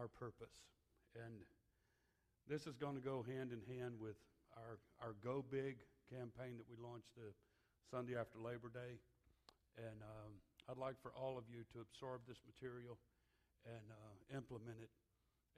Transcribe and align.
our 0.00 0.08
purpose. 0.08 0.64
And 1.12 1.44
this 2.48 2.64
is 2.64 2.72
going 2.80 2.96
to 2.96 3.04
go 3.04 3.20
hand 3.20 3.52
in 3.52 3.60
hand 3.68 4.00
with 4.00 4.16
our, 4.56 4.80
our 5.04 5.12
Go 5.20 5.44
Big 5.44 5.76
campaign 6.08 6.56
that 6.56 6.64
we 6.64 6.80
launched 6.80 7.12
the 7.12 7.36
Sunday 7.92 8.16
after 8.16 8.40
Labor 8.40 8.72
Day. 8.72 8.96
And 9.76 10.00
um, 10.00 10.32
I'd 10.72 10.80
like 10.80 10.96
for 11.04 11.12
all 11.12 11.36
of 11.36 11.44
you 11.52 11.68
to 11.76 11.84
absorb 11.84 12.24
this 12.24 12.40
material 12.48 12.96
and 13.68 13.84
uh, 13.92 14.16
implement 14.32 14.80
it 14.80 14.88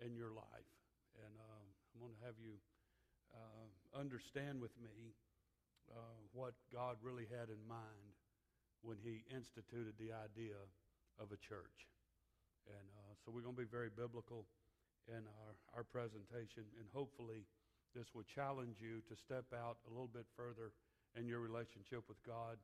in 0.03 0.19
your 0.19 0.35
life. 0.35 0.71
And 1.23 1.33
uh, 1.39 1.63
I'm 1.95 2.03
going 2.03 2.19
to 2.19 2.25
have 2.27 2.35
you 2.43 2.59
uh, 3.31 3.71
understand 3.95 4.59
with 4.59 4.75
me 4.83 5.15
uh, 5.87 6.19
what 6.35 6.59
God 6.75 6.99
really 6.99 7.31
had 7.31 7.47
in 7.47 7.63
mind 7.71 8.11
when 8.83 8.99
He 8.99 9.23
instituted 9.31 9.95
the 10.03 10.11
idea 10.11 10.59
of 11.23 11.31
a 11.31 11.39
church. 11.39 11.92
And 12.69 12.87
uh, 12.95 13.13
so 13.23 13.33
we're 13.35 13.43
going 13.43 13.57
to 13.59 13.65
be 13.65 13.71
very 13.71 13.91
biblical 13.91 14.47
in 15.11 15.27
our, 15.27 15.83
our 15.83 15.87
presentation, 15.87 16.63
and 16.79 16.87
hopefully 16.95 17.43
this 17.95 18.07
will 18.15 18.27
challenge 18.27 18.79
you 18.79 19.03
to 19.11 19.15
step 19.19 19.45
out 19.51 19.83
a 19.87 19.91
little 19.91 20.11
bit 20.11 20.27
further 20.37 20.73
in 21.19 21.27
your 21.27 21.41
relationship 21.41 22.07
with 22.09 22.23
God, 22.25 22.57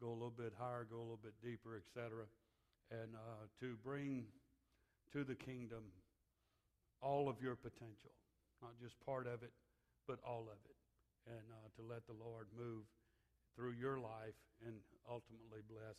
go 0.00 0.08
a 0.08 0.16
little 0.16 0.32
bit 0.32 0.54
higher, 0.56 0.86
go 0.88 0.96
a 0.96 1.06
little 1.06 1.20
bit 1.20 1.34
deeper, 1.42 1.76
etc., 1.76 2.24
and 2.90 3.16
uh, 3.16 3.44
to 3.60 3.76
bring 3.84 4.24
to 5.12 5.24
the 5.24 5.34
kingdom 5.34 5.84
all 7.02 7.28
of 7.28 7.36
your 7.42 7.56
potential, 7.56 8.14
not 8.62 8.72
just 8.80 8.94
part 9.04 9.26
of 9.26 9.42
it, 9.42 9.52
but 10.06 10.18
all 10.24 10.46
of 10.48 10.60
it, 10.70 10.78
and 11.26 11.44
uh, 11.50 11.68
to 11.76 11.82
let 11.82 12.06
the 12.06 12.16
Lord 12.16 12.46
move 12.56 12.86
through 13.56 13.74
your 13.76 13.98
life 13.98 14.38
and 14.64 14.76
ultimately 15.04 15.60
bless 15.68 15.98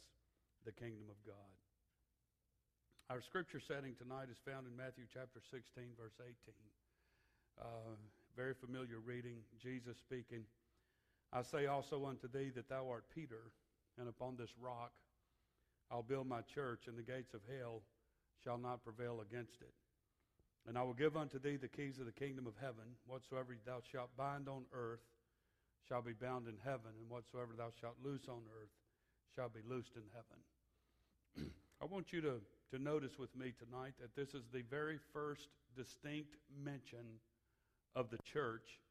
the 0.65 0.71
kingdom 0.71 1.05
of 1.11 1.19
God. 1.27 1.53
Our 3.13 3.21
scripture 3.21 3.61
setting 3.61 3.93
tonight 3.93 4.33
is 4.33 4.41
found 4.41 4.65
in 4.65 4.73
Matthew 4.73 5.05
chapter 5.05 5.37
16, 5.53 5.61
verse 6.01 6.17
18. 6.17 6.33
Uh, 7.61 7.93
very 8.33 8.57
familiar 8.57 8.97
reading, 9.05 9.37
Jesus 9.61 10.01
speaking. 10.01 10.49
I 11.29 11.45
say 11.45 11.69
also 11.69 12.09
unto 12.09 12.25
thee 12.25 12.49
that 12.57 12.73
thou 12.73 12.89
art 12.89 13.05
Peter, 13.13 13.53
and 14.01 14.09
upon 14.09 14.33
this 14.33 14.49
rock 14.57 14.89
I'll 15.93 16.01
build 16.01 16.25
my 16.25 16.41
church, 16.41 16.89
and 16.89 16.97
the 16.97 17.05
gates 17.05 17.35
of 17.37 17.45
hell 17.45 17.85
shall 18.43 18.57
not 18.57 18.81
prevail 18.81 19.21
against 19.21 19.61
it. 19.61 19.77
And 20.65 20.73
I 20.75 20.81
will 20.81 20.97
give 20.97 21.13
unto 21.13 21.37
thee 21.37 21.61
the 21.61 21.69
keys 21.69 21.99
of 21.99 22.09
the 22.09 22.17
kingdom 22.17 22.47
of 22.47 22.57
heaven. 22.57 22.97
Whatsoever 23.05 23.53
thou 23.63 23.85
shalt 23.91 24.09
bind 24.17 24.49
on 24.49 24.65
earth 24.73 25.05
shall 25.87 26.01
be 26.01 26.17
bound 26.17 26.47
in 26.47 26.57
heaven, 26.65 26.97
and 26.97 27.07
whatsoever 27.13 27.53
thou 27.55 27.69
shalt 27.79 28.01
loose 28.03 28.25
on 28.25 28.41
earth 28.57 28.73
shall 29.35 29.49
be 29.49 29.61
loosed 29.69 29.93
in 29.93 30.09
heaven. 30.17 31.53
I 31.79 31.85
want 31.85 32.09
you 32.09 32.21
to, 32.21 32.41
to 32.73 32.81
notice 32.81 33.19
with 33.19 33.29
me 33.37 33.53
tonight 33.53 33.93
that 34.01 34.15
this 34.15 34.33
is 34.33 34.49
the 34.51 34.63
very 34.67 34.97
first 35.13 35.47
distinct 35.77 36.33
mention 36.65 37.21
of 37.95 38.09
the 38.09 38.17
church 38.25 38.81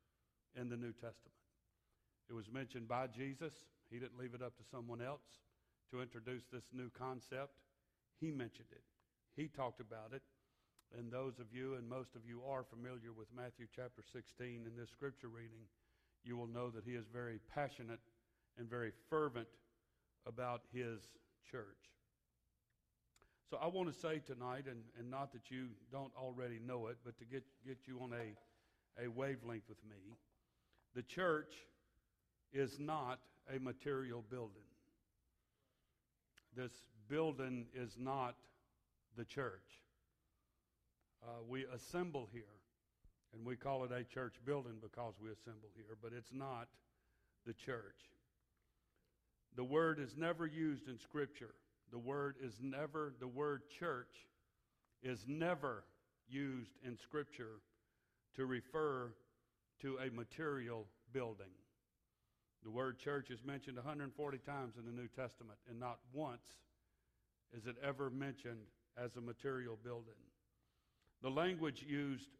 in 0.54 0.68
the 0.68 0.76
New 0.76 0.92
Testament. 0.92 1.34
It 2.30 2.32
was 2.32 2.46
mentioned 2.46 2.86
by 2.86 3.08
Jesus. 3.08 3.52
He 3.90 3.98
didn't 3.98 4.20
leave 4.20 4.34
it 4.34 4.42
up 4.42 4.56
to 4.58 4.62
someone 4.70 5.02
else 5.02 5.26
to 5.90 6.00
introduce 6.00 6.44
this 6.52 6.62
new 6.72 6.90
concept. 6.96 7.58
He 8.20 8.30
mentioned 8.30 8.70
it, 8.70 8.84
he 9.34 9.48
talked 9.48 9.80
about 9.80 10.14
it. 10.14 10.22
And 10.96 11.10
those 11.10 11.40
of 11.40 11.46
you, 11.50 11.74
and 11.74 11.88
most 11.88 12.14
of 12.14 12.20
you 12.24 12.42
are 12.48 12.62
familiar 12.62 13.12
with 13.16 13.26
Matthew 13.34 13.66
chapter 13.74 14.02
16 14.12 14.62
in 14.64 14.76
this 14.78 14.90
scripture 14.90 15.28
reading, 15.28 15.66
you 16.22 16.36
will 16.36 16.46
know 16.46 16.70
that 16.70 16.84
he 16.86 16.92
is 16.92 17.06
very 17.12 17.40
passionate 17.52 18.04
and 18.58 18.70
very 18.70 18.92
fervent 19.10 19.48
about 20.24 20.60
his 20.72 21.00
church. 21.50 21.90
So 23.52 23.58
I 23.60 23.66
want 23.66 23.92
to 23.92 24.00
say 24.00 24.18
tonight, 24.18 24.64
and, 24.66 24.80
and 24.98 25.10
not 25.10 25.30
that 25.34 25.50
you 25.50 25.66
don't 25.92 26.10
already 26.16 26.58
know 26.58 26.86
it, 26.86 26.96
but 27.04 27.18
to 27.18 27.26
get, 27.26 27.42
get 27.66 27.76
you 27.84 28.00
on 28.00 28.14
a, 28.14 29.04
a 29.04 29.10
wavelength 29.10 29.68
with 29.68 29.76
me, 29.84 30.16
the 30.94 31.02
church 31.02 31.52
is 32.54 32.80
not 32.80 33.18
a 33.54 33.58
material 33.58 34.24
building. 34.30 34.62
This 36.56 36.72
building 37.10 37.66
is 37.74 37.96
not 37.98 38.36
the 39.18 39.24
church. 39.26 39.82
Uh, 41.22 41.42
we 41.46 41.66
assemble 41.74 42.30
here, 42.32 42.56
and 43.34 43.44
we 43.44 43.54
call 43.54 43.84
it 43.84 43.92
a 43.92 44.02
church 44.02 44.36
building 44.46 44.78
because 44.80 45.12
we 45.22 45.28
assemble 45.28 45.68
here, 45.76 45.98
but 46.02 46.12
it's 46.16 46.32
not 46.32 46.68
the 47.46 47.52
church. 47.52 48.00
The 49.56 49.64
word 49.64 50.00
is 50.00 50.16
never 50.16 50.46
used 50.46 50.88
in 50.88 50.98
Scripture 50.98 51.52
the 51.92 51.98
word 51.98 52.36
is 52.42 52.54
never, 52.60 53.12
the 53.20 53.28
word 53.28 53.62
church 53.78 54.26
is 55.02 55.24
never 55.28 55.84
used 56.26 56.72
in 56.84 56.96
Scripture 56.96 57.60
to 58.34 58.46
refer 58.46 59.12
to 59.82 59.98
a 59.98 60.10
material 60.10 60.86
building. 61.12 61.52
The 62.64 62.70
word 62.70 62.98
church 62.98 63.30
is 63.30 63.40
mentioned 63.44 63.76
140 63.76 64.38
times 64.38 64.74
in 64.78 64.86
the 64.86 64.92
New 64.92 65.08
Testament, 65.08 65.58
and 65.68 65.78
not 65.78 65.98
once 66.12 66.46
is 67.52 67.66
it 67.66 67.76
ever 67.84 68.08
mentioned 68.08 68.66
as 68.96 69.16
a 69.16 69.20
material 69.20 69.78
building. 69.84 70.14
The 71.22 71.30
language 71.30 71.84
used 71.86 72.30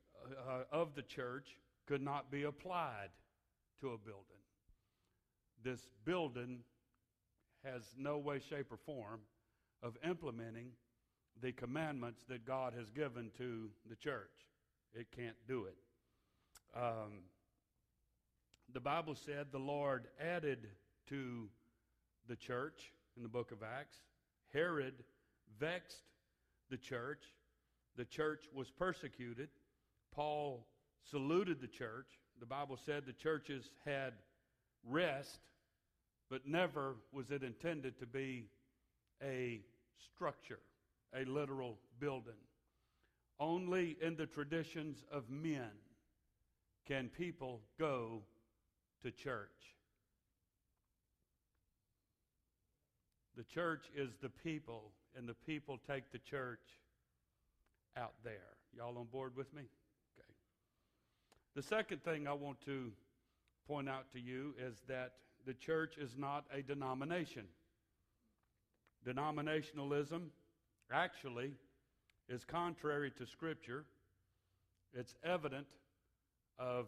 uh, 0.48 0.62
of 0.70 0.94
the 0.94 1.02
church 1.02 1.58
could 1.86 2.00
not 2.00 2.30
be 2.30 2.44
applied 2.44 3.10
to 3.80 3.88
a 3.88 3.98
building. 3.98 4.24
This 5.62 5.90
building 6.04 6.60
has 7.64 7.82
no 7.98 8.16
way, 8.18 8.40
shape, 8.48 8.72
or 8.72 8.78
form 8.78 9.20
of 9.82 9.96
implementing 10.08 10.70
the 11.40 11.52
commandments 11.52 12.22
that 12.28 12.46
God 12.46 12.72
has 12.78 12.90
given 12.90 13.30
to 13.38 13.70
the 13.88 13.96
church. 13.96 14.30
It 14.94 15.06
can't 15.14 15.36
do 15.48 15.64
it. 15.64 15.76
Um, 16.76 17.24
the 18.72 18.80
Bible 18.80 19.14
said 19.14 19.46
the 19.50 19.58
Lord 19.58 20.06
added 20.20 20.68
to 21.08 21.48
the 22.28 22.36
church 22.36 22.92
in 23.16 23.22
the 23.22 23.28
book 23.28 23.50
of 23.50 23.62
Acts. 23.62 23.98
Herod 24.52 24.94
vexed 25.58 26.04
the 26.70 26.76
church. 26.76 27.22
The 27.96 28.04
church 28.04 28.44
was 28.54 28.70
persecuted. 28.70 29.48
Paul 30.14 30.66
saluted 31.10 31.60
the 31.60 31.66
church. 31.66 32.06
The 32.38 32.46
Bible 32.46 32.78
said 32.84 33.04
the 33.06 33.12
churches 33.12 33.70
had 33.84 34.14
rest, 34.88 35.40
but 36.30 36.46
never 36.46 36.96
was 37.12 37.30
it 37.30 37.42
intended 37.42 37.98
to 37.98 38.06
be 38.06 38.46
a 39.22 39.60
structure, 40.14 40.60
a 41.14 41.24
literal 41.24 41.78
building. 41.98 42.32
Only 43.38 43.96
in 44.00 44.16
the 44.16 44.26
traditions 44.26 45.04
of 45.10 45.28
men 45.30 45.70
can 46.86 47.08
people 47.08 47.60
go 47.78 48.22
to 49.02 49.10
church. 49.10 49.48
The 53.36 53.44
church 53.44 53.86
is 53.96 54.10
the 54.20 54.28
people, 54.28 54.92
and 55.16 55.28
the 55.28 55.34
people 55.34 55.78
take 55.88 56.12
the 56.12 56.18
church 56.18 56.60
out 57.96 58.14
there. 58.22 58.56
Y'all 58.76 58.96
on 58.98 59.06
board 59.06 59.36
with 59.36 59.52
me? 59.54 59.62
Okay. 59.62 60.28
The 61.54 61.62
second 61.62 62.04
thing 62.04 62.26
I 62.26 62.32
want 62.32 62.60
to 62.66 62.92
point 63.66 63.88
out 63.88 64.12
to 64.12 64.20
you 64.20 64.54
is 64.58 64.76
that 64.88 65.14
the 65.46 65.54
church 65.54 65.96
is 65.98 66.16
not 66.16 66.44
a 66.52 66.62
denomination. 66.62 67.44
Denominationalism 69.06 70.28
actually 70.92 71.52
is 72.28 72.44
contrary 72.44 73.10
to 73.18 73.26
Scripture. 73.26 73.84
It's 74.94 75.14
evident 75.24 75.66
of 76.58 76.86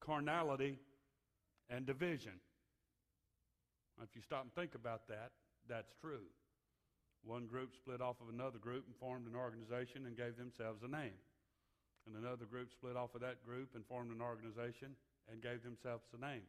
carnality 0.00 0.78
and 1.70 1.86
division. 1.86 2.32
If 4.02 4.16
you 4.16 4.22
stop 4.22 4.42
and 4.42 4.52
think 4.54 4.74
about 4.74 5.06
that, 5.08 5.30
that's 5.68 5.94
true. 6.00 6.26
One 7.24 7.46
group 7.46 7.70
split 7.76 8.02
off 8.02 8.16
of 8.20 8.34
another 8.34 8.58
group 8.58 8.84
and 8.86 8.96
formed 8.98 9.30
an 9.30 9.38
organization 9.38 10.06
and 10.06 10.16
gave 10.16 10.36
themselves 10.36 10.82
a 10.82 10.90
name. 10.90 11.14
And 12.06 12.16
another 12.18 12.44
group 12.44 12.72
split 12.72 12.96
off 12.96 13.14
of 13.14 13.22
that 13.22 13.46
group 13.46 13.78
and 13.78 13.86
formed 13.86 14.10
an 14.10 14.20
organization 14.20 14.98
and 15.30 15.40
gave 15.40 15.62
themselves 15.62 16.02
a 16.10 16.18
name. 16.18 16.42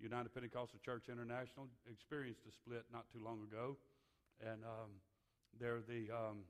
The 0.00 0.08
United 0.08 0.32
Pentecostal 0.32 0.80
Church 0.80 1.12
International 1.12 1.68
experienced 1.84 2.48
a 2.48 2.52
split 2.52 2.88
not 2.90 3.04
too 3.12 3.20
long 3.22 3.44
ago 3.44 3.76
and 4.40 4.64
um, 4.64 4.90
they're 5.58 5.80
the 5.86 6.12
um, 6.12 6.44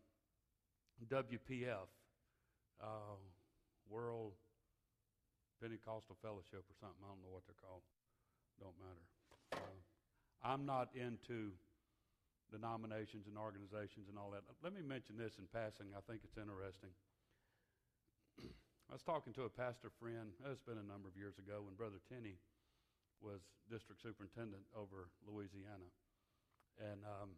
WPF, 1.06 1.87
uh, 2.83 3.19
World 3.88 4.33
Pentecostal 5.61 6.17
Fellowship 6.21 6.67
or 6.67 6.77
something. 6.81 7.00
I 7.05 7.09
don't 7.09 7.23
know 7.23 7.33
what 7.33 7.47
they're 7.47 7.59
called. 7.61 7.85
Don't 8.61 8.77
matter. 8.81 9.05
Uh, 9.53 9.79
I'm 10.43 10.67
not 10.67 10.93
into 10.97 11.53
denominations 12.50 13.27
and 13.27 13.37
organizations 13.37 14.06
and 14.09 14.19
all 14.19 14.31
that. 14.31 14.47
Let 14.62 14.73
me 14.75 14.82
mention 14.82 15.19
this 15.19 15.39
in 15.39 15.49
passing. 15.50 15.93
I 15.97 16.03
think 16.05 16.23
it's 16.23 16.39
interesting. 16.39 16.93
I 18.91 18.93
was 18.94 19.03
talking 19.03 19.35
to 19.35 19.49
a 19.49 19.53
pastor 19.53 19.91
friend. 19.99 20.31
It's 20.47 20.62
been 20.62 20.79
a 20.79 20.87
number 20.87 21.11
of 21.11 21.19
years 21.19 21.39
ago 21.43 21.67
when 21.67 21.75
Brother 21.75 21.99
Tenney 22.06 22.39
was 23.19 23.43
district 23.67 24.03
superintendent 24.05 24.62
over 24.77 25.11
Louisiana, 25.25 25.89
and 26.79 27.03
um, 27.03 27.35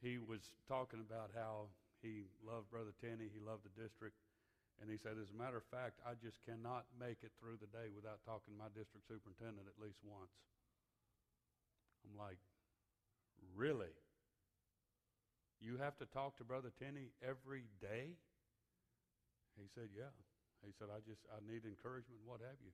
he 0.00 0.16
was 0.16 0.40
talking 0.64 1.04
about 1.04 1.30
how 1.36 1.68
he 2.00 2.24
loved 2.40 2.72
Brother 2.72 2.96
Tenney, 2.96 3.28
he 3.28 3.40
loved 3.40 3.68
the 3.68 3.74
district. 3.76 4.16
And 4.80 4.88
he 4.88 4.96
said, 4.96 5.20
as 5.20 5.28
a 5.28 5.36
matter 5.36 5.60
of 5.60 5.68
fact, 5.68 6.00
I 6.08 6.16
just 6.16 6.40
cannot 6.40 6.88
make 6.96 7.20
it 7.20 7.36
through 7.36 7.60
the 7.60 7.68
day 7.68 7.92
without 7.92 8.24
talking 8.24 8.56
to 8.56 8.58
my 8.58 8.72
district 8.72 9.04
superintendent 9.04 9.68
at 9.68 9.76
least 9.76 10.00
once. 10.00 10.32
I'm 12.00 12.16
like, 12.16 12.40
really? 13.52 13.92
You 15.60 15.76
have 15.76 16.00
to 16.00 16.08
talk 16.08 16.40
to 16.40 16.48
Brother 16.48 16.72
Tenney 16.80 17.12
every 17.20 17.68
day? 17.84 18.16
He 19.60 19.68
said, 19.76 19.92
yeah. 19.92 20.16
He 20.64 20.72
said, 20.80 20.88
I 20.88 21.04
just, 21.04 21.20
I 21.28 21.44
need 21.44 21.68
encouragement, 21.68 22.24
what 22.24 22.40
have 22.40 22.56
you. 22.64 22.72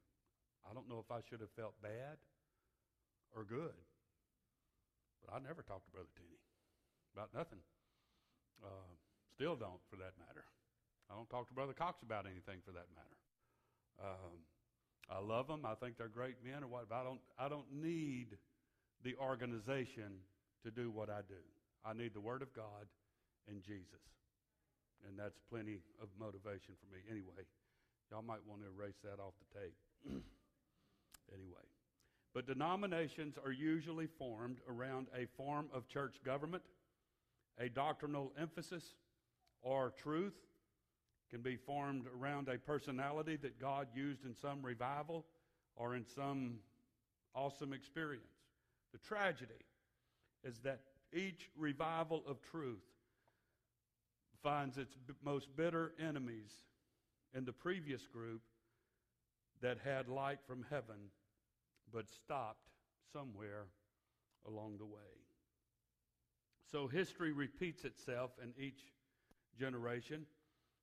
I 0.62 0.70
don't 0.70 0.87
know 0.87 1.02
if 1.02 1.11
I 1.11 1.26
should 1.26 1.43
have 1.43 1.50
felt 1.58 1.75
bad 1.82 2.22
or 3.34 3.43
good. 3.43 3.75
But 5.26 5.34
I 5.34 5.43
never 5.43 5.67
talked 5.67 5.90
to 5.90 5.94
Brother 5.94 6.11
Tenney 6.14 6.38
about 7.16 7.32
nothing. 7.32 7.64
Uh, 8.60 8.92
still 9.32 9.56
don't, 9.56 9.80
for 9.88 9.96
that 9.96 10.12
matter. 10.20 10.44
I 11.08 11.16
don't 11.16 11.30
talk 11.30 11.48
to 11.48 11.54
Brother 11.54 11.72
Cox 11.72 12.02
about 12.02 12.26
anything, 12.26 12.60
for 12.60 12.72
that 12.72 12.92
matter. 12.92 13.16
Um, 13.96 14.36
I 15.08 15.24
love 15.24 15.46
them. 15.46 15.64
I 15.64 15.74
think 15.74 15.96
they're 15.96 16.12
great 16.12 16.36
men, 16.44 16.62
or 16.62 16.68
what. 16.68 16.88
But 16.90 17.00
I 17.00 17.04
don't. 17.04 17.20
I 17.38 17.48
don't 17.48 17.72
need 17.72 18.36
the 19.02 19.16
organization 19.16 20.20
to 20.64 20.70
do 20.70 20.90
what 20.90 21.08
I 21.08 21.24
do. 21.24 21.40
I 21.84 21.94
need 21.94 22.12
the 22.12 22.20
Word 22.20 22.42
of 22.42 22.52
God 22.52 22.90
and 23.48 23.62
Jesus, 23.62 24.04
and 25.08 25.16
that's 25.16 25.38
plenty 25.48 25.78
of 26.02 26.08
motivation 26.20 26.74
for 26.76 26.92
me. 26.92 27.00
Anyway, 27.08 27.46
y'all 28.10 28.26
might 28.26 28.44
want 28.44 28.60
to 28.60 28.69
erase 28.69 28.98
that 29.04 29.22
off 29.22 29.32
the 29.40 29.60
tape. 29.60 29.78
anyway. 31.32 31.64
But 32.34 32.46
denominations 32.46 33.38
are 33.42 33.52
usually 33.52 34.08
formed 34.19 34.58
around 34.69 35.06
a 35.16 35.24
form 35.38 35.69
of 35.72 35.88
church 35.88 36.16
government, 36.22 36.62
a 37.61 37.69
doctrinal 37.69 38.32
emphasis, 38.41 38.94
or 39.62 39.93
truth. 40.03 40.35
Can 41.29 41.41
be 41.41 41.56
formed 41.56 42.05
around 42.20 42.49
a 42.49 42.56
personality 42.56 43.37
that 43.43 43.61
God 43.61 43.88
used 43.93 44.25
in 44.25 44.32
some 44.32 44.62
revival 44.62 45.25
or 45.75 45.97
in 45.97 46.06
some 46.06 46.61
awesome 47.35 47.73
experience. 47.73 48.25
The 48.93 48.99
tragedy 48.99 49.64
is 50.44 50.58
that 50.61 50.81
each 51.12 51.50
revival 51.56 52.23
of 52.29 52.41
truth 52.43 52.85
finds 54.43 54.79
its 54.79 54.94
b- 54.94 55.14
most 55.25 55.49
bitter 55.56 55.93
enemies 55.99 56.53
in 57.35 57.44
the 57.44 57.53
previous 57.53 58.06
group 58.06 58.43
that 59.61 59.79
had 59.85 60.08
light 60.08 60.38
from 60.47 60.64
heaven 60.70 61.11
but 61.93 62.08
stopped 62.08 62.69
somewhere 63.12 63.67
along 64.47 64.79
the 64.79 64.85
way. 64.85 65.25
So 66.70 66.88
history 66.88 67.32
repeats 67.32 67.84
itself 67.84 68.32
in 68.42 68.52
each 68.58 68.80
generation. 69.58 70.26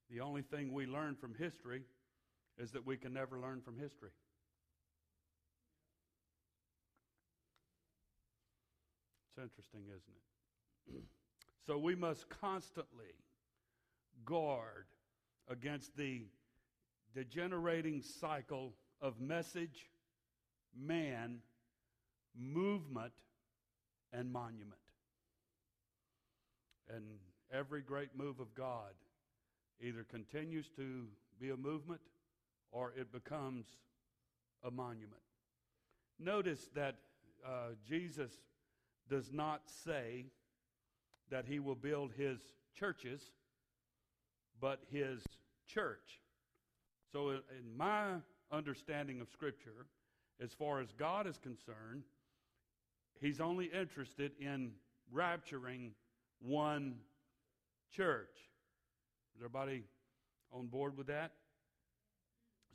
The 0.09 0.21
only 0.21 0.41
thing 0.41 0.74
we 0.74 0.85
learn 0.85 1.15
from 1.15 1.35
history 1.35 1.83
is 2.57 2.71
that 2.71 2.85
we 2.85 2.97
can 2.97 3.13
never 3.13 3.39
learn 3.39 3.62
from 3.62 3.77
history. 3.77 4.12
It's 9.30 9.44
interesting, 9.44 9.81
isn't 9.88 10.97
it? 10.97 11.03
so 11.68 11.77
we 11.77 11.95
must 11.95 12.29
constantly 12.29 13.15
guard 14.25 14.86
against 15.50 15.97
the 15.97 16.27
degenerating 17.13 18.01
cycle 18.01 18.74
of 19.01 19.19
message 19.19 19.89
man, 20.75 21.39
movement, 22.36 23.13
and 24.12 24.31
monument. 24.31 24.82
And 26.89 27.03
every 27.51 27.81
great 27.81 28.09
move 28.15 28.39
of 28.39 28.53
God 28.56 28.94
either 29.81 30.03
continues 30.03 30.69
to 30.75 31.06
be 31.39 31.50
a 31.50 31.57
movement 31.57 32.01
or 32.71 32.94
it 32.97 33.12
becomes 33.12 33.65
a 34.63 34.71
monument. 34.71 35.21
Notice 36.19 36.69
that 36.75 36.95
uh, 37.45 37.75
Jesus 37.88 38.31
does 39.09 39.31
not 39.31 39.62
say 39.83 40.25
that 41.30 41.45
he 41.45 41.59
will 41.59 41.75
build 41.75 42.12
his 42.18 42.39
churches, 42.77 43.21
but 44.62 44.79
his 44.91 45.21
church. 45.68 46.21
So, 47.12 47.29
in 47.29 47.77
my 47.77 48.13
understanding 48.51 49.19
of 49.21 49.29
Scripture, 49.29 49.86
as 50.41 50.53
far 50.53 50.79
as 50.79 50.91
God 50.97 51.27
is 51.27 51.38
concerned, 51.38 52.03
He's 53.24 53.39
only 53.39 53.68
interested 53.68 54.33
in 54.38 54.71
rapturing 55.13 55.91
one 56.44 56.95
church. 57.92 58.36
Is 59.36 59.42
everybody 59.42 59.84
on 60.51 60.68
board 60.68 60.98
with 60.98 61.07
that? 61.07 61.31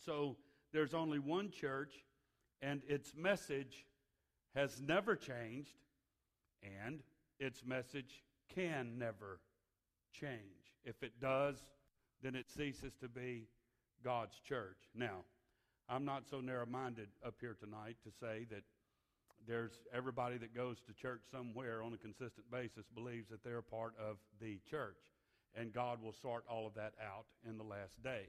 So 0.05 0.37
there's 0.73 0.94
only 0.94 1.19
one 1.19 1.50
church, 1.50 1.93
and 2.62 2.82
its 2.88 3.15
message 3.17 3.87
has 4.55 4.81
never 4.81 5.17
changed, 5.17 5.76
and 6.62 7.00
its 7.38 7.65
message 7.65 8.25
can 8.55 8.99
never 8.99 9.41
change. 10.12 10.75
If 10.85 11.03
it 11.03 11.21
does, 11.21 11.56
then 12.23 12.35
it 12.35 12.50
ceases 12.50 12.94
to 13.00 13.09
be 13.09 13.49
God's 14.03 14.38
church. 14.41 14.79
Now, 14.94 15.25
I'm 15.88 16.05
not 16.05 16.25
so 16.29 16.41
narrow 16.41 16.67
minded 16.67 17.09
up 17.25 17.35
here 17.41 17.56
tonight 17.59 17.97
to 18.05 18.11
say 18.11 18.47
that 18.50 18.62
there's 19.49 19.73
everybody 19.97 20.37
that 20.37 20.55
goes 20.55 20.77
to 20.87 20.93
church 20.93 21.23
somewhere 21.33 21.83
on 21.83 21.95
a 21.95 21.97
consistent 21.97 22.50
basis 22.53 22.85
believes 22.95 23.31
that 23.31 23.43
they're 23.43 23.62
part 23.62 23.95
of 23.99 24.19
the 24.41 24.61
church. 24.71 25.00
And 25.56 25.73
God 25.73 26.03
will 26.03 26.12
sort 26.12 26.45
all 26.49 26.67
of 26.67 26.75
that 26.75 26.93
out 27.03 27.25
in 27.49 27.56
the 27.56 27.65
last 27.65 28.00
day. 28.05 28.29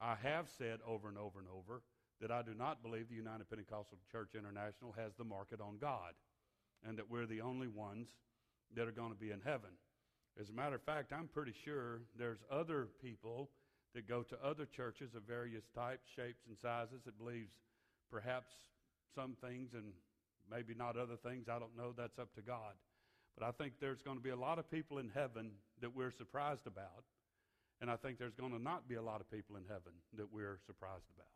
I 0.00 0.14
have 0.22 0.46
said 0.56 0.78
over 0.86 1.08
and 1.08 1.18
over 1.18 1.40
and 1.40 1.48
over 1.48 1.82
that 2.20 2.30
I 2.30 2.42
do 2.42 2.54
not 2.54 2.82
believe 2.82 3.08
the 3.08 3.16
United 3.16 3.50
Pentecostal 3.50 3.98
Church 4.10 4.30
International 4.38 4.94
has 4.96 5.12
the 5.18 5.24
market 5.24 5.60
on 5.60 5.78
God 5.80 6.14
and 6.86 6.96
that 6.96 7.10
we're 7.10 7.26
the 7.26 7.40
only 7.40 7.68
ones 7.68 8.06
that 8.76 8.86
are 8.86 8.92
going 8.92 9.10
to 9.10 9.18
be 9.18 9.32
in 9.32 9.40
heaven. 9.44 9.70
As 10.40 10.50
a 10.50 10.52
matter 10.52 10.76
of 10.76 10.82
fact, 10.82 11.12
I'm 11.12 11.28
pretty 11.28 11.54
sure 11.64 12.02
there's 12.16 12.44
other 12.50 12.88
people 13.02 13.50
that 13.94 14.08
go 14.08 14.22
to 14.22 14.36
other 14.44 14.66
churches 14.66 15.14
of 15.14 15.22
various 15.22 15.64
types, 15.74 16.06
shapes, 16.14 16.44
and 16.46 16.56
sizes 16.56 17.02
that 17.04 17.18
believes 17.18 17.52
perhaps 18.10 18.52
some 19.14 19.34
things 19.40 19.70
and 19.74 19.92
maybe 20.50 20.74
not 20.74 20.96
other 20.96 21.16
things. 21.16 21.48
I 21.48 21.58
don't 21.58 21.76
know. 21.76 21.92
That's 21.96 22.18
up 22.18 22.34
to 22.34 22.42
God. 22.42 22.74
But 23.38 23.46
I 23.46 23.52
think 23.52 23.74
there's 23.80 24.02
going 24.02 24.16
to 24.16 24.22
be 24.22 24.30
a 24.30 24.36
lot 24.36 24.58
of 24.58 24.70
people 24.70 24.98
in 24.98 25.10
heaven 25.14 25.50
that 25.80 25.94
we're 25.94 26.10
surprised 26.10 26.66
about. 26.66 27.04
And 27.80 27.90
I 27.90 27.96
think 27.96 28.18
there's 28.18 28.34
going 28.34 28.52
to 28.52 28.62
not 28.62 28.88
be 28.88 28.94
a 28.94 29.02
lot 29.02 29.20
of 29.20 29.30
people 29.30 29.56
in 29.56 29.64
heaven 29.68 29.92
that 30.16 30.32
we're 30.32 30.58
surprised 30.66 31.10
about. 31.14 31.26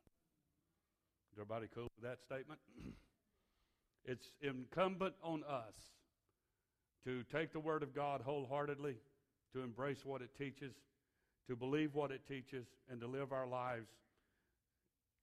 Is 1.33 1.39
everybody 1.39 1.69
cool 1.75 1.89
with 2.01 2.09
that 2.09 2.23
statement? 2.23 2.61
it's 4.05 4.27
incumbent 4.41 5.15
on 5.23 5.43
us 5.45 5.75
to 7.05 7.23
take 7.25 7.53
the 7.53 7.61
Word 7.61 7.83
of 7.83 7.95
God 7.95 8.23
wholeheartedly, 8.23 8.97
to 9.53 9.63
embrace 9.63 10.05
what 10.05 10.23
it 10.23 10.31
teaches, 10.37 10.73
to 11.49 11.57
believe 11.57 11.95
what 11.95 12.11
it 12.11 12.27
teaches 12.27 12.67
and 12.91 13.01
to 13.01 13.07
live 13.07 13.33
our 13.33 13.47
lives 13.47 13.91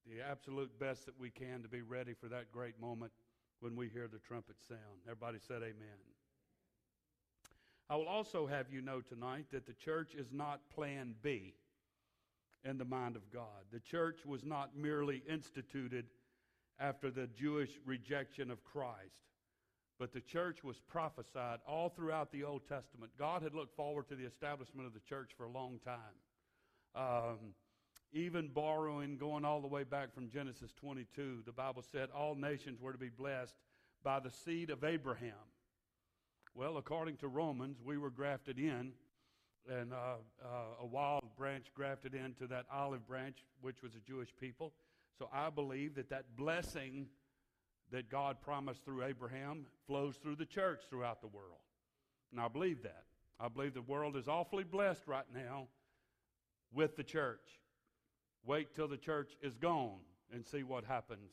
the 0.10 0.22
absolute 0.22 0.72
best 0.79 1.06
that 1.06 1.20
we 1.20 1.29
can 1.29 1.62
to 1.62 1.67
be 1.67 1.82
ready 1.82 2.13
for 2.13 2.29
that 2.29 2.51
great 2.51 2.79
moment 2.79 3.12
when 3.59 3.75
we 3.75 3.89
hear 3.89 4.07
the 4.07 4.19
trumpet 4.19 4.55
sound. 4.67 5.01
Everybody 5.05 5.39
said 5.47 5.61
amen. 5.63 5.97
I 7.89 7.95
will 7.95 8.07
also 8.07 8.47
have 8.47 8.67
you 8.69 8.81
know 8.81 9.01
tonight 9.01 9.45
that 9.51 9.65
the 9.65 9.73
church 9.73 10.13
is 10.13 10.27
not 10.31 10.69
plan 10.69 11.15
B 11.21 11.53
in 12.65 12.77
the 12.77 12.85
mind 12.85 13.15
of 13.15 13.31
God. 13.31 13.65
The 13.71 13.79
church 13.79 14.25
was 14.25 14.43
not 14.43 14.75
merely 14.75 15.23
instituted 15.29 16.05
after 16.79 17.09
the 17.09 17.27
Jewish 17.27 17.71
rejection 17.85 18.51
of 18.51 18.63
Christ, 18.63 19.23
but 19.97 20.13
the 20.13 20.21
church 20.21 20.63
was 20.63 20.79
prophesied 20.79 21.59
all 21.65 21.89
throughout 21.89 22.31
the 22.31 22.43
Old 22.43 22.67
Testament. 22.67 23.11
God 23.17 23.41
had 23.41 23.53
looked 23.53 23.75
forward 23.75 24.09
to 24.09 24.15
the 24.15 24.25
establishment 24.25 24.85
of 24.85 24.93
the 24.93 24.99
church 24.99 25.31
for 25.37 25.45
a 25.45 25.49
long 25.49 25.79
time. 25.83 25.95
Um, 26.93 27.53
even 28.13 28.47
borrowing, 28.47 29.17
going 29.17 29.45
all 29.45 29.61
the 29.61 29.67
way 29.67 29.83
back 29.83 30.13
from 30.13 30.29
Genesis 30.29 30.71
22, 30.73 31.43
the 31.45 31.51
Bible 31.51 31.83
said 31.91 32.09
all 32.15 32.35
nations 32.35 32.79
were 32.81 32.91
to 32.91 32.97
be 32.97 33.09
blessed 33.09 33.55
by 34.03 34.19
the 34.19 34.31
seed 34.31 34.69
of 34.69 34.83
Abraham. 34.83 35.33
Well, 36.55 36.77
according 36.77 37.17
to 37.17 37.27
Romans, 37.27 37.77
we 37.83 37.97
were 37.97 38.09
grafted 38.09 38.57
in, 38.57 38.93
and 39.69 39.93
uh, 39.93 40.15
uh, 40.43 40.47
a 40.81 40.85
wild 40.85 41.23
branch 41.37 41.67
grafted 41.75 42.15
into 42.15 42.47
that 42.47 42.65
olive 42.71 43.05
branch, 43.05 43.43
which 43.61 43.83
was 43.83 43.93
a 43.95 43.99
Jewish 43.99 44.29
people. 44.39 44.73
So 45.19 45.29
I 45.33 45.49
believe 45.49 45.95
that 45.95 46.09
that 46.09 46.35
blessing 46.35 47.07
that 47.91 48.09
God 48.09 48.41
promised 48.41 48.83
through 48.83 49.03
Abraham 49.03 49.65
flows 49.85 50.15
through 50.15 50.35
the 50.35 50.45
church 50.45 50.81
throughout 50.89 51.21
the 51.21 51.27
world. 51.27 51.59
And 52.31 52.39
I 52.39 52.47
believe 52.47 52.83
that. 52.83 53.03
I 53.39 53.47
believe 53.49 53.73
the 53.73 53.81
world 53.81 54.15
is 54.15 54.27
awfully 54.27 54.63
blessed 54.63 55.03
right 55.05 55.25
now 55.33 55.67
with 56.73 56.95
the 56.95 57.03
church. 57.03 57.59
Wait 58.46 58.74
till 58.75 58.88
the 58.88 58.98
church 58.98 59.32
is 59.41 59.56
gone 59.56 60.00
and 60.34 60.46
see 60.46 60.63
what 60.63 60.84
happens 60.84 61.32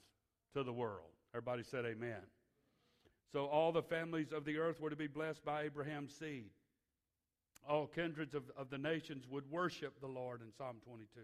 to 0.53 0.63
the 0.63 0.73
world. 0.73 1.11
Everybody 1.33 1.63
said 1.63 1.85
amen. 1.85 2.23
So 3.33 3.47
all 3.47 3.73
the 3.73 3.83
families 3.83 4.33
of 4.33 4.45
the 4.45 4.59
earth 4.59 4.81
were 4.81 4.91
to 4.91 4.97
be 4.97 5.09
blessed 5.09 5.45
by 5.45 5.63
Abraham's 5.63 6.15
seed. 6.15 6.51
all 7.69 7.87
kindreds 7.87 8.35
of, 8.35 8.45
of 8.57 8.71
the 8.71 8.79
nations 8.79 9.27
would 9.29 9.51
worship 9.51 10.01
the 10.01 10.07
Lord 10.07 10.41
in 10.41 10.53
Psalm 10.53 10.77
22. 10.85 11.21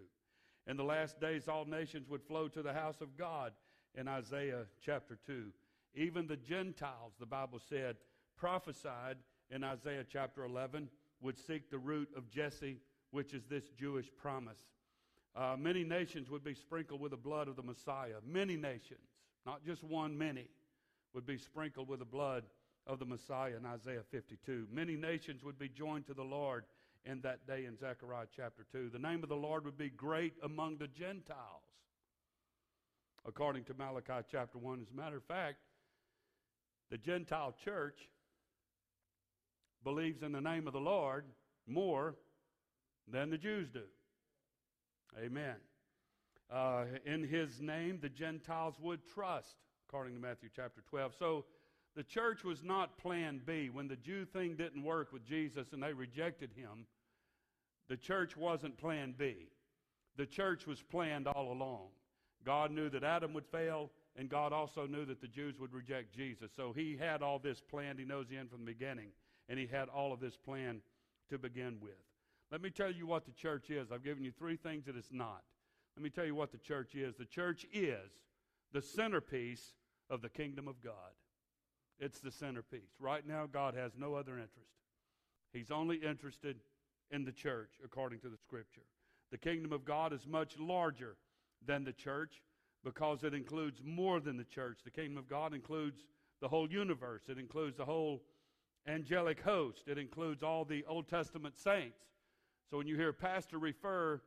In 0.66 0.76
the 0.76 0.84
last 0.84 1.20
days, 1.20 1.48
all 1.48 1.64
nations 1.64 2.08
would 2.08 2.22
flow 2.22 2.48
to 2.48 2.62
the 2.62 2.72
house 2.72 3.00
of 3.00 3.16
God 3.16 3.52
in 3.94 4.08
Isaiah 4.08 4.64
chapter 4.84 5.18
2. 5.26 5.46
Even 5.94 6.26
the 6.26 6.36
Gentiles, 6.36 7.12
the 7.18 7.26
Bible 7.26 7.60
said, 7.68 7.96
prophesied 8.36 9.16
in 9.50 9.64
Isaiah 9.64 10.04
chapter 10.08 10.44
11, 10.44 10.88
would 11.20 11.38
seek 11.38 11.70
the 11.70 11.78
root 11.78 12.08
of 12.16 12.30
Jesse, 12.30 12.78
which 13.10 13.34
is 13.34 13.44
this 13.44 13.68
Jewish 13.78 14.06
promise. 14.16 14.60
Uh, 15.36 15.56
many 15.58 15.84
nations 15.84 16.28
would 16.28 16.42
be 16.42 16.54
sprinkled 16.54 17.00
with 17.00 17.12
the 17.12 17.16
blood 17.16 17.48
of 17.48 17.56
the 17.56 17.62
Messiah. 17.62 18.16
Many 18.26 18.56
nations, 18.56 19.06
not 19.46 19.64
just 19.64 19.84
one, 19.84 20.18
many, 20.18 20.48
would 21.14 21.26
be 21.26 21.38
sprinkled 21.38 21.88
with 21.88 22.00
the 22.00 22.04
blood 22.04 22.44
of 22.86 22.98
the 22.98 23.04
Messiah 23.04 23.56
in 23.56 23.66
Isaiah 23.66 24.02
52. 24.10 24.66
Many 24.72 24.96
nations 24.96 25.44
would 25.44 25.58
be 25.58 25.68
joined 25.68 26.06
to 26.06 26.14
the 26.14 26.24
Lord 26.24 26.64
in 27.04 27.20
that 27.22 27.46
day 27.46 27.64
in 27.64 27.78
Zechariah 27.78 28.26
chapter 28.34 28.66
2. 28.72 28.90
The 28.92 28.98
name 28.98 29.22
of 29.22 29.28
the 29.28 29.36
Lord 29.36 29.64
would 29.64 29.78
be 29.78 29.90
great 29.90 30.34
among 30.42 30.78
the 30.78 30.88
Gentiles, 30.88 31.62
according 33.26 33.64
to 33.64 33.74
Malachi 33.74 34.26
chapter 34.30 34.58
1. 34.58 34.80
As 34.82 34.90
a 34.92 34.96
matter 34.96 35.16
of 35.16 35.24
fact, 35.24 35.58
the 36.90 36.98
Gentile 36.98 37.54
church 37.64 38.08
believes 39.84 40.22
in 40.22 40.32
the 40.32 40.40
name 40.40 40.66
of 40.66 40.72
the 40.72 40.80
Lord 40.80 41.24
more 41.66 42.16
than 43.10 43.30
the 43.30 43.38
Jews 43.38 43.68
do. 43.72 43.84
Amen. 45.18 45.56
Uh, 46.50 46.84
in 47.04 47.22
his 47.24 47.60
name, 47.60 47.98
the 48.00 48.08
Gentiles 48.08 48.74
would 48.80 49.00
trust, 49.14 49.56
according 49.88 50.14
to 50.14 50.20
Matthew 50.20 50.48
chapter 50.54 50.82
12. 50.88 51.14
So 51.18 51.44
the 51.96 52.02
church 52.02 52.44
was 52.44 52.62
not 52.62 52.98
plan 52.98 53.40
B. 53.44 53.70
When 53.70 53.88
the 53.88 53.96
Jew 53.96 54.24
thing 54.24 54.56
didn't 54.56 54.82
work 54.82 55.12
with 55.12 55.24
Jesus 55.24 55.72
and 55.72 55.82
they 55.82 55.92
rejected 55.92 56.50
him, 56.54 56.86
the 57.88 57.96
church 57.96 58.36
wasn't 58.36 58.78
plan 58.78 59.14
B. 59.16 59.48
The 60.16 60.26
church 60.26 60.66
was 60.66 60.82
planned 60.82 61.26
all 61.26 61.52
along. 61.52 61.88
God 62.44 62.70
knew 62.70 62.88
that 62.90 63.04
Adam 63.04 63.32
would 63.34 63.46
fail, 63.46 63.90
and 64.16 64.28
God 64.28 64.52
also 64.52 64.86
knew 64.86 65.04
that 65.04 65.20
the 65.20 65.28
Jews 65.28 65.58
would 65.58 65.72
reject 65.72 66.14
Jesus. 66.14 66.50
So 66.54 66.72
he 66.72 66.96
had 66.98 67.22
all 67.22 67.38
this 67.38 67.60
planned. 67.60 67.98
He 67.98 68.04
knows 68.04 68.26
the 68.28 68.36
end 68.36 68.50
from 68.50 68.60
the 68.60 68.72
beginning, 68.72 69.08
and 69.48 69.58
he 69.58 69.66
had 69.66 69.88
all 69.88 70.12
of 70.12 70.20
this 70.20 70.36
planned 70.36 70.80
to 71.30 71.38
begin 71.38 71.78
with. 71.80 72.09
Let 72.50 72.62
me 72.62 72.70
tell 72.70 72.90
you 72.90 73.06
what 73.06 73.24
the 73.24 73.32
church 73.32 73.70
is. 73.70 73.92
I've 73.92 74.04
given 74.04 74.24
you 74.24 74.32
three 74.32 74.56
things 74.56 74.86
that 74.86 74.96
it's 74.96 75.12
not. 75.12 75.42
Let 75.96 76.02
me 76.02 76.10
tell 76.10 76.24
you 76.24 76.34
what 76.34 76.52
the 76.52 76.58
church 76.58 76.94
is. 76.94 77.16
The 77.16 77.24
church 77.24 77.66
is 77.72 78.10
the 78.72 78.82
centerpiece 78.82 79.74
of 80.08 80.22
the 80.22 80.28
kingdom 80.28 80.66
of 80.66 80.82
God. 80.82 81.14
It's 81.98 82.20
the 82.20 82.30
centerpiece. 82.30 82.90
Right 82.98 83.26
now, 83.26 83.46
God 83.46 83.74
has 83.74 83.92
no 83.96 84.14
other 84.14 84.32
interest. 84.32 84.72
He's 85.52 85.70
only 85.70 85.96
interested 85.96 86.56
in 87.10 87.24
the 87.24 87.32
church, 87.32 87.72
according 87.84 88.20
to 88.20 88.28
the 88.28 88.38
scripture. 88.38 88.82
The 89.30 89.38
kingdom 89.38 89.72
of 89.72 89.84
God 89.84 90.12
is 90.12 90.26
much 90.26 90.58
larger 90.58 91.16
than 91.64 91.84
the 91.84 91.92
church 91.92 92.42
because 92.84 93.22
it 93.22 93.34
includes 93.34 93.82
more 93.84 94.20
than 94.20 94.36
the 94.36 94.44
church. 94.44 94.78
The 94.84 94.90
kingdom 94.90 95.18
of 95.18 95.28
God 95.28 95.54
includes 95.54 96.06
the 96.40 96.48
whole 96.48 96.70
universe, 96.70 97.24
it 97.28 97.38
includes 97.38 97.76
the 97.76 97.84
whole 97.84 98.22
angelic 98.88 99.42
host, 99.42 99.88
it 99.88 99.98
includes 99.98 100.42
all 100.42 100.64
the 100.64 100.84
Old 100.86 101.06
Testament 101.06 101.58
saints. 101.58 101.98
So 102.70 102.78
when 102.78 102.86
you 102.86 102.96
hear 102.96 103.12
pastor 103.12 103.58
refer, 103.58 104.20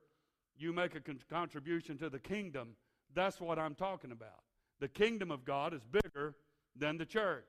you 0.58 0.74
make 0.74 0.96
a 0.96 1.00
con- 1.00 1.20
contribution 1.30 1.98
to 2.00 2.10
the 2.10 2.20
kingdom, 2.20 2.76
that's 3.14 3.40
what 3.40 3.58
I'm 3.58 3.76
talking 3.76 4.12
about. 4.12 4.44
The 4.80 4.88
kingdom 4.88 5.32
of 5.32 5.46
God 5.46 5.74
is 5.74 5.82
bigger 5.86 6.36
than 6.76 6.98
the 6.98 7.06
church. 7.06 7.48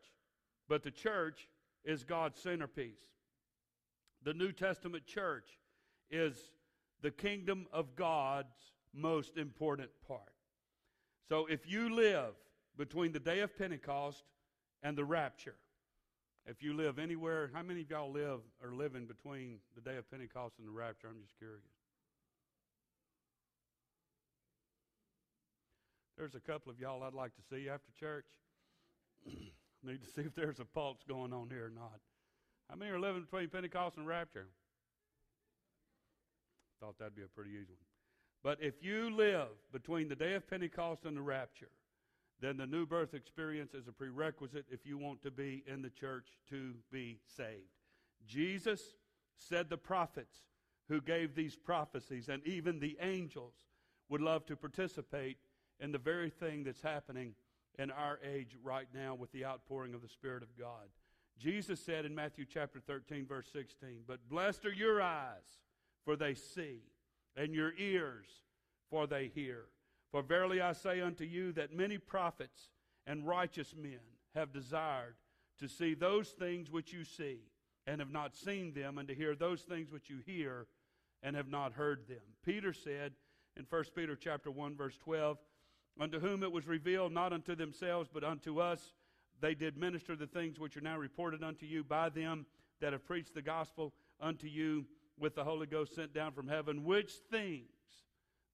But 0.68 0.82
the 0.82 0.90
church 0.90 1.48
is 1.84 2.04
God's 2.04 2.40
centerpiece. 2.40 3.02
The 4.22 4.34
New 4.34 4.52
Testament 4.52 5.04
church 5.04 5.58
is 6.10 6.52
the 7.02 7.10
kingdom 7.10 7.66
of 7.72 7.96
God's 7.96 8.72
most 8.94 9.36
important 9.36 9.90
part. 10.06 10.32
So 11.28 11.46
if 11.46 11.68
you 11.68 11.94
live 11.94 12.34
between 12.76 13.12
the 13.12 13.20
day 13.20 13.40
of 13.40 13.56
Pentecost 13.56 14.22
and 14.82 14.96
the 14.96 15.04
rapture, 15.04 15.56
if 16.46 16.62
you 16.62 16.74
live 16.74 16.98
anywhere, 16.98 17.50
how 17.54 17.62
many 17.62 17.80
of 17.80 17.90
y'all 17.90 18.12
live 18.12 18.40
or 18.62 18.74
living 18.74 19.06
between 19.06 19.58
the 19.74 19.80
day 19.80 19.96
of 19.96 20.10
Pentecost 20.10 20.54
and 20.58 20.68
the 20.68 20.72
rapture? 20.72 21.08
I'm 21.08 21.20
just 21.22 21.38
curious. 21.38 21.62
There's 26.18 26.34
a 26.34 26.40
couple 26.40 26.70
of 26.70 26.78
y'all 26.78 27.02
I'd 27.02 27.14
like 27.14 27.34
to 27.36 27.42
see 27.50 27.68
after 27.68 27.90
church. 27.98 28.26
Need 29.84 30.02
to 30.02 30.08
see 30.08 30.22
if 30.22 30.34
there's 30.34 30.60
a 30.60 30.64
pulse 30.64 30.98
going 31.08 31.32
on 31.32 31.48
here 31.50 31.66
or 31.66 31.70
not. 31.70 32.00
How 32.70 32.76
many 32.76 32.90
are 32.90 33.00
living 33.00 33.22
between 33.22 33.48
Pentecost 33.48 33.96
and 33.96 34.06
rapture? 34.06 34.48
Thought 36.80 36.98
that'd 36.98 37.16
be 37.16 37.22
a 37.22 37.28
pretty 37.28 37.50
easy 37.50 37.72
one. 37.72 37.94
But 38.42 38.58
if 38.62 38.74
you 38.82 39.14
live 39.14 39.48
between 39.72 40.08
the 40.08 40.14
day 40.14 40.34
of 40.34 40.48
Pentecost 40.48 41.04
and 41.04 41.16
the 41.16 41.22
rapture, 41.22 41.70
then 42.40 42.56
the 42.56 42.66
new 42.66 42.86
birth 42.86 43.14
experience 43.14 43.74
is 43.74 43.88
a 43.88 43.92
prerequisite 43.92 44.66
if 44.70 44.84
you 44.84 44.98
want 44.98 45.22
to 45.22 45.30
be 45.30 45.64
in 45.66 45.82
the 45.82 45.90
church 45.90 46.26
to 46.50 46.74
be 46.90 47.20
saved. 47.36 47.70
Jesus 48.26 48.80
said 49.38 49.68
the 49.68 49.76
prophets 49.76 50.36
who 50.88 51.00
gave 51.00 51.34
these 51.34 51.56
prophecies 51.56 52.28
and 52.28 52.46
even 52.46 52.78
the 52.78 52.96
angels 53.00 53.54
would 54.08 54.20
love 54.20 54.44
to 54.46 54.56
participate 54.56 55.38
in 55.80 55.92
the 55.92 55.98
very 55.98 56.30
thing 56.30 56.64
that's 56.64 56.82
happening 56.82 57.34
in 57.78 57.90
our 57.90 58.18
age 58.24 58.56
right 58.62 58.86
now 58.94 59.14
with 59.14 59.32
the 59.32 59.44
outpouring 59.44 59.94
of 59.94 60.02
the 60.02 60.08
Spirit 60.08 60.42
of 60.42 60.56
God. 60.58 60.88
Jesus 61.38 61.80
said 61.80 62.04
in 62.04 62.14
Matthew 62.14 62.44
chapter 62.48 62.80
13, 62.80 63.26
verse 63.26 63.48
16, 63.52 64.02
But 64.06 64.28
blessed 64.28 64.64
are 64.66 64.72
your 64.72 65.02
eyes, 65.02 65.62
for 66.04 66.16
they 66.16 66.34
see, 66.34 66.82
and 67.36 67.54
your 67.54 67.72
ears, 67.76 68.26
for 68.90 69.06
they 69.06 69.30
hear. 69.34 69.64
For 70.14 70.22
verily 70.22 70.60
I 70.60 70.74
say 70.74 71.00
unto 71.00 71.24
you 71.24 71.50
that 71.54 71.74
many 71.74 71.98
prophets 71.98 72.68
and 73.04 73.26
righteous 73.26 73.74
men 73.76 73.98
have 74.36 74.52
desired 74.52 75.16
to 75.58 75.66
see 75.66 75.94
those 75.94 76.28
things 76.28 76.70
which 76.70 76.92
you 76.92 77.02
see, 77.02 77.40
and 77.84 77.98
have 77.98 78.12
not 78.12 78.36
seen 78.36 78.72
them, 78.74 78.98
and 78.98 79.08
to 79.08 79.14
hear 79.16 79.34
those 79.34 79.62
things 79.62 79.90
which 79.90 80.08
you 80.08 80.18
hear, 80.24 80.68
and 81.24 81.34
have 81.34 81.48
not 81.48 81.72
heard 81.72 82.06
them. 82.06 82.22
Peter 82.44 82.72
said 82.72 83.14
in 83.56 83.66
1 83.68 83.84
Peter 83.96 84.14
chapter 84.14 84.52
1, 84.52 84.76
verse 84.76 84.96
12, 84.98 85.36
unto 85.98 86.20
whom 86.20 86.44
it 86.44 86.52
was 86.52 86.68
revealed 86.68 87.10
not 87.10 87.32
unto 87.32 87.56
themselves, 87.56 88.08
but 88.08 88.22
unto 88.22 88.60
us. 88.60 88.94
They 89.40 89.56
did 89.56 89.76
minister 89.76 90.14
the 90.14 90.28
things 90.28 90.60
which 90.60 90.76
are 90.76 90.80
now 90.80 90.96
reported 90.96 91.42
unto 91.42 91.66
you 91.66 91.82
by 91.82 92.08
them 92.08 92.46
that 92.80 92.92
have 92.92 93.04
preached 93.04 93.34
the 93.34 93.42
gospel 93.42 93.92
unto 94.20 94.46
you 94.46 94.86
with 95.18 95.34
the 95.34 95.42
Holy 95.42 95.66
Ghost 95.66 95.96
sent 95.96 96.14
down 96.14 96.30
from 96.30 96.46
heaven, 96.46 96.84
which 96.84 97.14
things 97.32 97.73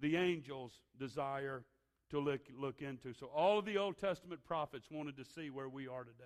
the 0.01 0.17
angels 0.17 0.81
desire 0.99 1.65
to 2.11 2.19
look, 2.19 2.41
look 2.57 2.83
into. 2.83 3.13
So 3.13 3.27
all 3.27 3.59
of 3.59 3.65
the 3.65 3.79
Old 3.79 3.99
Testament 3.99 4.45
prophets 4.45 4.89
wanted 4.91 5.17
to 5.17 5.25
see 5.25 5.51
where 5.51 5.69
we 5.69 5.87
are 5.87 6.05
today. 6.05 6.25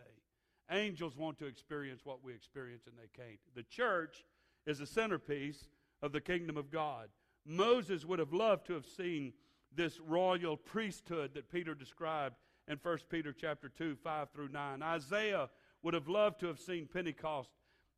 Angels 0.70 1.16
want 1.16 1.38
to 1.38 1.46
experience 1.46 2.00
what 2.04 2.24
we 2.24 2.32
experience 2.32 2.84
and 2.86 2.96
they 2.96 3.10
can't. 3.14 3.38
The 3.54 3.64
church 3.64 4.24
is 4.66 4.78
the 4.78 4.86
centerpiece 4.86 5.66
of 6.02 6.12
the 6.12 6.20
kingdom 6.20 6.56
of 6.56 6.70
God. 6.70 7.08
Moses 7.46 8.06
would 8.06 8.18
have 8.18 8.32
loved 8.32 8.66
to 8.66 8.72
have 8.72 8.86
seen 8.86 9.34
this 9.74 10.00
royal 10.00 10.56
priesthood 10.56 11.34
that 11.34 11.50
Peter 11.50 11.74
described 11.74 12.36
in 12.68 12.78
1 12.82 12.98
Peter 13.10 13.34
chapter 13.38 13.68
2, 13.68 13.96
5 13.96 14.30
through 14.30 14.48
9. 14.48 14.82
Isaiah 14.82 15.50
would 15.82 15.92
have 15.92 16.08
loved 16.08 16.40
to 16.40 16.46
have 16.46 16.58
seen 16.58 16.88
Pentecost 16.90 17.50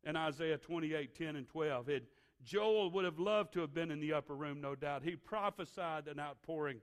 in 0.03 0.17
Isaiah 0.17 0.57
28, 0.57 1.15
10 1.15 1.35
and 1.37 1.47
12. 1.47 1.89
It, 1.89 2.03
Joel 2.43 2.91
would 2.91 3.05
have 3.05 3.19
loved 3.19 3.53
to 3.53 3.61
have 3.61 3.73
been 3.73 3.91
in 3.91 3.99
the 3.99 4.13
upper 4.13 4.35
room, 4.35 4.61
no 4.61 4.75
doubt. 4.75 5.03
He 5.03 5.15
prophesied 5.15 6.07
an 6.07 6.19
outpouring 6.19 6.79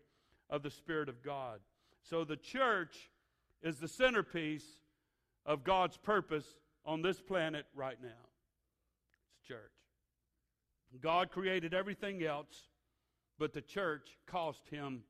of 0.51 0.63
the 0.63 0.71
Spirit 0.71 1.09
of 1.09 1.23
God. 1.23 1.61
So 2.03 2.25
the 2.25 2.37
church 2.37 3.11
is 3.63 3.79
the 3.79 3.89
centerpiece 3.89 4.67
of 5.47 5.65
God's 5.65 5.97
purpose 5.97 6.47
on 6.85 7.03
this 7.03 7.21
planet 7.21 7.67
right 7.75 7.97
now. 8.03 8.09
It's 9.39 9.49
church. 9.49 9.71
God 11.01 11.31
created 11.31 11.75
everything 11.75 12.23
else 12.23 12.69
but 13.39 13.53
the 13.53 13.61
church 13.61 14.17
cost 14.27 14.69
him 14.69 15.03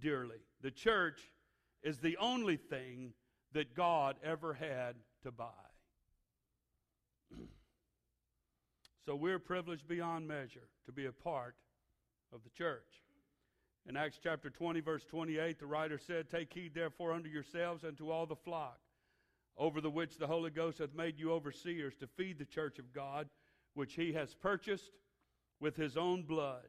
dearly. 0.00 0.38
The 0.62 0.70
church 0.70 1.20
is 1.82 1.98
the 1.98 2.16
only 2.18 2.56
thing 2.56 3.12
that 3.52 3.74
God 3.74 4.16
ever 4.22 4.54
had 4.54 4.96
to 5.22 5.30
buy. 5.30 5.46
so 9.04 9.14
we're 9.14 9.38
privileged 9.38 9.86
beyond 9.86 10.26
measure 10.26 10.68
to 10.86 10.92
be 10.92 11.06
a 11.06 11.12
part 11.12 11.56
of 12.32 12.42
the 12.42 12.50
church. 12.50 13.02
In 13.86 13.96
Acts 13.96 14.18
chapter 14.22 14.48
20, 14.48 14.80
verse 14.80 15.04
28, 15.04 15.58
the 15.58 15.66
writer 15.66 15.98
said, 15.98 16.30
Take 16.30 16.54
heed 16.54 16.74
therefore 16.74 17.12
unto 17.12 17.28
yourselves 17.28 17.84
and 17.84 17.98
to 17.98 18.10
all 18.10 18.24
the 18.24 18.34
flock, 18.34 18.78
over 19.58 19.80
the 19.80 19.90
which 19.90 20.16
the 20.16 20.26
Holy 20.26 20.50
Ghost 20.50 20.78
hath 20.78 20.94
made 20.94 21.18
you 21.18 21.32
overseers, 21.32 21.94
to 21.96 22.06
feed 22.06 22.38
the 22.38 22.46
church 22.46 22.78
of 22.78 22.94
God, 22.94 23.28
which 23.74 23.94
he 23.94 24.14
has 24.14 24.34
purchased 24.34 24.90
with 25.60 25.76
his 25.76 25.98
own 25.98 26.22
blood. 26.22 26.66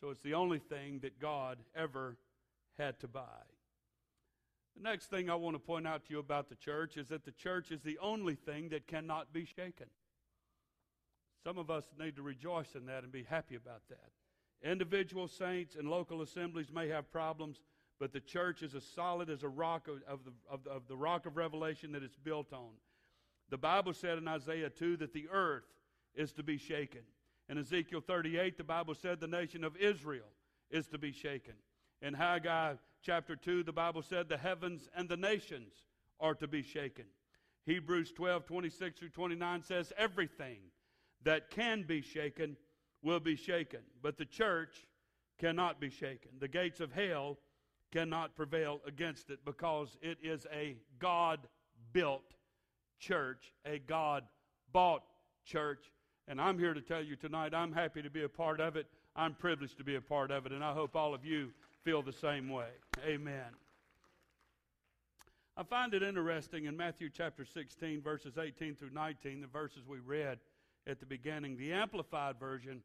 So 0.00 0.08
it's 0.08 0.22
the 0.22 0.34
only 0.34 0.58
thing 0.58 1.00
that 1.00 1.20
God 1.20 1.58
ever 1.76 2.16
had 2.78 2.98
to 3.00 3.08
buy. 3.08 3.42
The 4.76 4.82
next 4.82 5.10
thing 5.10 5.28
I 5.28 5.34
want 5.34 5.56
to 5.56 5.60
point 5.60 5.86
out 5.86 6.06
to 6.06 6.12
you 6.12 6.20
about 6.20 6.48
the 6.48 6.54
church 6.54 6.96
is 6.96 7.08
that 7.08 7.26
the 7.26 7.32
church 7.32 7.70
is 7.70 7.82
the 7.82 7.98
only 8.00 8.34
thing 8.34 8.70
that 8.70 8.86
cannot 8.86 9.30
be 9.32 9.44
shaken. 9.44 9.88
Some 11.44 11.58
of 11.58 11.70
us 11.70 11.84
need 11.98 12.16
to 12.16 12.22
rejoice 12.22 12.74
in 12.74 12.86
that 12.86 13.02
and 13.02 13.12
be 13.12 13.22
happy 13.22 13.54
about 13.54 13.82
that. 13.88 14.10
Individual 14.62 15.26
saints 15.26 15.74
and 15.74 15.88
local 15.88 16.20
assemblies 16.20 16.70
may 16.72 16.88
have 16.88 17.10
problems, 17.10 17.60
but 17.98 18.12
the 18.12 18.20
church 18.20 18.62
is 18.62 18.74
as 18.74 18.84
solid 18.84 19.30
as 19.30 19.42
a 19.42 19.48
rock 19.48 19.88
of, 19.88 20.02
of, 20.06 20.24
the, 20.24 20.32
of, 20.50 20.66
of 20.66 20.88
the 20.88 20.96
rock 20.96 21.24
of 21.24 21.36
revelation 21.36 21.92
that 21.92 22.02
it's 22.02 22.16
built 22.16 22.52
on. 22.52 22.72
The 23.48 23.58
Bible 23.58 23.94
said 23.94 24.18
in 24.18 24.28
Isaiah 24.28 24.70
2 24.70 24.98
that 24.98 25.12
the 25.12 25.28
earth 25.32 25.64
is 26.14 26.32
to 26.34 26.42
be 26.42 26.58
shaken. 26.58 27.02
In 27.48 27.58
Ezekiel 27.58 28.00
38, 28.00 28.58
the 28.58 28.64
Bible 28.64 28.94
said 28.94 29.18
the 29.18 29.26
nation 29.26 29.64
of 29.64 29.76
Israel 29.76 30.28
is 30.70 30.86
to 30.88 30.98
be 30.98 31.10
shaken. 31.10 31.54
In 32.02 32.14
Haggai 32.14 32.74
chapter 33.02 33.34
2, 33.34 33.64
the 33.64 33.72
Bible 33.72 34.02
said 34.02 34.28
the 34.28 34.36
heavens 34.36 34.88
and 34.94 35.08
the 35.08 35.16
nations 35.16 35.72
are 36.20 36.34
to 36.34 36.46
be 36.46 36.62
shaken. 36.62 37.06
Hebrews 37.66 38.12
12, 38.12 38.44
26 38.46 38.98
through 38.98 39.08
29 39.10 39.62
says 39.62 39.92
everything 39.96 40.58
that 41.24 41.50
can 41.50 41.82
be 41.82 42.02
shaken 42.02 42.56
will 43.02 43.20
be 43.20 43.36
shaken, 43.36 43.80
but 44.02 44.18
the 44.18 44.24
church 44.24 44.86
cannot 45.38 45.80
be 45.80 45.90
shaken. 45.90 46.30
The 46.38 46.48
gates 46.48 46.80
of 46.80 46.92
hell 46.92 47.38
cannot 47.92 48.36
prevail 48.36 48.80
against 48.86 49.30
it 49.30 49.40
because 49.44 49.96
it 50.02 50.18
is 50.22 50.46
a 50.52 50.76
God 50.98 51.40
built 51.92 52.34
church, 52.98 53.52
a 53.64 53.78
God 53.78 54.24
bought 54.72 55.02
church. 55.44 55.92
And 56.28 56.40
I'm 56.40 56.58
here 56.58 56.74
to 56.74 56.80
tell 56.80 57.02
you 57.02 57.16
tonight, 57.16 57.54
I'm 57.54 57.72
happy 57.72 58.02
to 58.02 58.10
be 58.10 58.22
a 58.22 58.28
part 58.28 58.60
of 58.60 58.76
it. 58.76 58.86
I'm 59.16 59.34
privileged 59.34 59.78
to 59.78 59.84
be 59.84 59.96
a 59.96 60.00
part 60.00 60.30
of 60.30 60.46
it, 60.46 60.52
and 60.52 60.62
I 60.62 60.72
hope 60.72 60.94
all 60.94 61.14
of 61.14 61.24
you 61.24 61.50
feel 61.82 62.02
the 62.02 62.12
same 62.12 62.48
way. 62.48 62.68
Amen. 63.04 63.46
I 65.56 65.62
find 65.64 65.92
it 65.94 66.02
interesting 66.02 66.66
in 66.66 66.76
Matthew 66.76 67.10
chapter 67.12 67.44
16, 67.44 68.02
verses 68.02 68.38
18 68.38 68.76
through 68.76 68.90
19, 68.90 69.40
the 69.40 69.46
verses 69.46 69.82
we 69.86 69.98
read 69.98 70.38
at 70.90 70.98
the 71.00 71.06
beginning. 71.06 71.56
The 71.56 71.72
Amplified 71.72 72.38
version 72.38 72.82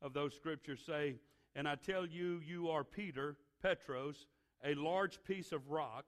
of 0.00 0.14
those 0.14 0.34
scriptures 0.34 0.80
say, 0.86 1.16
And 1.54 1.68
I 1.68 1.74
tell 1.74 2.06
you, 2.06 2.40
you 2.46 2.70
are 2.70 2.84
Peter, 2.84 3.36
Petros, 3.60 4.26
a 4.64 4.74
large 4.74 5.22
piece 5.24 5.52
of 5.52 5.68
rock, 5.68 6.06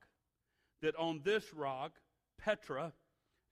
that 0.81 0.97
on 0.97 1.21
this 1.25 1.53
rock, 1.53 1.93
Petra, 2.39 2.93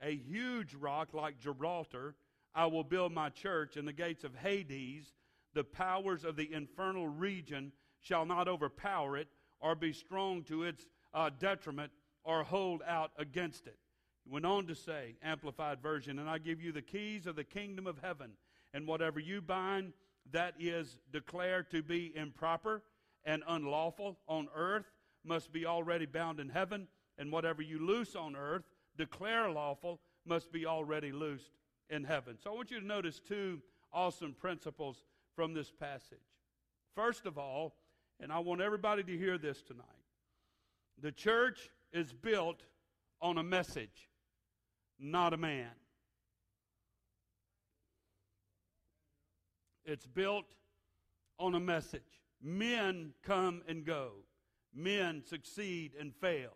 a 0.01 0.15
huge 0.15 0.75
rock 0.75 1.13
like 1.13 1.41
Gibraltar, 1.41 2.15
I 2.55 2.67
will 2.67 2.85
build 2.85 3.13
my 3.13 3.31
church, 3.31 3.77
and 3.77 3.87
the 3.87 3.93
gates 3.93 4.25
of 4.25 4.35
Hades, 4.35 5.13
the 5.55 5.65
powers 5.65 6.25
of 6.25 6.37
the 6.37 6.53
infernal 6.53 7.09
region, 7.09 7.73
shall 8.01 8.25
not 8.25 8.49
overpower 8.49 9.17
it 9.17 9.29
or 9.61 9.75
be 9.75 9.93
strong 9.93 10.45
to 10.45 10.63
its 10.63 10.87
uh, 11.13 11.31
detriment 11.39 11.91
or 12.23 12.45
hold 12.45 12.83
out 12.87 13.11
against 13.19 13.67
it. 13.67 13.79
Went 14.31 14.45
on 14.45 14.67
to 14.67 14.75
say, 14.75 15.17
Amplified 15.23 15.81
Version, 15.81 16.19
and 16.19 16.29
I 16.29 16.39
give 16.39 16.61
you 16.61 16.71
the 16.71 16.83
keys 16.83 17.27
of 17.27 17.37
the 17.37 17.45
kingdom 17.45 17.87
of 17.87 17.99
heaven, 18.03 18.33
and 18.75 18.87
whatever 18.87 19.19
you 19.19 19.41
bind 19.41 19.93
that 20.33 20.55
is 20.59 20.99
declared 21.13 21.71
to 21.71 21.83
be 21.83 22.13
improper 22.15 22.83
and 23.25 23.43
unlawful 23.49 24.19
on 24.29 24.49
earth 24.55 24.93
must 25.25 25.53
be 25.53 25.65
already 25.65 26.07
bound 26.07 26.41
in 26.41 26.49
heaven, 26.49 26.89
and 27.17 27.33
whatever 27.33 27.63
you 27.63 27.79
loose 27.79 28.15
on 28.15 28.37
earth, 28.37 28.65
declare 28.97 29.51
lawful, 29.51 30.01
must 30.27 30.53
be 30.53 30.67
already 30.67 31.11
loosed 31.11 31.53
in 31.89 32.05
heaven. 32.05 32.37
So 32.43 32.51
I 32.51 32.55
want 32.55 32.71
you 32.71 32.81
to 32.81 32.87
notice 32.87 33.21
two 33.21 33.61
awesome 33.93 34.35
principles 34.35 35.05
from 35.35 35.55
this 35.55 35.71
passage. 35.71 36.19
First 36.95 37.27
of 37.27 37.39
all, 37.39 37.77
and 38.21 38.33
I 38.33 38.41
want 38.41 38.61
everybody 38.61 39.03
to 39.03 39.17
hear 39.17 39.39
this 39.39 39.63
tonight 39.63 39.85
the 41.01 41.13
church 41.13 41.71
is 41.93 42.13
built 42.13 42.65
on 43.21 43.39
a 43.39 43.43
message, 43.43 44.08
not 44.99 45.33
a 45.33 45.37
man. 45.37 45.71
It's 49.85 50.07
built 50.07 50.45
on 51.39 51.55
a 51.55 51.61
message. 51.61 52.03
Men 52.43 53.13
come 53.23 53.63
and 53.67 53.85
go, 53.85 54.11
men 54.75 55.23
succeed 55.25 55.93
and 55.99 56.15
fail. 56.15 56.53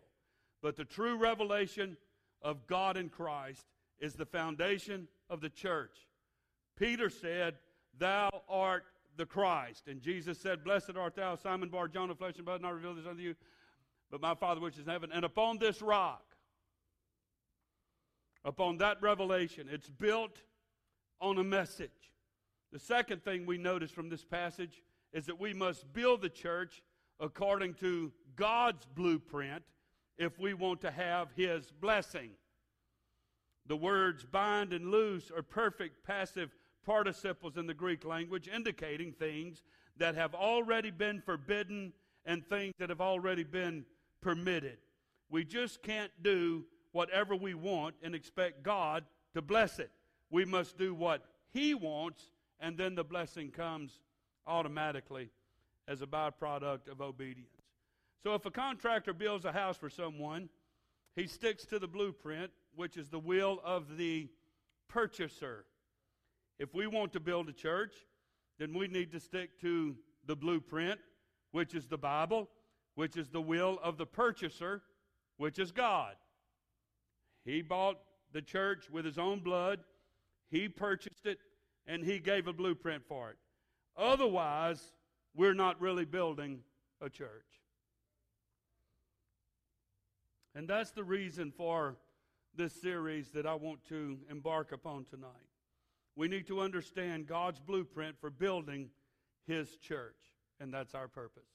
But 0.61 0.75
the 0.75 0.85
true 0.85 1.17
revelation 1.17 1.97
of 2.41 2.67
God 2.67 2.95
in 2.95 3.09
Christ 3.09 3.65
is 3.99 4.13
the 4.13 4.25
foundation 4.25 5.07
of 5.29 5.41
the 5.41 5.49
church. 5.49 6.07
Peter 6.77 7.09
said, 7.09 7.55
Thou 7.97 8.29
art 8.49 8.83
the 9.17 9.25
Christ. 9.25 9.87
And 9.87 10.01
Jesus 10.01 10.39
said, 10.39 10.63
Blessed 10.63 10.95
art 10.97 11.15
thou, 11.15 11.35
Simon 11.35 11.69
Bar 11.69 11.87
Jonah, 11.87 12.15
flesh 12.15 12.35
and 12.37 12.45
blood, 12.45 12.61
not 12.61 12.73
revealed 12.73 12.97
this 12.97 13.05
unto 13.07 13.21
you, 13.21 13.35
but 14.11 14.21
my 14.21 14.35
Father 14.35 14.61
which 14.61 14.75
is 14.75 14.85
in 14.85 14.91
heaven. 14.91 15.11
And 15.13 15.25
upon 15.25 15.57
this 15.57 15.81
rock, 15.81 16.32
upon 18.45 18.77
that 18.77 19.01
revelation, 19.01 19.67
it's 19.71 19.89
built 19.89 20.41
on 21.21 21.37
a 21.37 21.43
message. 21.43 21.89
The 22.71 22.79
second 22.79 23.23
thing 23.23 23.45
we 23.45 23.57
notice 23.57 23.91
from 23.91 24.09
this 24.09 24.23
passage 24.23 24.81
is 25.13 25.25
that 25.27 25.39
we 25.39 25.53
must 25.53 25.91
build 25.93 26.21
the 26.21 26.29
church 26.29 26.83
according 27.19 27.75
to 27.75 28.11
God's 28.35 28.85
blueprint 28.95 29.63
if 30.17 30.39
we 30.39 30.53
want 30.53 30.81
to 30.81 30.91
have 30.91 31.29
His 31.35 31.71
blessing. 31.71 32.31
The 33.65 33.77
words 33.77 34.25
bind 34.25 34.73
and 34.73 34.91
loose 34.91 35.31
are 35.31 35.43
perfect 35.43 36.03
passive 36.03 36.53
participles 36.85 37.55
in 37.55 37.65
the 37.65 37.73
Greek 37.73 38.03
language, 38.03 38.49
indicating 38.53 39.13
things 39.13 39.63
that 39.97 40.15
have 40.15 40.35
already 40.35 40.91
been 40.91 41.21
forbidden 41.21 41.93
and 42.25 42.45
things 42.47 42.73
that 42.79 42.89
have 42.89 43.01
already 43.01 43.43
been 43.43 43.85
permitted. 44.21 44.77
We 45.29 45.45
just 45.45 45.81
can't 45.81 46.11
do 46.21 46.65
whatever 46.93 47.35
we 47.35 47.53
want 47.53 47.95
and 48.01 48.15
expect 48.15 48.63
God 48.63 49.03
to 49.33 49.41
bless 49.41 49.79
it. 49.79 49.91
We 50.29 50.45
must 50.45 50.77
do 50.77 50.95
what 50.95 51.25
He 51.51 51.73
wants 51.73 52.23
and 52.63 52.77
then 52.77 52.95
the 52.95 53.03
blessing 53.03 53.51
comes 53.51 53.99
automatically 54.47 55.29
as 55.87 56.01
a 56.01 56.07
byproduct 56.07 56.87
of 56.89 57.01
obedience. 57.01 57.61
So 58.23 58.35
if 58.35 58.45
a 58.45 58.51
contractor 58.51 59.13
builds 59.13 59.43
a 59.43 59.51
house 59.51 59.75
for 59.75 59.89
someone, 59.89 60.47
he 61.13 61.27
sticks 61.27 61.65
to 61.65 61.79
the 61.79 61.87
blueprint, 61.87 62.51
which 62.73 62.95
is 62.95 63.09
the 63.09 63.19
will 63.19 63.59
of 63.65 63.97
the 63.97 64.29
purchaser. 64.87 65.65
If 66.57 66.73
we 66.73 66.87
want 66.87 67.11
to 67.13 67.19
build 67.19 67.49
a 67.49 67.53
church, 67.53 67.93
then 68.59 68.73
we 68.73 68.87
need 68.87 69.11
to 69.11 69.19
stick 69.19 69.59
to 69.59 69.97
the 70.25 70.35
blueprint, 70.35 71.01
which 71.51 71.75
is 71.75 71.87
the 71.87 71.97
Bible, 71.97 72.49
which 72.95 73.17
is 73.17 73.27
the 73.27 73.41
will 73.41 73.77
of 73.83 73.97
the 73.97 74.05
purchaser, 74.05 74.81
which 75.35 75.59
is 75.59 75.73
God. 75.73 76.15
He 77.45 77.61
bought 77.61 77.97
the 78.31 78.41
church 78.41 78.89
with 78.89 79.05
his 79.05 79.17
own 79.17 79.39
blood, 79.39 79.79
he 80.53 80.69
purchased 80.69 81.25
it, 81.25 81.39
and 81.87 82.03
He 82.03 82.19
gave 82.19 82.47
a 82.47 82.53
blueprint 82.53 83.03
for 83.07 83.31
it. 83.31 83.37
Otherwise, 83.97 84.93
we're 85.35 85.55
not 85.55 85.81
really 85.81 86.05
building 86.05 86.59
a 87.01 87.09
church. 87.09 87.61
And 90.55 90.67
that's 90.67 90.91
the 90.91 91.03
reason 91.03 91.51
for 91.51 91.97
this 92.55 92.79
series 92.79 93.31
that 93.31 93.47
I 93.47 93.55
want 93.55 93.83
to 93.89 94.19
embark 94.29 94.71
upon 94.71 95.05
tonight. 95.05 95.29
We 96.15 96.27
need 96.27 96.45
to 96.47 96.61
understand 96.61 97.25
God's 97.25 97.59
blueprint 97.59 98.19
for 98.21 98.29
building 98.29 98.89
His 99.47 99.77
church, 99.77 100.35
and 100.59 100.71
that's 100.71 100.93
our 100.93 101.07
purpose. 101.07 101.49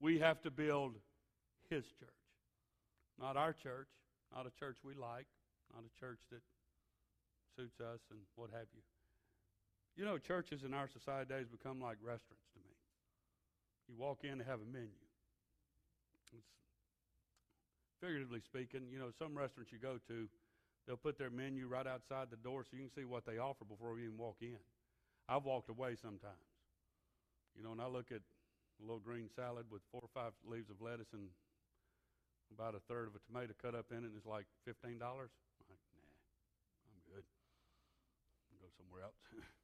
We 0.00 0.18
have 0.20 0.40
to 0.42 0.50
build 0.50 0.96
His 1.68 1.84
church, 1.84 2.08
not 3.20 3.36
our 3.36 3.52
church, 3.52 3.88
not 4.34 4.46
a 4.46 4.54
church 4.58 4.78
we 4.84 4.94
like, 4.94 5.26
not 5.74 5.82
a 5.84 5.92
church 5.98 6.20
that 6.30 6.42
suits 7.56 7.80
us 7.80 8.00
and 8.10 8.20
what 8.34 8.50
have 8.50 8.70
you. 8.74 8.82
You 9.98 10.04
know, 10.04 10.18
churches 10.18 10.62
in 10.62 10.72
our 10.72 10.88
society 10.88 11.26
today 11.26 11.42
has 11.42 11.50
become 11.50 11.80
like 11.80 11.98
restaurants 12.00 12.46
to 12.54 12.58
me. 12.62 12.74
You 13.90 13.94
walk 13.98 14.22
in, 14.22 14.38
they 14.38 14.46
have 14.46 14.62
a 14.62 14.70
menu. 14.70 14.94
It's, 16.30 16.46
figuratively 18.00 18.40
speaking, 18.40 18.88
you 18.90 18.98
know, 18.98 19.10
some 19.18 19.36
restaurants 19.36 19.72
you 19.72 19.78
go 19.78 19.98
to, 20.08 20.28
they'll 20.86 20.96
put 20.96 21.18
their 21.18 21.28
menu 21.28 21.66
right 21.66 21.86
outside 21.86 22.30
the 22.30 22.40
door 22.40 22.64
so 22.64 22.76
you 22.78 22.86
can 22.86 22.94
see 22.94 23.04
what 23.04 23.26
they 23.26 23.36
offer 23.36 23.64
before 23.66 23.98
you 23.98 24.06
even 24.06 24.16
walk 24.16 24.38
in. 24.40 24.62
I've 25.28 25.44
walked 25.44 25.68
away 25.68 25.96
sometimes. 26.00 26.48
You 27.56 27.62
know, 27.62 27.72
and 27.72 27.80
I 27.82 27.86
look 27.86 28.10
at 28.10 28.22
a 28.80 28.82
little 28.82 29.02
green 29.02 29.28
salad 29.36 29.66
with 29.70 29.82
four 29.92 30.00
or 30.00 30.08
five 30.14 30.32
leaves 30.48 30.70
of 30.70 30.80
lettuce 30.80 31.12
and 31.12 31.28
about 32.52 32.74
a 32.74 32.82
third 32.90 33.06
of 33.06 33.14
a 33.14 33.22
tomato 33.24 33.54
cut 33.56 33.74
up 33.74 33.88
in 33.94 34.04
it, 34.04 34.12
it's 34.14 34.26
like 34.26 34.46
$15. 34.66 34.98
I'm 34.98 35.66
like, 35.70 35.82
nah, 35.94 36.10
I'm 36.90 37.00
good. 37.06 37.24
I'll 38.50 38.60
go 38.60 38.70
somewhere 38.76 39.06
else. 39.06 39.18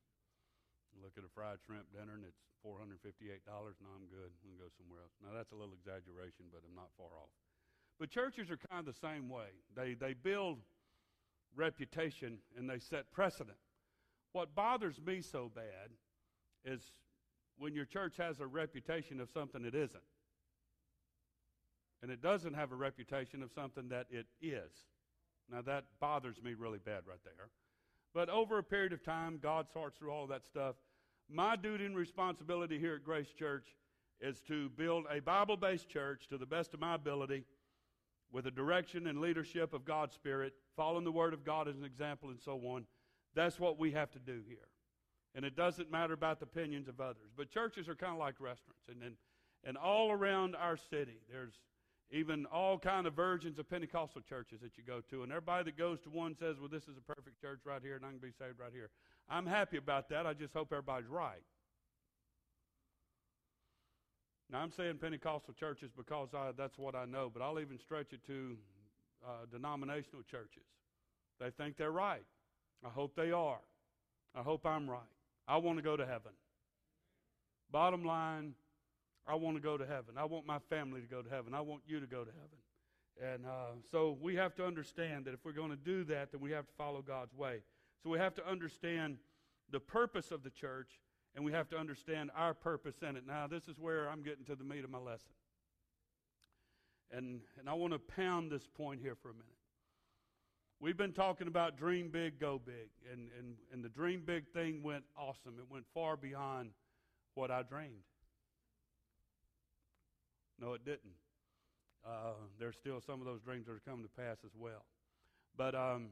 look 1.03 1.15
at 1.19 1.25
a 1.25 1.31
fried 1.31 1.61
shrimp 1.63 1.87
dinner 1.93 2.17
and 2.17 2.25
it's 2.25 2.41
$458. 2.65 3.47
No, 3.47 3.89
I'm 3.95 4.09
good. 4.11 4.33
Can 4.43 4.57
go 4.59 4.67
somewhere 4.75 5.05
else. 5.05 5.15
Now, 5.23 5.31
that's 5.37 5.53
a 5.53 5.59
little 5.59 5.77
exaggeration, 5.77 6.51
but 6.51 6.67
I'm 6.67 6.75
not 6.75 6.91
far 6.97 7.13
off. 7.15 7.31
But 7.99 8.11
churches 8.11 8.51
are 8.51 8.59
kind 8.59 8.83
of 8.83 8.91
the 8.91 8.99
same 8.99 9.29
way. 9.29 9.55
They, 9.75 9.95
they 9.95 10.15
build 10.15 10.59
reputation 11.55 12.39
and 12.57 12.69
they 12.69 12.79
set 12.79 13.13
precedent. 13.13 13.57
What 14.33 14.55
bothers 14.55 15.01
me 15.01 15.23
so 15.23 15.51
bad 15.55 15.95
is 16.65 16.93
when 17.59 17.75
your 17.75 17.87
church 17.87 18.17
has 18.19 18.41
a 18.41 18.47
reputation 18.47 19.21
of 19.21 19.31
something 19.31 19.65
it 19.65 19.75
isn't. 19.75 20.03
And 22.03 22.11
it 22.11 22.23
doesn't 22.23 22.55
have 22.55 22.73
a 22.73 22.77
reputation 22.77 23.43
of 23.43 23.51
something 23.53 23.89
that 23.89 24.07
it 24.11 24.27
is. 24.41 24.73
Now, 25.51 25.63
that 25.63 25.85
bothers 26.01 26.43
me 26.43 26.55
really 26.55 26.79
bad 26.79 27.03
right 27.07 27.23
there. 27.25 27.49
But 28.13 28.29
over 28.29 28.59
a 28.59 28.63
period 28.63 28.93
of 28.93 29.03
time, 29.03 29.39
God 29.43 29.67
sorts 29.73 29.99
through 29.99 30.11
all 30.11 30.27
that 30.27 30.45
stuff. 30.45 30.77
My 31.29 31.57
duty 31.57 31.85
and 31.85 31.97
responsibility 31.97 32.79
here 32.79 32.95
at 32.95 33.05
Grace 33.05 33.33
Church 33.33 33.67
is 34.21 34.41
to 34.49 34.71
build 34.71 35.05
a 35.11 35.21
Bible 35.21 35.57
based 35.57 35.89
church 35.89 36.27
to 36.29 36.39
the 36.39 36.47
best 36.47 36.75
of 36.75 36.81
my 36.81 36.95
ability 36.95 37.45
with 38.33 38.45
the 38.45 38.51
direction 38.51 39.07
and 39.07 39.21
leadership 39.21 39.73
of 39.73 39.85
God's 39.85 40.15
Spirit, 40.15 40.55
following 40.77 41.05
the 41.05 41.13
Word 41.13 41.35
of 41.35 41.45
God 41.45 41.69
as 41.69 41.77
an 41.77 41.85
example, 41.85 42.31
and 42.31 42.41
so 42.41 42.59
on. 42.67 42.87
That's 43.35 43.61
what 43.61 43.79
we 43.79 43.93
have 43.93 44.11
to 44.13 44.19
do 44.19 44.41
here. 44.49 44.69
And 45.35 45.45
it 45.45 45.55
doesn't 45.55 45.91
matter 45.91 46.15
about 46.15 46.41
the 46.41 46.47
opinions 46.47 46.89
of 46.89 47.01
others. 47.01 47.31
But 47.37 47.51
churches 47.51 47.89
are 47.89 47.95
kind 47.95 48.15
of 48.15 48.19
like 48.19 48.41
restaurants. 48.41 48.89
And, 48.89 49.03
and, 49.03 49.15
and 49.65 49.77
all 49.77 50.11
around 50.11 50.57
our 50.57 50.77
city, 50.77 51.21
there's 51.31 51.61
even 52.11 52.47
all 52.47 52.79
kind 52.79 53.07
of 53.07 53.15
versions 53.15 53.59
of 53.59 53.69
Pentecostal 53.69 54.23
churches 54.23 54.61
that 54.63 54.77
you 54.77 54.85
go 54.87 55.01
to. 55.11 55.23
And 55.23 55.33
everybody 55.33 55.65
that 55.65 55.79
goes 55.79 56.01
to 56.03 56.11
one 56.11 56.37
says, 56.39 56.57
well, 56.59 56.69
this 56.69 56.85
is 56.85 56.97
a 56.97 57.15
perfect 57.15 57.41
church 57.41 57.61
right 57.65 57.83
here, 57.83 57.97
and 57.97 58.05
I 58.05 58.11
can 58.11 58.19
be 58.19 58.31
saved 58.39 58.61
right 58.61 58.73
here. 58.73 58.91
I'm 59.29 59.47
happy 59.47 59.77
about 59.77 60.09
that. 60.11 60.27
I 60.27 60.33
just 60.33 60.53
hope 60.55 60.69
everybody's 60.73 61.09
right. 61.09 61.43
Now, 64.51 64.61
I'm 64.61 64.71
saying 64.71 64.99
Pentecostal 65.01 65.55
churches 65.55 65.91
because 65.97 66.29
I, 66.33 66.53
that's 66.57 66.79
what 66.79 66.95
I 66.95 67.05
know, 67.05 67.29
but 67.33 67.43
I'll 67.43 67.59
even 67.59 67.79
stretch 67.79 68.13
it 68.13 68.25
to 68.29 68.57
uh, 69.27 69.47
denominational 69.51 70.23
churches. 70.23 70.63
They 71.41 71.51
think 71.51 71.77
they're 71.77 71.91
right. 71.91 72.25
I 72.85 72.89
hope 72.91 73.17
they 73.17 73.33
are. 73.33 73.59
I 74.35 74.43
hope 74.43 74.65
I'm 74.65 74.89
right. 74.89 75.01
I 75.49 75.57
want 75.57 75.79
to 75.79 75.83
go 75.83 75.97
to 75.97 76.07
heaven. 76.07 76.33
Bottom 77.73 78.05
line, 78.05 78.55
I 79.27 79.35
want 79.35 79.57
to 79.57 79.63
go 79.63 79.77
to 79.77 79.87
heaven. 79.87 80.15
I 80.17 80.25
want 80.25 80.47
my 80.47 80.59
family 80.71 81.01
to 81.01 81.07
go 81.07 81.23
to 81.23 81.29
heaven. 81.29 81.55
I 81.55 81.61
want 81.61 81.83
you 81.87 82.01
to 82.01 82.07
go 82.07 82.25
to 82.25 82.31
heaven. 82.31 83.35
And 83.35 83.47
uh, 83.47 83.81
so 83.91 84.17
we 84.21 84.37
have 84.37 84.55
to 84.57 84.67
understand 84.67 85.25
that 85.25 85.35
if 85.35 85.41
we're 85.45 85.53
going 85.53 85.71
to 85.71 85.77
do 85.77 86.05
that, 86.05 86.33
then 86.33 86.41
we 86.41 86.51
have 86.53 86.67
to 86.67 86.73
follow 86.77 87.03
God's 87.03 87.35
way. 87.35 87.61
So 88.03 88.11
we 88.11 88.19
have 88.19 88.35
to 88.35 88.49
understand 88.49 89.17
the 89.71 89.81
purpose 89.81 90.31
of 90.31 90.43
the 90.43 90.51
church 90.51 91.01
and 91.35 91.45
we 91.45 91.53
have 91.53 91.69
to 91.71 91.77
understand 91.77 92.31
our 92.37 92.55
purpose 92.55 92.97
in 93.03 93.17
it. 93.17 93.27
Now, 93.27 93.47
this 93.47 93.69
is 93.69 93.79
where 93.79 94.09
I'm 94.09 94.23
getting 94.23 94.45
to 94.47 94.55
the 94.55 94.65
meat 94.65 94.85
of 94.85 94.91
my 94.91 94.99
lesson. 94.99 95.33
And, 97.11 97.41
and 97.59 97.69
I 97.69 97.75
want 97.75 97.93
to 97.93 97.99
pound 97.99 98.51
this 98.51 98.67
point 98.67 99.01
here 99.01 99.15
for 99.15 99.31
a 99.31 99.35
minute. 99.35 99.47
We've 100.81 100.97
been 100.97 101.13
talking 101.13 101.47
about 101.47 101.79
dream 101.79 102.11
big, 102.11 102.39
go 102.39 102.61
big. 102.65 102.91
And, 103.11 103.29
and, 103.39 103.55
and 103.73 103.85
the 103.85 103.89
dream 103.89 104.23
big 104.25 104.49
thing 104.49 104.83
went 104.83 105.05
awesome. 105.17 105.55
It 105.59 105.71
went 105.71 105.85
far 105.95 106.17
beyond 106.17 106.71
what 107.35 107.51
I 107.51 107.63
dreamed. 107.63 108.05
No, 110.61 110.73
it 110.75 110.85
didn't. 110.85 111.15
Uh, 112.07 112.35
there's 112.59 112.77
still 112.77 113.01
some 113.01 113.21
of 113.21 113.27
those 113.27 113.41
dreams 113.41 113.67
that 113.67 113.73
are 113.73 113.83
coming 113.87 114.05
to 114.05 114.11
pass 114.11 114.39
as 114.45 114.53
well. 114.57 114.85
But 115.57 115.75
um, 115.75 116.09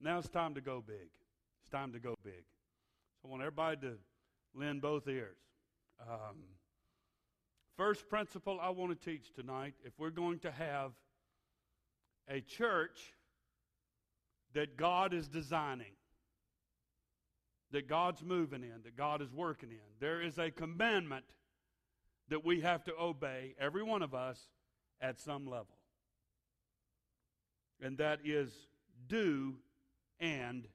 now 0.00 0.18
it's 0.18 0.28
time 0.28 0.54
to 0.54 0.60
go 0.60 0.82
big. 0.86 1.08
It's 1.60 1.70
time 1.70 1.92
to 1.92 1.98
go 1.98 2.14
big. 2.24 2.44
So 3.20 3.28
I 3.28 3.30
want 3.30 3.42
everybody 3.42 3.80
to 3.82 3.92
lend 4.54 4.80
both 4.82 5.08
ears. 5.08 5.36
Um, 6.00 6.36
first 7.76 8.08
principle 8.08 8.58
I 8.60 8.70
want 8.70 8.98
to 8.98 9.10
teach 9.10 9.32
tonight 9.34 9.74
if 9.84 9.92
we're 9.98 10.10
going 10.10 10.38
to 10.40 10.50
have 10.50 10.92
a 12.28 12.40
church 12.40 13.14
that 14.54 14.76
God 14.76 15.12
is 15.12 15.28
designing, 15.28 15.94
that 17.72 17.88
God's 17.88 18.22
moving 18.22 18.62
in, 18.62 18.82
that 18.84 18.96
God 18.96 19.20
is 19.20 19.32
working 19.32 19.70
in, 19.70 19.78
there 20.00 20.22
is 20.22 20.38
a 20.38 20.50
commandment 20.50 21.24
that 22.28 22.44
we 22.44 22.60
have 22.60 22.84
to 22.84 22.92
obey, 22.98 23.54
every 23.58 23.82
one 23.82 24.02
of 24.02 24.14
us, 24.14 24.40
at 25.00 25.20
some 25.20 25.46
level. 25.46 25.76
And 27.82 27.98
that 27.98 28.20
is 28.24 28.50
do 29.08 29.56
and 30.20 30.66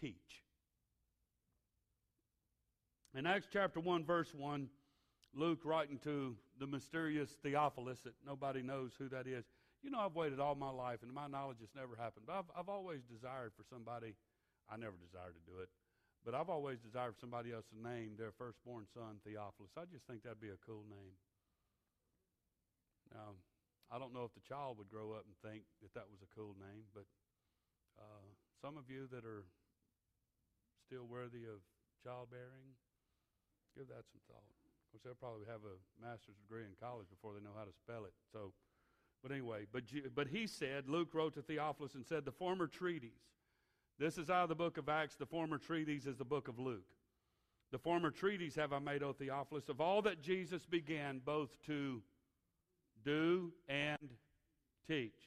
teach. 0.00 0.44
In 3.14 3.26
Acts 3.26 3.48
chapter 3.50 3.80
1, 3.80 4.04
verse 4.04 4.32
1, 4.34 4.68
Luke 5.34 5.60
writing 5.64 5.98
to 6.04 6.36
the 6.58 6.66
mysterious 6.66 7.30
Theophilus 7.42 8.00
that 8.00 8.14
nobody 8.26 8.62
knows 8.62 8.92
who 8.98 9.08
that 9.08 9.26
is. 9.26 9.44
You 9.82 9.90
know, 9.90 10.00
I've 10.00 10.14
waited 10.14 10.38
all 10.38 10.54
my 10.54 10.70
life, 10.70 10.98
and 11.02 11.12
my 11.12 11.26
knowledge 11.26 11.58
has 11.60 11.70
never 11.74 11.96
happened. 11.96 12.26
But 12.26 12.34
I've, 12.34 12.50
I've 12.56 12.68
always 12.68 13.00
desired 13.10 13.52
for 13.56 13.64
somebody, 13.70 14.14
I 14.70 14.76
never 14.76 14.96
desired 15.02 15.34
to 15.34 15.50
do 15.50 15.58
it, 15.60 15.68
but 16.24 16.34
I've 16.34 16.48
always 16.48 16.78
desired 16.80 17.16
somebody 17.18 17.52
else 17.52 17.64
to 17.72 17.78
name 17.78 18.16
their 18.16 18.32
firstborn 18.32 18.84
son 18.92 19.20
Theophilus. 19.24 19.72
I 19.76 19.88
just 19.90 20.06
think 20.06 20.22
that'd 20.22 20.40
be 20.40 20.52
a 20.52 20.60
cool 20.66 20.84
name. 20.88 21.16
Now, 23.12 23.34
I 23.90 23.98
don't 23.98 24.14
know 24.14 24.22
if 24.22 24.34
the 24.34 24.44
child 24.46 24.78
would 24.78 24.88
grow 24.88 25.12
up 25.12 25.26
and 25.26 25.34
think 25.42 25.66
that 25.82 25.94
that 25.94 26.06
was 26.06 26.22
a 26.22 26.30
cool 26.30 26.54
name, 26.60 26.86
but 26.94 27.08
uh, 27.98 28.26
some 28.62 28.78
of 28.78 28.86
you 28.86 29.08
that 29.10 29.24
are 29.24 29.42
still 30.86 31.08
worthy 31.10 31.42
of 31.48 31.58
childbearing, 32.04 32.78
Give 33.76 33.86
that 33.88 34.06
some 34.10 34.20
thought. 34.26 34.42
Of 34.42 34.90
course, 34.90 35.02
they'll 35.04 35.14
probably 35.14 35.46
have 35.46 35.62
a 35.62 35.78
master's 36.02 36.34
degree 36.42 36.66
in 36.66 36.74
college 36.80 37.06
before 37.06 37.34
they 37.34 37.42
know 37.42 37.54
how 37.54 37.64
to 37.64 37.74
spell 37.74 38.04
it. 38.04 38.14
So, 38.32 38.52
but 39.22 39.30
anyway, 39.30 39.66
but, 39.70 39.84
but 40.14 40.26
he 40.26 40.46
said, 40.46 40.88
Luke 40.88 41.14
wrote 41.14 41.34
to 41.34 41.42
Theophilus 41.42 41.94
and 41.94 42.04
said, 42.04 42.24
the 42.24 42.34
former 42.34 42.66
treatise. 42.66 43.38
This 44.00 44.16
is 44.16 44.30
out 44.30 44.44
of 44.44 44.48
the 44.48 44.54
book 44.54 44.78
of 44.78 44.88
Acts. 44.88 45.16
The 45.16 45.26
former 45.26 45.58
treatise 45.58 46.06
is 46.06 46.16
the 46.16 46.24
book 46.24 46.48
of 46.48 46.58
Luke. 46.58 46.88
The 47.70 47.78
former 47.78 48.10
treatise 48.10 48.54
have 48.54 48.72
I 48.72 48.78
made, 48.78 49.02
O 49.02 49.12
Theophilus, 49.12 49.68
of 49.68 49.78
all 49.78 50.00
that 50.02 50.22
Jesus 50.22 50.64
began 50.64 51.20
both 51.22 51.50
to 51.66 52.00
do 53.04 53.52
and 53.68 53.98
teach. 54.88 55.20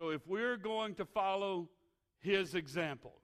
So 0.00 0.10
if 0.10 0.26
we're 0.26 0.56
going 0.56 0.96
to 0.96 1.04
follow 1.04 1.68
his 2.18 2.56
example, 2.56 3.14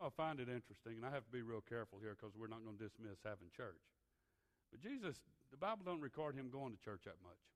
I 0.00 0.08
find 0.16 0.38
it 0.38 0.48
interesting, 0.48 0.98
and 0.98 1.04
I 1.04 1.10
have 1.10 1.24
to 1.24 1.32
be 1.32 1.42
real 1.42 1.64
careful 1.68 1.98
here 2.00 2.16
because 2.18 2.36
we're 2.38 2.46
not 2.46 2.64
going 2.64 2.76
to 2.78 2.84
dismiss 2.84 3.18
having 3.24 3.48
church. 3.56 3.82
But 4.70 4.80
Jesus, 4.80 5.16
the 5.50 5.56
Bible 5.56 5.82
don't 5.84 6.00
record 6.00 6.36
him 6.36 6.48
going 6.48 6.76
to 6.76 6.78
church 6.84 7.00
that 7.06 7.16
much. 7.24 7.55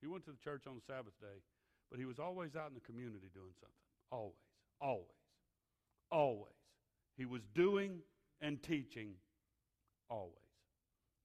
He 0.00 0.06
went 0.06 0.24
to 0.26 0.30
the 0.30 0.38
church 0.38 0.66
on 0.66 0.74
the 0.74 0.82
Sabbath 0.86 1.18
day, 1.20 1.42
but 1.90 1.98
he 1.98 2.04
was 2.04 2.18
always 2.18 2.56
out 2.56 2.68
in 2.68 2.74
the 2.74 2.80
community 2.80 3.28
doing 3.34 3.52
something. 3.60 3.74
Always, 4.10 4.34
always, 4.80 5.06
always. 6.10 6.54
He 7.16 7.24
was 7.24 7.42
doing 7.54 8.00
and 8.40 8.62
teaching 8.62 9.14
always. 10.08 10.34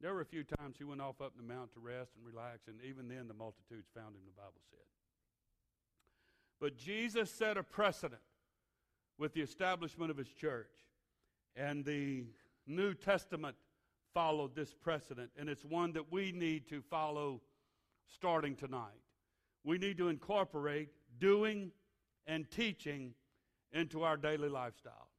There 0.01 0.13
were 0.13 0.21
a 0.21 0.25
few 0.25 0.43
times 0.43 0.75
he 0.77 0.83
went 0.83 1.01
off 1.01 1.21
up 1.21 1.33
the 1.37 1.43
mountain 1.43 1.69
to 1.75 1.79
rest 1.79 2.11
and 2.17 2.25
relax, 2.25 2.67
and 2.67 2.77
even 2.81 3.07
then 3.07 3.27
the 3.27 3.33
multitudes 3.33 3.87
found 3.95 4.15
him, 4.15 4.21
the 4.25 4.41
Bible 4.41 4.61
said. 4.69 4.79
But 6.59 6.77
Jesus 6.77 7.31
set 7.31 7.57
a 7.57 7.63
precedent 7.63 8.21
with 9.17 9.33
the 9.33 9.41
establishment 9.41 10.11
of 10.11 10.17
his 10.17 10.29
church. 10.29 10.71
And 11.55 11.85
the 11.85 12.25
New 12.65 12.93
Testament 12.93 13.55
followed 14.13 14.55
this 14.55 14.73
precedent, 14.73 15.31
and 15.37 15.49
it's 15.49 15.63
one 15.63 15.93
that 15.93 16.11
we 16.11 16.31
need 16.31 16.67
to 16.69 16.81
follow 16.81 17.41
starting 18.07 18.55
tonight. 18.55 19.01
We 19.63 19.77
need 19.77 19.97
to 19.97 20.09
incorporate 20.09 20.89
doing 21.19 21.71
and 22.27 22.49
teaching 22.49 23.13
into 23.71 24.03
our 24.03 24.17
daily 24.17 24.49
lifestyle. 24.49 25.09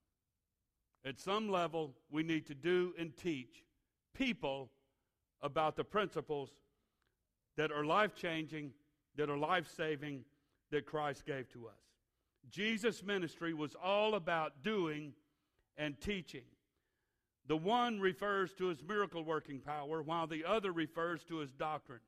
At 1.05 1.21
some 1.21 1.51
level, 1.51 1.95
we 2.11 2.23
need 2.23 2.47
to 2.47 2.55
do 2.55 2.95
and 2.99 3.15
teach 3.17 3.65
people 4.15 4.71
about 5.43 5.77
the 5.77 5.85
principles 5.85 6.51
that 7.57 7.71
are 7.71 7.85
life 7.85 8.15
changing, 8.15 8.73
that 9.17 9.29
are 9.29 9.37
life 9.37 9.69
saving, 9.77 10.25
that 10.71 10.87
Christ 10.87 11.27
gave 11.27 11.49
to 11.51 11.69
us. 11.69 11.75
Jesus' 12.51 13.03
ministry 13.03 13.55
was 13.55 13.77
all 13.83 14.15
about 14.15 14.63
doing 14.63 15.13
and 15.77 16.01
teaching. 16.01 16.45
The 17.47 17.57
one 17.57 18.01
refers 18.01 18.55
to 18.55 18.67
his 18.67 18.83
miracle 18.83 19.25
working 19.25 19.61
power, 19.61 20.03
while 20.03 20.27
the 20.27 20.45
other 20.45 20.73
refers 20.73 21.23
to 21.25 21.39
his 21.39 21.53
doctrine. 21.53 22.01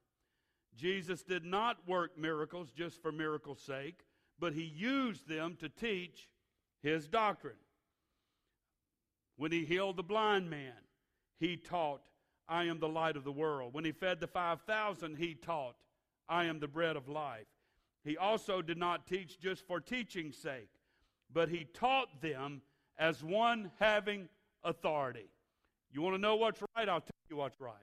Jesus 0.76 1.22
did 1.22 1.44
not 1.44 1.78
work 1.86 2.18
miracles 2.18 2.70
just 2.70 3.00
for 3.00 3.10
miracle's 3.10 3.60
sake, 3.60 4.04
but 4.38 4.52
he 4.52 4.64
used 4.64 5.26
them 5.26 5.56
to 5.60 5.68
teach 5.68 6.28
his 6.82 7.08
doctrine. 7.08 7.54
When 9.36 9.52
he 9.52 9.64
healed 9.64 9.96
the 9.96 10.02
blind 10.02 10.50
man, 10.50 10.72
he 11.38 11.56
taught, 11.56 12.02
I 12.48 12.64
am 12.64 12.78
the 12.78 12.88
light 12.88 13.16
of 13.16 13.24
the 13.24 13.32
world. 13.32 13.74
When 13.74 13.84
he 13.84 13.92
fed 13.92 14.20
the 14.20 14.26
5,000, 14.26 15.16
he 15.16 15.34
taught, 15.34 15.76
I 16.28 16.44
am 16.44 16.60
the 16.60 16.68
bread 16.68 16.96
of 16.96 17.08
life. 17.08 17.46
He 18.04 18.16
also 18.16 18.62
did 18.62 18.78
not 18.78 19.06
teach 19.06 19.40
just 19.40 19.66
for 19.66 19.80
teaching's 19.80 20.36
sake, 20.36 20.70
but 21.32 21.48
he 21.48 21.64
taught 21.64 22.20
them 22.20 22.62
as 22.98 23.22
one 23.22 23.72
having 23.80 24.28
authority. 24.62 25.28
You 25.90 26.02
want 26.02 26.14
to 26.14 26.20
know 26.20 26.36
what's 26.36 26.60
right? 26.76 26.88
I'll 26.88 27.00
tell 27.00 27.10
you 27.28 27.36
what's 27.36 27.60
right. 27.60 27.74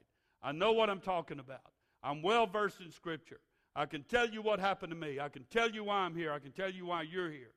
I 0.41 0.51
know 0.51 0.71
what 0.71 0.89
I'm 0.89 1.01
talking 1.01 1.39
about. 1.39 1.72
I'm 2.03 2.21
well 2.21 2.45
versed 2.45 2.81
in 2.81 2.91
Scripture. 2.91 3.39
I 3.75 3.85
can 3.85 4.03
tell 4.03 4.29
you 4.29 4.41
what 4.41 4.59
happened 4.59 4.91
to 4.91 4.97
me. 4.97 5.19
I 5.19 5.29
can 5.29 5.45
tell 5.49 5.69
you 5.69 5.85
why 5.85 5.99
I'm 5.99 6.15
here. 6.15 6.31
I 6.31 6.39
can 6.39 6.51
tell 6.51 6.69
you 6.69 6.85
why 6.85 7.03
you're 7.03 7.31
here. 7.31 7.53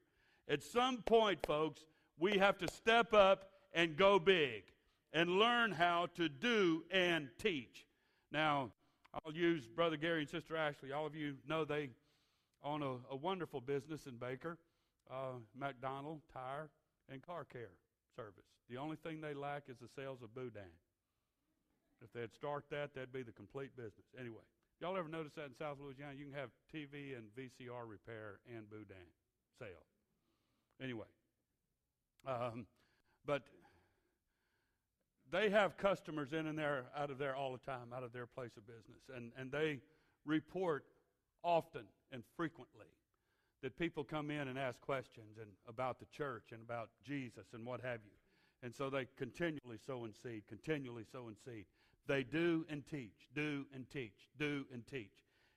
At 0.49 0.63
some 0.63 0.99
point, 0.99 1.41
folks, 1.47 1.81
we 2.19 2.39
have 2.39 2.57
to 2.59 2.69
step 2.69 3.13
up 3.13 3.51
and 3.75 3.97
go 3.97 4.19
big 4.19 4.63
and 5.13 5.39
learn 5.39 5.73
how 5.73 6.07
to 6.15 6.29
do 6.29 6.85
and 6.91 7.29
teach. 7.39 7.87
Now, 8.33 8.71
I'll 9.13 9.33
use 9.33 9.67
Brother 9.67 9.97
Gary 9.97 10.21
and 10.21 10.29
Sister 10.29 10.57
Ashley. 10.57 10.93
All 10.93 11.07
of 11.07 11.15
you 11.15 11.35
know 11.49 11.65
they 11.65 11.91
own 12.63 12.83
a, 12.83 12.97
a 13.11 13.17
wonderful 13.17 13.61
business 13.61 14.07
in 14.07 14.17
Baker, 14.17 14.59
uh, 15.11 15.39
McDonald 15.59 16.21
Tire 16.33 16.71
and 17.11 17.23
Car 17.23 17.45
Care 17.45 17.73
Service. 18.15 18.45
The 18.71 18.77
only 18.77 18.97
thing 18.97 19.21
they 19.21 19.35
lack 19.35 19.65
is 19.69 19.77
the 19.79 19.89
sales 19.95 20.23
of 20.23 20.35
Boudin. 20.35 20.63
If 22.03 22.13
they'd 22.13 22.33
start 22.35 22.65
that, 22.71 22.95
that'd 22.95 23.13
be 23.13 23.23
the 23.23 23.33
complete 23.33 23.77
business. 23.77 24.07
Anyway, 24.19 24.43
y'all 24.81 24.97
ever 24.97 25.09
notice 25.09 25.33
that 25.35 25.47
in 25.47 25.55
South 25.55 25.79
Louisiana? 25.81 26.15
You 26.17 26.27
can 26.27 26.35
have 26.35 26.51
TV 26.73 27.17
and 27.17 27.25
VCR 27.37 27.89
repair 27.89 28.39
and 28.55 28.69
Boudin 28.69 29.09
sale. 29.59 29.87
Anyway, 30.83 31.07
um, 32.27 32.67
but 33.25 33.43
they 35.33 35.49
have 35.51 35.77
customers 35.77 36.33
in 36.33 36.47
and 36.47 36.59
there, 36.59 36.85
out 36.97 37.11
of 37.11 37.19
there 37.19 37.35
all 37.35 37.53
the 37.53 37.59
time, 37.59 37.93
out 37.95 38.03
of 38.03 38.13
their 38.13 38.27
place 38.27 38.57
of 38.57 38.67
business, 38.67 39.03
and 39.15 39.33
and 39.39 39.51
they 39.51 39.81
report 40.27 40.85
often 41.43 41.85
and 42.13 42.23
frequently 42.37 42.87
that 43.63 43.79
people 43.79 44.05
come 44.05 44.31
in 44.31 44.49
and 44.49 44.59
ask 44.59 44.81
questions 44.81 45.39
and 45.41 45.51
about 45.69 45.99
the 45.99 46.07
church 46.07 46.53
and 46.53 46.61
about 46.63 46.91
Jesus 47.05 47.47
and 47.55 47.65
what 47.65 47.81
have 47.81 48.01
you. 48.05 48.13
And 48.63 48.75
so 48.75 48.91
they 48.91 49.07
continually 49.17 49.79
sow 49.87 50.05
and 50.05 50.15
seed, 50.15 50.43
continually 50.49 51.05
sow 51.11 51.29
and 51.29 51.37
seed. 51.45 51.65
They 52.07 52.23
do 52.23 52.65
and 52.69 52.87
teach, 52.87 53.29
do 53.35 53.67
and 53.75 53.89
teach, 53.91 54.31
do 54.39 54.65
and 54.73 54.87
teach. 54.87 55.13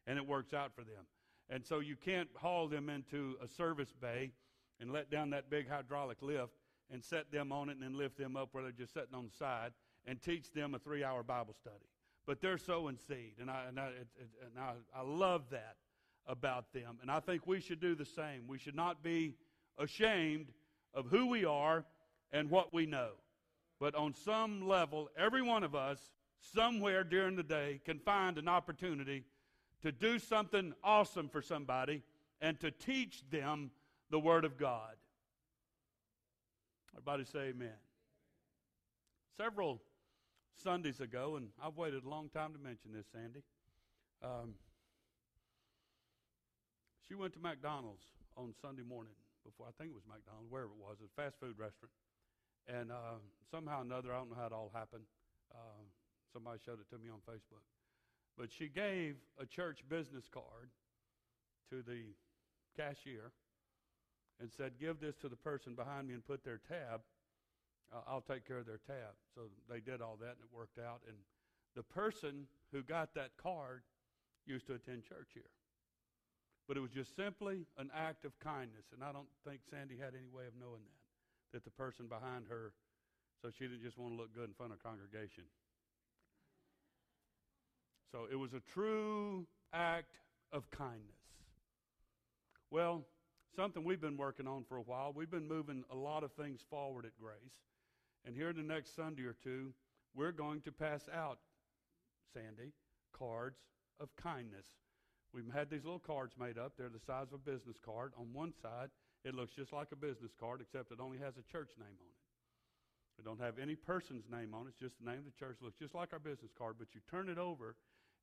And 0.08 0.18
it 0.18 0.26
works 0.26 0.54
out 0.54 0.74
for 0.74 0.82
them. 0.82 1.06
And 1.50 1.66
so 1.66 1.80
you 1.80 1.96
can't 1.96 2.30
haul 2.36 2.68
them 2.68 2.90
into 2.90 3.36
a 3.44 3.48
service 3.48 3.94
bay 4.00 4.32
and 4.80 4.92
let 4.92 5.10
down 5.10 5.32
that 5.32 5.50
big 5.50 5.68
hydraulic 5.68 6.18
lift 6.22 6.54
and 6.92 7.04
set 7.04 7.32
them 7.32 7.52
on 7.52 7.70
it 7.70 7.74
and 7.74 7.84
then 7.84 7.98
lift 7.98 8.18
them 8.18 8.36
up 8.36 8.50
where 8.52 8.64
they're 8.64 8.72
just 8.72 8.94
sitting 8.94 9.14
on 9.14 9.26
the 9.26 9.36
side 9.38 9.72
and 10.06 10.22
teach 10.22 10.52
them 10.52 10.74
a 10.74 10.80
three 10.80 11.04
hour 11.04 11.24
Bible 11.24 11.54
study. 11.54 11.76
But 12.26 12.42
they're 12.42 12.58
sowing 12.58 12.98
seed. 12.98 13.34
And 13.40 13.50
I, 13.50 13.66
and 13.68 13.80
I, 13.80 13.88
it, 13.88 14.08
it, 14.18 14.30
and 14.56 14.64
I, 14.64 14.74
I 14.96 15.02
love 15.04 15.50
that 15.52 15.78
about 16.28 16.72
them. 16.74 17.00
And 17.02 17.10
I 17.10 17.20
think 17.20 17.48
we 17.48 17.60
should 17.60 17.80
do 17.80 17.96
the 17.96 18.06
same. 18.06 18.44
We 18.48 18.58
should 18.58 18.76
not 18.76 19.04
be 19.04 19.36
ashamed 19.78 20.52
of 20.94 21.08
who 21.08 21.28
we 21.28 21.46
are 21.46 21.86
and 22.32 22.50
what 22.50 22.74
we 22.74 22.86
know. 22.86 23.12
But 23.80 23.96
on 23.96 24.14
some 24.14 24.68
level, 24.68 25.10
every 25.18 25.42
one 25.42 25.64
of 25.64 25.74
us, 25.74 26.00
somewhere 26.40 27.04
during 27.04 27.36
the 27.36 27.44
day, 27.44 27.82
can 27.86 28.00
find 28.00 28.38
an 28.38 28.48
opportunity 28.48 29.24
to 29.82 29.92
do 29.92 30.20
something 30.20 30.74
awesome 30.84 31.30
for 31.30 31.42
somebody 31.42 32.04
and 32.42 32.60
to 32.60 32.72
teach 32.72 33.24
them 33.30 33.72
the 34.10 34.20
Word 34.20 34.46
of 34.46 34.58
God. 34.58 34.96
Everybody 36.94 37.26
say 37.26 37.40
amen. 37.50 37.78
Several 39.38 39.82
Sundays 40.64 41.00
ago, 41.00 41.38
and 41.38 41.50
I've 41.64 41.78
waited 41.78 42.04
a 42.04 42.10
long 42.10 42.30
time 42.30 42.54
to 42.54 42.60
mention 42.60 42.92
this, 42.94 43.06
Sandy. 43.14 43.42
Um, 44.22 44.56
she 47.08 47.16
went 47.16 47.34
to 47.34 47.40
McDonald's 47.40 48.04
on 48.36 48.54
Sunday 48.62 48.84
morning 48.84 49.14
before, 49.46 49.68
I 49.68 49.74
think 49.78 49.92
it 49.92 49.96
was 49.96 50.04
McDonald's, 50.08 50.52
wherever 50.52 50.72
it 50.72 50.82
was, 50.82 50.98
a 51.00 51.10
fast 51.16 51.40
food 51.40 51.56
restaurant. 51.58 51.96
And 52.68 52.92
uh, 52.92 53.24
somehow 53.50 53.80
or 53.80 53.88
another, 53.88 54.14
I 54.14 54.18
don't 54.18 54.30
know 54.30 54.38
how 54.38 54.48
it 54.48 54.54
all 54.54 54.72
happened. 54.74 55.04
Uh, 55.50 55.82
somebody 56.32 56.60
showed 56.66 56.80
it 56.80 56.90
to 56.90 56.98
me 56.98 57.10
on 57.10 57.20
Facebook. 57.28 57.64
But 58.38 58.52
she 58.52 58.68
gave 58.68 59.16
a 59.40 59.46
church 59.46 59.84
business 59.90 60.26
card 60.32 60.70
to 61.70 61.82
the 61.82 62.16
cashier 62.78 63.32
and 64.40 64.50
said, 64.52 64.74
Give 64.80 65.00
this 65.00 65.16
to 65.18 65.30
the 65.30 65.36
person 65.36 65.76
behind 65.76 66.08
me 66.08 66.14
and 66.14 66.26
put 66.26 66.44
their 66.44 66.60
tab. 66.68 67.02
Uh, 67.92 68.02
I'll 68.08 68.22
take 68.22 68.48
care 68.48 68.58
of 68.58 68.66
their 68.66 68.80
tab. 68.88 69.18
So 69.36 69.50
they 69.70 69.80
did 69.80 70.02
all 70.02 70.18
that 70.22 70.38
and 70.40 70.44
it 70.46 70.54
worked 70.54 70.80
out. 70.80 71.02
And 71.08 71.18
the 71.76 71.84
person 71.84 72.48
who 72.72 72.82
got 72.84 73.14
that 73.16 73.32
card 73.42 73.82
used 74.46 74.68
to 74.68 74.76
attend 74.76 75.04
church 75.04 75.30
here. 75.34 75.52
But 76.68 76.78
it 76.78 76.82
was 76.82 76.92
just 76.92 77.16
simply 77.16 77.66
an 77.78 77.90
act 77.96 78.26
of 78.26 78.40
kindness. 78.40 78.94
And 78.94 79.04
I 79.04 79.12
don't 79.12 79.28
think 79.46 79.62
Sandy 79.70 79.98
had 79.98 80.14
any 80.14 80.30
way 80.30 80.46
of 80.46 80.54
knowing 80.60 80.86
that 80.86 81.00
that 81.54 81.64
the 81.64 81.74
person 81.74 82.06
behind 82.08 82.46
her, 82.50 82.74
so 83.42 83.50
she 83.50 83.66
didn't 83.66 83.82
just 83.82 83.98
want 83.98 84.14
to 84.14 84.18
look 84.18 84.34
good 84.34 84.46
in 84.46 84.54
front 84.54 84.74
of 84.74 84.82
congregation. 84.84 85.46
So 88.12 88.28
it 88.32 88.36
was 88.36 88.54
a 88.54 88.62
true 88.74 89.46
act 89.74 90.16
of 90.52 90.70
kindness. 90.72 91.04
Well, 92.72 93.06
something 93.56 93.84
we've 93.84 94.02
been 94.02 94.18
working 94.18 94.48
on 94.48 94.64
for 94.68 94.78
a 94.78 94.82
while. 94.82 95.12
We've 95.16 95.30
been 95.30 95.48
moving 95.48 95.84
a 95.92 95.96
lot 95.96 96.24
of 96.24 96.32
things 96.34 96.62
forward 96.70 97.06
at 97.06 97.12
Grace. 97.20 97.54
And 98.26 98.36
here 98.36 98.50
in 98.50 98.58
the 98.58 98.64
next 98.64 98.96
Sunday 98.96 99.24
or 99.24 99.36
two, 99.44 99.74
we're 100.16 100.32
going 100.32 100.62
to 100.62 100.72
pass 100.72 101.08
out, 101.14 101.40
Sandy, 102.34 102.74
cards 103.14 103.60
of 104.00 104.10
kindness. 104.16 104.66
We've 105.34 105.52
had 105.54 105.70
these 105.70 105.84
little 105.84 106.00
cards 106.00 106.34
made 106.40 106.58
up. 106.58 106.74
They're 106.78 106.90
the 106.90 107.00
size 107.00 107.28
of 107.28 107.34
a 107.34 107.52
business 107.52 107.78
card. 107.84 108.14
On 108.20 108.34
one 108.34 108.54
side, 108.62 108.90
it 109.24 109.36
looks 109.36 109.54
just 109.54 109.74
like 109.74 109.92
a 109.92 109.96
business 109.96 110.32
card, 110.40 110.62
except 110.62 110.92
it 110.92 111.00
only 111.00 111.20
has 111.20 111.36
a 111.38 111.52
church 111.52 111.70
name 111.78 111.98
on 112.02 112.08
it. 112.10 113.20
It 113.20 113.26
don't 113.26 113.42
have 113.42 113.60
any 113.60 113.76
person's 113.76 114.24
name 114.32 114.54
on 114.54 114.66
it. 114.66 114.70
It's 114.70 114.80
just 114.80 114.96
the 115.04 115.10
name 115.10 115.20
of 115.20 115.26
the 115.26 115.38
church. 115.38 115.58
It 115.62 115.66
looks 115.66 115.78
just 115.78 115.94
like 115.94 116.14
our 116.14 116.20
business 116.20 116.52
card, 116.58 116.76
but 116.80 116.88
you 116.96 117.02
turn 117.12 117.30
it 117.30 117.38
over, 117.38 117.76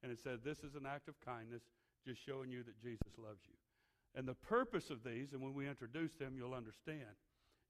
and 0.03 0.13
it 0.13 0.19
said, 0.19 0.43
"This 0.43 0.65
is 0.65 0.75
an 0.75 0.87
act 0.87 1.09
of 1.09 1.19
kindness, 1.21 1.63
just 2.05 2.21
showing 2.25 2.51
you 2.51 2.63
that 2.63 2.79
Jesus 2.81 3.19
loves 3.19 3.41
you." 3.47 3.55
And 4.15 4.27
the 4.27 4.35
purpose 4.35 4.91
of 4.91 5.03
these, 5.03 5.33
and 5.33 5.43
when 5.43 5.55
we 5.55 5.69
introduce 5.69 6.15
them, 6.15 6.37
you'll 6.37 6.55
understand, 6.55 7.17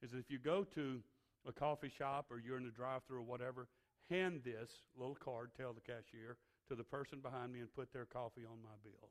is 0.02 0.12
that 0.12 0.18
if 0.18 0.30
you 0.30 0.38
go 0.38 0.64
to 0.64 1.02
a 1.46 1.52
coffee 1.52 1.88
shop 1.88 2.30
or 2.30 2.38
you're 2.38 2.56
in 2.56 2.64
the 2.64 2.70
drive-through 2.70 3.18
or 3.18 3.22
whatever, 3.22 3.68
hand 4.08 4.42
this 4.44 4.70
little 4.96 5.16
card, 5.16 5.50
tell 5.56 5.72
the 5.72 5.80
cashier, 5.80 6.36
to 6.68 6.74
the 6.74 6.84
person 6.84 7.20
behind 7.20 7.52
me 7.52 7.60
and 7.60 7.72
put 7.72 7.92
their 7.92 8.04
coffee 8.04 8.44
on 8.44 8.62
my 8.62 8.76
bill. 8.82 9.10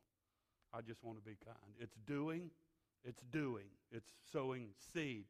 I 0.73 0.82
just 0.82 1.04
want 1.04 1.17
to 1.17 1.23
be 1.23 1.38
kind. 1.45 1.75
It's 1.80 1.95
doing 2.06 2.51
it's 3.06 3.21
doing, 3.32 3.67
it's 3.91 4.10
sowing 4.34 4.69
seed. 4.93 5.25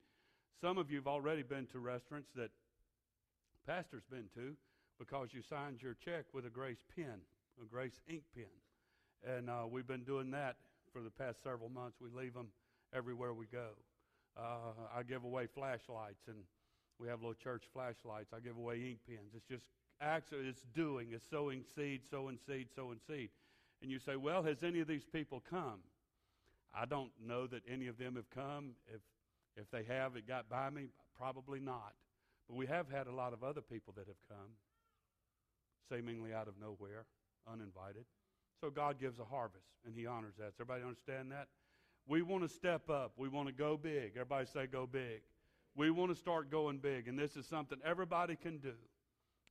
Some 0.62 0.78
of 0.78 0.90
you 0.90 0.96
have 0.98 1.08
already 1.08 1.44
been 1.44 1.68
to 1.68 1.80
restaurants 1.80 2.30
that 2.36 2.52
pastor's 3.68 4.06
been 4.10 4.30
to 4.36 4.56
because 4.98 5.34
you 5.34 5.42
signed 5.42 5.82
your 5.82 5.94
check 5.94 6.26
with 6.34 6.46
a 6.46 6.50
Grace 6.50 6.84
pen, 6.96 7.20
a 7.62 7.66
Grace 7.66 8.00
ink 8.08 8.24
pen. 8.34 8.46
And 9.26 9.50
uh, 9.50 9.64
we've 9.70 9.88
been 9.88 10.04
doing 10.04 10.32
that 10.32 10.58
for 10.94 11.02
the 11.02 11.10
past 11.10 11.42
several 11.44 11.70
months. 11.70 11.98
We 12.00 12.10
leave 12.10 12.34
them 12.34 12.48
everywhere 12.94 13.34
we 13.34 13.46
go. 13.48 13.70
Uh, 14.38 14.74
I 14.96 15.04
give 15.04 15.24
away 15.24 15.48
flashlights, 15.48 16.28
and 16.28 16.38
we 17.00 17.08
have 17.08 17.22
little 17.22 17.34
church 17.34 17.64
flashlights. 17.74 18.34
I 18.34 18.40
give 18.40 18.58
away 18.58 18.76
ink 18.76 19.00
pens. 19.08 19.32
It's 19.36 19.48
just 19.48 19.66
acts. 20.02 20.32
It's 20.32 20.66
doing. 20.74 21.10
It's 21.12 21.26
sowing 21.30 21.64
seed, 21.76 22.02
sowing 22.10 22.38
seed, 22.46 22.68
sowing 22.76 23.00
seed. 23.08 23.30
And 23.82 23.92
you 23.92 24.00
say, 24.00 24.16
well, 24.16 24.44
has 24.44 24.64
any 24.64 24.80
of 24.80 24.88
these 24.88 25.06
people 25.06 25.44
come? 25.50 25.80
I 26.74 26.86
don't 26.86 27.12
know 27.26 27.48
that 27.48 27.62
any 27.72 27.88
of 27.88 27.98
them 27.98 28.16
have 28.16 28.30
come. 28.30 28.72
If, 28.88 29.02
if 29.56 29.72
they 29.72 29.84
have, 29.94 30.16
it 30.16 30.28
got 30.28 30.50
by 30.50 30.70
me. 30.70 30.88
Probably 31.18 31.60
not. 31.60 31.94
But 32.48 32.58
we 32.58 32.68
have 32.68 32.90
had 32.90 33.08
a 33.08 33.12
lot 33.12 33.34
of 33.34 33.44
other 33.44 33.62
people 33.62 33.94
that 33.98 34.08
have 34.08 34.22
come, 34.30 34.52
seemingly 35.90 36.34
out 36.34 36.48
of 36.48 36.56
nowhere, 36.60 37.06
uninvited. 37.52 38.06
So 38.62 38.70
God 38.70 39.00
gives 39.00 39.20
a 39.20 39.26
harvest, 39.26 39.68
and 39.86 39.94
He 39.96 40.06
honors 40.06 40.34
that. 40.38 40.52
Does 40.58 40.62
everybody 40.62 40.84
understand 40.84 41.32
that? 41.32 41.48
We 42.08 42.22
want 42.22 42.44
to 42.44 42.50
step 42.50 42.90
up. 42.90 43.14
We 43.18 43.28
want 43.28 43.48
to 43.48 43.54
go 43.54 43.78
big. 43.78 44.12
Everybody 44.16 44.46
say, 44.46 44.68
go 44.68 44.86
big. 44.86 45.22
We 45.76 45.92
want 45.92 46.12
to 46.12 46.16
start 46.16 46.50
going 46.50 46.78
big, 46.78 47.08
and 47.08 47.18
this 47.18 47.36
is 47.36 47.46
something 47.46 47.80
everybody 47.84 48.36
can 48.36 48.60
do. 48.60 48.74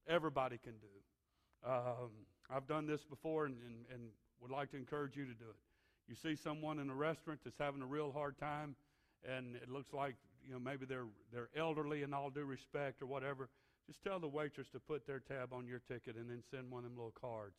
Everybody 0.08 0.58
can 0.58 0.74
do. 0.74 1.68
Um, 1.70 2.10
I've 2.50 2.66
done 2.66 2.86
this 2.86 3.04
before 3.04 3.46
and, 3.46 3.56
and, 3.66 3.84
and 3.92 4.02
would 4.40 4.50
like 4.50 4.70
to 4.70 4.76
encourage 4.76 5.16
you 5.16 5.24
to 5.24 5.32
do 5.32 5.46
it 5.48 5.56
you 6.08 6.14
see 6.14 6.36
someone 6.36 6.78
in 6.78 6.90
a 6.90 6.94
restaurant 6.94 7.40
that's 7.44 7.58
having 7.58 7.82
a 7.82 7.86
real 7.86 8.12
hard 8.12 8.38
time, 8.38 8.76
and 9.26 9.56
it 9.56 9.70
looks 9.70 9.92
like 9.92 10.16
you 10.46 10.52
know 10.52 10.58
maybe 10.58 10.84
they're 10.84 11.06
they're 11.32 11.48
elderly 11.56 12.02
in 12.02 12.12
all 12.12 12.30
due 12.30 12.44
respect 12.44 13.02
or 13.02 13.06
whatever, 13.06 13.48
just 13.86 14.02
tell 14.02 14.20
the 14.20 14.28
waitress 14.28 14.68
to 14.70 14.80
put 14.80 15.06
their 15.06 15.20
tab 15.20 15.52
on 15.52 15.66
your 15.66 15.80
ticket 15.80 16.16
and 16.16 16.28
then 16.28 16.42
send 16.50 16.70
one 16.70 16.84
of 16.84 16.90
them 16.90 16.96
little 16.96 17.14
cards 17.18 17.56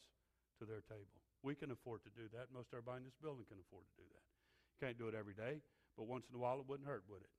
to 0.60 0.66
their 0.66 0.82
table. 0.88 1.20
We 1.44 1.56
can 1.56 1.72
afford 1.72 2.04
to 2.04 2.10
do 2.16 2.28
that. 2.34 2.48
Most 2.54 2.70
everybody 2.74 3.00
in 3.00 3.06
this 3.06 3.20
building 3.22 3.46
can 3.48 3.58
afford 3.60 3.86
to 3.86 3.96
do 4.02 4.08
that. 4.10 4.26
You 4.74 4.88
Can't 4.88 4.98
do 4.98 5.08
it 5.08 5.16
every 5.16 5.34
day, 5.34 5.62
but 5.98 6.08
once 6.08 6.26
in 6.30 6.36
a 6.36 6.42
while 6.42 6.60
it 6.60 6.68
wouldn't 6.68 6.88
hurt, 6.88 7.04
would 7.10 7.22
it? 7.22 7.34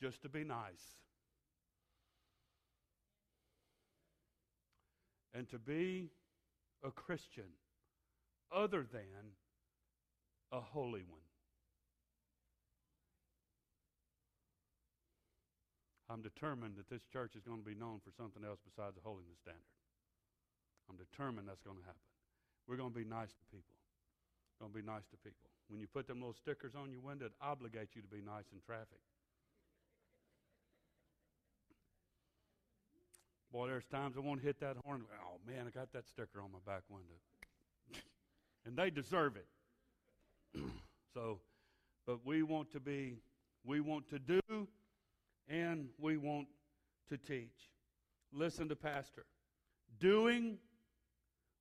Just 0.00 0.22
to 0.22 0.28
be 0.28 0.44
nice. 0.44 0.98
And 5.34 5.48
to 5.50 5.58
be 5.58 6.10
a 6.82 6.90
Christian 6.90 7.52
other 8.50 8.84
than 8.90 9.36
a 10.50 10.60
holy 10.60 11.04
one. 11.06 11.20
I'm 16.10 16.22
determined 16.22 16.74
that 16.76 16.90
this 16.90 17.06
church 17.06 17.36
is 17.36 17.44
going 17.44 17.62
to 17.62 17.64
be 17.64 17.78
known 17.78 18.00
for 18.02 18.10
something 18.10 18.42
else 18.42 18.58
besides 18.66 18.96
a 18.98 19.06
holiness 19.06 19.38
standard. 19.38 19.62
I'm 20.90 20.98
determined 20.98 21.46
that's 21.46 21.62
going 21.62 21.78
to 21.78 21.86
happen. 21.86 22.09
We're 22.70 22.76
going 22.76 22.92
to 22.92 22.96
be 22.96 23.04
nice 23.04 23.30
to 23.30 23.44
people. 23.50 23.74
Going 24.60 24.70
to 24.70 24.78
be 24.78 24.86
nice 24.86 25.02
to 25.10 25.16
people. 25.16 25.50
When 25.68 25.80
you 25.80 25.88
put 25.88 26.06
them 26.06 26.20
little 26.20 26.34
stickers 26.34 26.74
on 26.80 26.92
your 26.92 27.00
window, 27.00 27.26
it 27.26 27.32
obligates 27.42 27.96
you 27.96 28.02
to 28.02 28.08
be 28.08 28.22
nice 28.24 28.44
in 28.52 28.60
traffic. 28.64 29.02
Boy, 33.52 33.66
there's 33.66 33.86
times 33.86 34.14
I 34.16 34.20
want 34.20 34.38
to 34.40 34.46
hit 34.46 34.60
that 34.60 34.76
horn. 34.84 35.02
Oh 35.12 35.38
man, 35.44 35.66
I 35.66 35.70
got 35.70 35.92
that 35.94 36.06
sticker 36.06 36.40
on 36.40 36.52
my 36.52 36.60
back 36.64 36.82
window, 36.88 37.16
and 38.64 38.76
they 38.76 38.90
deserve 38.90 39.34
it. 39.34 40.60
so 41.14 41.40
but 42.06 42.24
we 42.24 42.44
want 42.44 42.70
to 42.72 42.80
be, 42.80 43.16
we 43.64 43.80
want 43.80 44.08
to 44.10 44.20
do, 44.20 44.68
and 45.48 45.88
we 45.98 46.16
want 46.16 46.46
to 47.08 47.16
teach. 47.16 47.70
Listen 48.32 48.68
to 48.68 48.76
Pastor. 48.76 49.24
Doing 49.98 50.58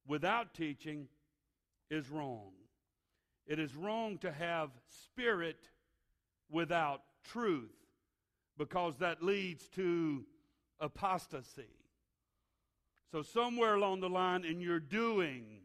without 0.08 0.54
teaching 0.54 1.08
is 1.90 2.10
wrong. 2.10 2.52
It 3.46 3.60
is 3.60 3.76
wrong 3.76 4.18
to 4.20 4.32
have 4.32 4.70
spirit 4.88 5.70
without 6.52 7.02
truth 7.24 7.76
because 8.58 8.98
that 8.98 9.24
leads 9.24 9.68
to 9.70 10.26
apostasy. 10.80 11.76
So, 13.12 13.24
somewhere 13.24 13.74
along 13.74 14.02
the 14.02 14.10
line 14.10 14.46
in 14.46 14.62
your 14.62 14.80
doing, 14.80 15.62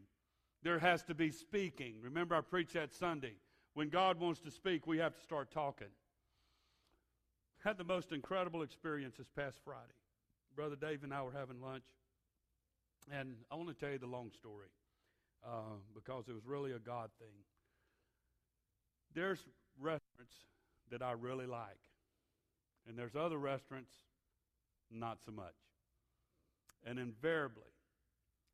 there 0.63 0.79
has 0.79 1.03
to 1.03 1.13
be 1.13 1.29
speaking. 1.29 1.95
Remember, 2.01 2.35
I 2.35 2.41
preached 2.41 2.73
that 2.73 2.91
Sunday. 2.91 3.33
When 3.75 3.89
God 3.89 4.19
wants 4.19 4.39
to 4.41 4.51
speak, 4.51 4.87
we 4.87 4.97
have 4.97 5.13
to 5.15 5.21
start 5.21 5.51
talking. 5.51 5.89
Had 7.63 7.77
the 7.77 7.83
most 7.83 8.11
incredible 8.11 8.63
experience 8.63 9.15
this 9.17 9.29
past 9.35 9.59
Friday. 9.63 9.93
Brother 10.55 10.75
Dave 10.75 11.03
and 11.03 11.13
I 11.13 11.21
were 11.21 11.31
having 11.31 11.61
lunch, 11.61 11.83
and 13.11 13.35
I 13.51 13.55
want 13.55 13.69
to 13.69 13.75
tell 13.75 13.91
you 13.91 13.99
the 13.99 14.07
long 14.07 14.31
story 14.37 14.69
uh, 15.45 15.77
because 15.93 16.27
it 16.27 16.33
was 16.33 16.45
really 16.45 16.71
a 16.71 16.79
God 16.79 17.09
thing. 17.19 17.43
There's 19.13 19.39
restaurants 19.79 20.33
that 20.91 21.01
I 21.01 21.11
really 21.11 21.45
like, 21.45 21.81
and 22.87 22.97
there's 22.97 23.15
other 23.15 23.37
restaurants 23.37 23.91
not 24.91 25.19
so 25.25 25.31
much. 25.31 25.55
And 26.85 26.99
invariably, 26.99 27.73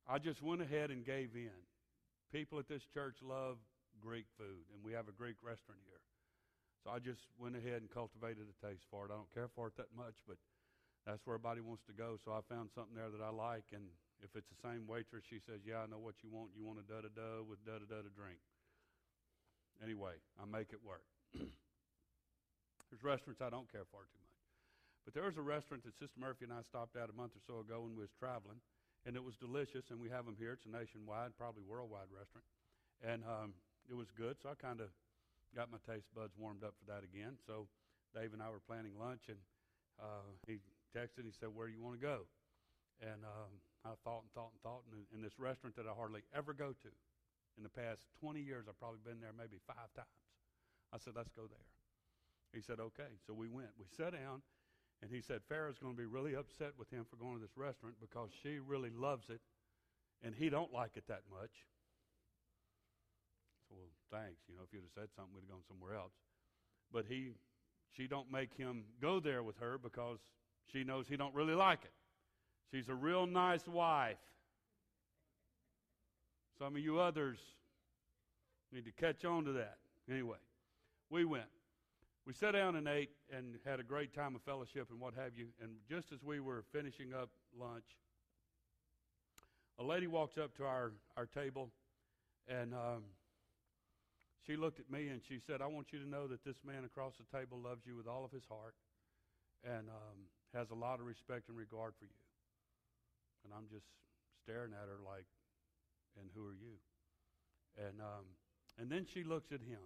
I 0.08 0.18
just 0.18 0.42
went 0.42 0.62
ahead 0.62 0.90
and 0.90 1.04
gave 1.04 1.30
in. 1.34 1.50
People 2.32 2.58
at 2.58 2.68
this 2.68 2.82
church 2.94 3.16
love 3.22 3.58
Greek 4.00 4.24
food, 4.38 4.64
and 4.72 4.82
we 4.82 4.92
have 4.92 5.08
a 5.08 5.12
Greek 5.12 5.36
restaurant 5.42 5.80
here. 5.84 6.00
So 6.82 6.90
I 6.90 6.98
just 6.98 7.20
went 7.38 7.56
ahead 7.56 7.82
and 7.84 7.90
cultivated 7.90 8.48
a 8.48 8.56
taste 8.66 8.84
for 8.90 9.04
it. 9.06 9.12
I 9.12 9.16
don't 9.16 9.32
care 9.34 9.48
for 9.54 9.68
it 9.68 9.76
that 9.76 9.92
much, 9.94 10.16
but 10.26 10.36
that's 11.06 11.20
where 11.26 11.36
everybody 11.36 11.60
wants 11.60 11.84
to 11.86 11.92
go. 11.92 12.16
So 12.24 12.32
I 12.32 12.40
found 12.48 12.70
something 12.74 12.96
there 12.96 13.10
that 13.10 13.22
I 13.22 13.30
like, 13.30 13.70
and 13.72 13.84
if 14.22 14.34
it's 14.38 14.48
the 14.48 14.62
same 14.62 14.86
waitress, 14.86 15.26
she 15.28 15.42
says, 15.42 15.66
"Yeah, 15.66 15.82
I 15.82 15.86
know 15.86 15.98
what 15.98 16.22
you 16.22 16.30
want. 16.30 16.54
You 16.54 16.64
want 16.64 16.78
a 16.78 16.86
da 16.86 17.02
da 17.02 17.10
da 17.10 17.42
with 17.42 17.62
da 17.66 17.78
da 17.78 17.86
da 17.90 18.02
to 18.02 18.12
drink." 18.14 18.38
Anyway, 19.82 20.14
I 20.38 20.46
make 20.46 20.70
it 20.70 20.78
work. 20.82 21.02
There's 22.88 23.02
restaurants 23.02 23.40
I 23.42 23.50
don't 23.50 23.70
care 23.70 23.88
for 23.90 24.06
too 24.06 24.22
much. 24.22 24.38
But 25.04 25.14
there 25.14 25.26
was 25.26 25.36
a 25.36 25.42
restaurant 25.42 25.82
that 25.82 25.98
Sister 25.98 26.20
Murphy 26.20 26.46
and 26.46 26.54
I 26.54 26.62
stopped 26.62 26.94
at 26.94 27.10
a 27.10 27.16
month 27.16 27.34
or 27.34 27.42
so 27.42 27.58
ago 27.58 27.82
when 27.82 27.98
we 27.98 28.06
was 28.06 28.14
traveling, 28.14 28.62
and 29.02 29.18
it 29.18 29.24
was 29.24 29.34
delicious, 29.34 29.90
and 29.90 29.98
we 29.98 30.06
have 30.14 30.24
them 30.28 30.38
here. 30.38 30.54
It's 30.54 30.66
a 30.66 30.70
nationwide, 30.70 31.34
probably 31.34 31.66
worldwide 31.66 32.06
restaurant. 32.14 32.46
And 33.02 33.26
um, 33.26 33.58
it 33.90 33.98
was 33.98 34.14
good, 34.14 34.38
so 34.38 34.46
I 34.46 34.54
kind 34.54 34.78
of 34.78 34.94
got 35.56 35.74
my 35.74 35.82
taste 35.82 36.06
buds 36.14 36.38
warmed 36.38 36.62
up 36.62 36.78
for 36.78 36.86
that 36.86 37.02
again. 37.02 37.34
So 37.42 37.66
Dave 38.14 38.30
and 38.30 38.38
I 38.38 38.48
were 38.52 38.62
planning 38.62 38.94
lunch, 38.94 39.26
and 39.26 39.40
uh, 39.98 40.30
he 40.46 40.62
texted. 40.94 41.26
He 41.26 41.34
said, 41.34 41.50
"Where 41.50 41.66
do 41.66 41.74
you 41.74 41.82
want 41.82 41.98
to 41.98 42.04
go?" 42.04 42.30
And 43.02 43.26
um, 43.26 43.58
I 43.84 43.98
thought 44.04 44.22
and 44.22 44.30
thought 44.32 44.54
and 44.54 44.60
thought, 44.62 44.82
and 44.90 45.02
in 45.10 45.22
this 45.22 45.38
restaurant 45.38 45.74
that 45.76 45.86
I 45.90 45.94
hardly 45.94 46.22
ever 46.34 46.54
go 46.54 46.70
to, 46.70 46.90
in 47.56 47.62
the 47.62 47.72
past 47.72 48.00
20 48.20 48.40
years, 48.40 48.66
I've 48.68 48.78
probably 48.78 49.02
been 49.04 49.20
there 49.20 49.34
maybe 49.36 49.58
five 49.66 49.90
times. 49.94 50.22
I 50.92 50.98
said, 50.98 51.14
"Let's 51.16 51.32
go 51.32 51.46
there." 51.46 51.66
He 52.52 52.60
said, 52.60 52.80
"Okay." 52.80 53.18
So 53.26 53.34
we 53.34 53.48
went. 53.48 53.70
We 53.78 53.86
sat 53.86 54.12
down, 54.12 54.42
and 55.00 55.10
he 55.10 55.20
said, 55.20 55.42
"Farrah's 55.48 55.78
going 55.78 55.94
to 55.94 55.98
be 55.98 56.06
really 56.06 56.34
upset 56.34 56.78
with 56.78 56.90
him 56.90 57.04
for 57.04 57.16
going 57.16 57.34
to 57.34 57.40
this 57.40 57.56
restaurant 57.56 57.98
because 58.00 58.30
she 58.42 58.58
really 58.58 58.90
loves 58.90 59.28
it, 59.30 59.40
and 60.22 60.34
he 60.34 60.48
don't 60.48 60.72
like 60.72 60.96
it 60.96 61.06
that 61.08 61.22
much." 61.30 61.66
So, 63.68 63.74
well, 63.76 63.90
thanks. 64.10 64.40
You 64.48 64.54
know, 64.54 64.62
if 64.62 64.72
you'd 64.72 64.84
have 64.84 64.94
said 64.94 65.08
something, 65.16 65.34
we'd 65.34 65.42
have 65.42 65.50
gone 65.50 65.64
somewhere 65.66 65.94
else. 65.94 66.12
But 66.92 67.06
he, 67.06 67.32
she 67.96 68.06
don't 68.06 68.30
make 68.30 68.54
him 68.54 68.84
go 69.00 69.18
there 69.18 69.42
with 69.42 69.56
her 69.58 69.78
because 69.78 70.18
she 70.70 70.84
knows 70.84 71.08
he 71.08 71.16
don't 71.16 71.34
really 71.34 71.54
like 71.54 71.84
it. 71.84 71.92
She's 72.72 72.88
a 72.88 72.94
real 72.94 73.26
nice 73.26 73.66
wife. 73.68 74.16
Some 76.58 76.74
of 76.74 76.82
you 76.82 77.00
others 77.00 77.38
need 78.72 78.86
to 78.86 78.92
catch 78.92 79.24
on 79.24 79.44
to 79.44 79.52
that. 79.52 79.76
Anyway, 80.10 80.38
we 81.10 81.24
went. 81.24 81.44
We 82.26 82.32
sat 82.32 82.52
down 82.52 82.76
and 82.76 82.88
ate 82.88 83.10
and 83.30 83.58
had 83.66 83.80
a 83.80 83.82
great 83.82 84.14
time 84.14 84.34
of 84.34 84.42
fellowship 84.42 84.88
and 84.90 85.00
what 85.00 85.14
have 85.14 85.36
you. 85.36 85.48
And 85.60 85.72
just 85.88 86.12
as 86.12 86.22
we 86.22 86.40
were 86.40 86.64
finishing 86.72 87.12
up 87.12 87.28
lunch, 87.58 87.84
a 89.78 89.84
lady 89.84 90.06
walks 90.06 90.38
up 90.38 90.56
to 90.56 90.64
our, 90.64 90.92
our 91.16 91.26
table 91.26 91.70
and 92.48 92.72
um, 92.72 93.02
she 94.46 94.56
looked 94.56 94.80
at 94.80 94.90
me 94.90 95.08
and 95.08 95.20
she 95.28 95.38
said, 95.46 95.60
I 95.60 95.66
want 95.66 95.92
you 95.92 95.98
to 95.98 96.08
know 96.08 96.26
that 96.28 96.44
this 96.44 96.56
man 96.64 96.84
across 96.84 97.14
the 97.18 97.36
table 97.36 97.58
loves 97.58 97.82
you 97.86 97.96
with 97.96 98.06
all 98.06 98.24
of 98.24 98.30
his 98.30 98.44
heart 98.48 98.74
and 99.64 99.88
um, 99.88 100.18
has 100.54 100.70
a 100.70 100.74
lot 100.74 101.00
of 101.00 101.06
respect 101.06 101.48
and 101.48 101.56
regard 101.56 101.94
for 101.98 102.04
you. 102.04 102.21
And 103.44 103.50
I'm 103.50 103.66
just 103.68 103.86
staring 104.42 104.72
at 104.72 104.86
her 104.86 105.02
like, 105.02 105.26
and 106.18 106.28
who 106.32 106.44
are 106.46 106.56
you? 106.56 106.76
And, 107.78 107.98
um, 108.02 108.26
and 108.76 108.92
then 108.92 109.08
she 109.08 109.24
looks 109.24 109.50
at 109.50 109.64
him 109.64 109.82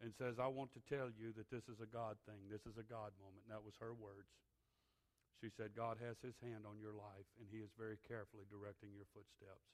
and 0.00 0.14
says, 0.14 0.38
I 0.38 0.48
want 0.48 0.72
to 0.78 0.82
tell 0.86 1.10
you 1.10 1.34
that 1.36 1.50
this 1.50 1.66
is 1.66 1.82
a 1.82 1.90
God 1.90 2.16
thing. 2.24 2.48
This 2.48 2.64
is 2.64 2.78
a 2.78 2.86
God 2.86 3.12
moment. 3.18 3.44
And 3.46 3.52
that 3.52 3.66
was 3.66 3.76
her 3.82 3.92
words. 3.92 4.30
She 5.42 5.50
said, 5.54 5.74
God 5.74 6.02
has 6.02 6.18
his 6.18 6.34
hand 6.42 6.66
on 6.66 6.82
your 6.82 6.94
life, 6.94 7.30
and 7.38 7.46
he 7.46 7.62
is 7.62 7.70
very 7.78 7.98
carefully 8.10 8.42
directing 8.50 8.90
your 8.90 9.06
footsteps. 9.14 9.70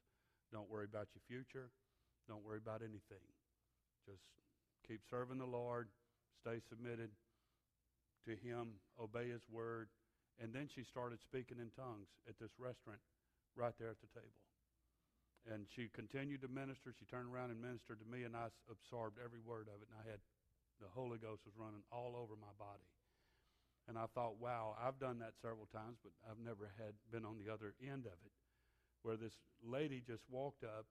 Don't 0.53 0.69
worry 0.69 0.85
about 0.85 1.09
your 1.17 1.25
future. 1.25 1.73
Don't 2.29 2.45
worry 2.45 2.61
about 2.61 2.81
anything. 2.85 3.25
Just 4.05 4.29
keep 4.87 5.01
serving 5.09 5.39
the 5.39 5.49
Lord, 5.49 5.89
stay 6.41 6.61
submitted 6.69 7.11
to 8.29 8.33
Him, 8.37 8.81
obey 9.01 9.29
His 9.29 9.43
word. 9.51 9.89
And 10.43 10.53
then 10.53 10.67
she 10.67 10.83
started 10.83 11.23
speaking 11.23 11.63
in 11.63 11.71
tongues 11.79 12.11
at 12.29 12.39
this 12.43 12.51
restaurant 12.59 12.99
right 13.55 13.75
there 13.79 13.91
at 13.91 14.03
the 14.03 14.11
table. 14.11 14.43
And 15.47 15.69
she 15.69 15.93
continued 15.93 16.43
to 16.43 16.49
minister. 16.49 16.91
She 16.91 17.05
turned 17.05 17.29
around 17.29 17.53
and 17.53 17.61
ministered 17.61 18.01
to 18.01 18.09
me, 18.09 18.25
and 18.25 18.35
I 18.35 18.49
absorbed 18.67 19.21
every 19.23 19.39
word 19.45 19.69
of 19.69 19.79
it. 19.85 19.89
And 19.93 20.01
I 20.01 20.05
had 20.09 20.19
the 20.81 20.91
Holy 20.91 21.21
Ghost 21.21 21.47
was 21.47 21.55
running 21.55 21.85
all 21.93 22.19
over 22.19 22.35
my 22.35 22.51
body. 22.59 22.89
And 23.87 24.01
I 24.01 24.09
thought, 24.17 24.41
wow, 24.41 24.75
I've 24.81 24.99
done 24.99 25.21
that 25.21 25.37
several 25.45 25.69
times, 25.69 26.01
but 26.01 26.17
I've 26.25 26.41
never 26.41 26.73
had 26.81 26.97
been 27.13 27.29
on 27.29 27.37
the 27.37 27.53
other 27.53 27.77
end 27.85 28.09
of 28.09 28.17
it, 28.25 28.33
where 29.05 29.21
this 29.21 29.37
lady 29.61 30.01
just 30.01 30.25
walked 30.33 30.65
up 30.65 30.89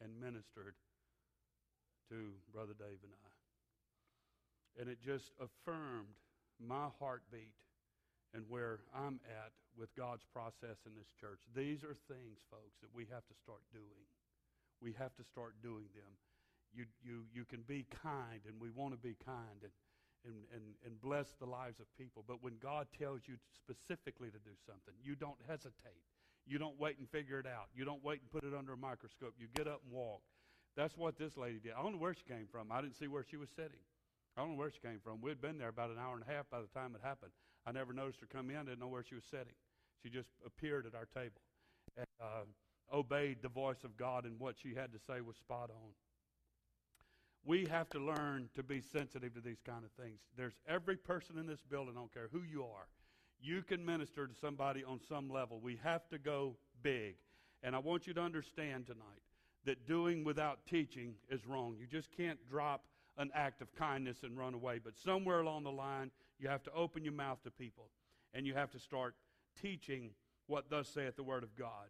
and 0.00 0.18
ministered 0.18 0.74
to 2.08 2.32
Brother 2.52 2.72
Dave 2.72 3.04
and 3.04 3.12
I. 3.12 3.34
And 4.80 4.88
it 4.88 4.98
just 5.04 5.30
affirmed 5.36 6.16
my 6.58 6.88
heartbeat 6.98 7.52
and 8.34 8.42
where 8.50 8.80
I'm 8.90 9.20
at 9.30 9.54
with 9.78 9.94
God's 9.94 10.26
process 10.34 10.82
in 10.86 10.92
this 10.98 11.10
church. 11.18 11.40
These 11.54 11.82
are 11.86 11.94
things, 12.10 12.42
folks, 12.50 12.76
that 12.82 12.90
we 12.90 13.06
have 13.10 13.24
to 13.30 13.34
start 13.38 13.62
doing. 13.72 14.04
We 14.82 14.92
have 14.98 15.14
to 15.16 15.24
start 15.24 15.54
doing 15.62 15.86
them. 15.94 16.12
You, 16.74 16.84
you, 17.02 17.22
you 17.30 17.44
can 17.46 17.62
be 17.62 17.86
kind, 18.02 18.42
and 18.50 18.58
we 18.58 18.70
want 18.70 18.92
to 18.92 18.98
be 18.98 19.14
kind 19.24 19.62
and, 19.62 19.72
and, 20.26 20.38
and, 20.50 20.66
and 20.84 21.00
bless 21.00 21.38
the 21.38 21.46
lives 21.46 21.78
of 21.78 21.86
people. 21.94 22.24
But 22.26 22.42
when 22.42 22.58
God 22.58 22.90
tells 22.98 23.22
you 23.30 23.38
specifically 23.54 24.34
to 24.34 24.42
do 24.42 24.54
something, 24.66 24.94
you 25.02 25.14
don't 25.14 25.38
hesitate. 25.46 26.02
You 26.46 26.58
don't 26.58 26.78
wait 26.78 26.98
and 26.98 27.08
figure 27.08 27.38
it 27.38 27.46
out. 27.46 27.70
You 27.74 27.84
don't 27.84 28.04
wait 28.04 28.20
and 28.20 28.30
put 28.30 28.44
it 28.44 28.52
under 28.56 28.74
a 28.74 28.76
microscope. 28.76 29.34
You 29.38 29.46
get 29.54 29.66
up 29.66 29.80
and 29.86 29.94
walk. 29.94 30.20
That's 30.76 30.96
what 30.96 31.16
this 31.16 31.36
lady 31.36 31.60
did. 31.62 31.72
I 31.78 31.82
don't 31.82 31.92
know 31.92 32.02
where 32.02 32.14
she 32.14 32.26
came 32.26 32.46
from. 32.50 32.72
I 32.72 32.82
didn't 32.82 32.98
see 32.98 33.06
where 33.06 33.24
she 33.24 33.36
was 33.36 33.48
sitting. 33.54 33.80
I 34.36 34.40
don't 34.40 34.52
know 34.52 34.56
where 34.56 34.70
she 34.70 34.80
came 34.80 34.98
from. 35.02 35.20
We'd 35.20 35.40
been 35.40 35.58
there 35.58 35.68
about 35.68 35.90
an 35.90 35.96
hour 35.98 36.14
and 36.14 36.24
a 36.28 36.32
half 36.32 36.50
by 36.50 36.60
the 36.60 36.66
time 36.66 36.94
it 36.94 37.00
happened. 37.02 37.32
I 37.66 37.72
never 37.72 37.92
noticed 37.92 38.20
her 38.20 38.26
come 38.26 38.50
in. 38.50 38.66
Didn't 38.66 38.80
know 38.80 38.88
where 38.88 39.04
she 39.04 39.14
was 39.14 39.24
sitting. 39.30 39.54
She 40.02 40.10
just 40.10 40.28
appeared 40.44 40.86
at 40.86 40.94
our 40.94 41.06
table 41.06 41.40
and 41.96 42.06
uh, 42.20 42.44
obeyed 42.92 43.38
the 43.42 43.48
voice 43.48 43.84
of 43.84 43.96
God, 43.96 44.24
and 44.24 44.38
what 44.38 44.56
she 44.60 44.74
had 44.74 44.92
to 44.92 44.98
say 44.98 45.20
was 45.20 45.36
spot 45.36 45.70
on. 45.70 45.90
We 47.46 47.66
have 47.70 47.88
to 47.90 47.98
learn 47.98 48.48
to 48.54 48.62
be 48.62 48.80
sensitive 48.80 49.34
to 49.34 49.40
these 49.40 49.60
kind 49.64 49.84
of 49.84 49.90
things. 50.02 50.18
There's 50.36 50.54
every 50.66 50.96
person 50.96 51.38
in 51.38 51.46
this 51.46 51.60
building, 51.70 51.94
I 51.96 52.00
don't 52.00 52.12
care 52.12 52.28
who 52.32 52.42
you 52.42 52.62
are, 52.62 52.86
you 53.40 53.62
can 53.62 53.84
minister 53.84 54.26
to 54.26 54.34
somebody 54.34 54.82
on 54.82 55.00
some 55.08 55.28
level. 55.28 55.60
We 55.62 55.78
have 55.82 56.08
to 56.08 56.18
go 56.18 56.56
big. 56.82 57.16
And 57.62 57.74
I 57.74 57.78
want 57.78 58.06
you 58.06 58.14
to 58.14 58.20
understand 58.20 58.86
tonight 58.86 59.22
that 59.66 59.86
doing 59.86 60.24
without 60.24 60.66
teaching 60.66 61.14
is 61.30 61.46
wrong. 61.46 61.76
You 61.78 61.86
just 61.86 62.10
can't 62.16 62.38
drop 62.48 62.84
an 63.16 63.30
act 63.34 63.60
of 63.60 63.74
kindness 63.74 64.22
and 64.22 64.36
run 64.36 64.54
away. 64.54 64.80
But 64.82 64.98
somewhere 64.98 65.40
along 65.40 65.64
the 65.64 65.72
line, 65.72 66.10
you 66.38 66.48
have 66.48 66.62
to 66.64 66.72
open 66.72 67.04
your 67.04 67.12
mouth 67.12 67.42
to 67.44 67.50
people 67.50 67.90
and 68.32 68.46
you 68.46 68.54
have 68.54 68.70
to 68.72 68.78
start 68.78 69.14
teaching 69.60 70.10
what 70.46 70.68
thus 70.68 70.88
saith 70.88 71.16
the 71.16 71.22
Word 71.22 71.42
of 71.42 71.56
God. 71.56 71.88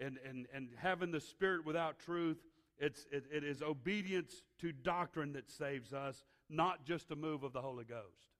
And, 0.00 0.18
and, 0.28 0.46
and 0.54 0.68
having 0.76 1.10
the 1.10 1.20
Spirit 1.20 1.66
without 1.66 1.98
truth, 1.98 2.38
it's, 2.78 3.06
it, 3.12 3.24
it 3.30 3.44
is 3.44 3.62
obedience 3.62 4.42
to 4.60 4.72
doctrine 4.72 5.34
that 5.34 5.50
saves 5.50 5.92
us, 5.92 6.24
not 6.48 6.84
just 6.84 7.10
a 7.10 7.16
move 7.16 7.42
of 7.42 7.52
the 7.52 7.60
Holy 7.60 7.84
Ghost. 7.84 8.30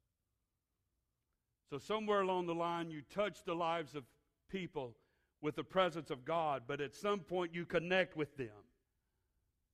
So, 1.68 1.78
somewhere 1.78 2.22
along 2.22 2.47
the 2.47 2.55
line, 2.55 2.91
you 2.91 3.03
touch 3.14 3.45
the 3.45 3.55
lives 3.55 3.95
of 3.95 4.05
people 4.51 4.97
with 5.41 5.57
the 5.57 5.64
presence 5.64 6.11
of 6.11 6.24
God, 6.24 6.62
but 6.66 6.80
at 6.80 6.95
some 6.95 7.20
point, 7.20 7.55
you 7.55 7.64
connect 7.64 8.16
with 8.16 8.37
them 8.37 8.49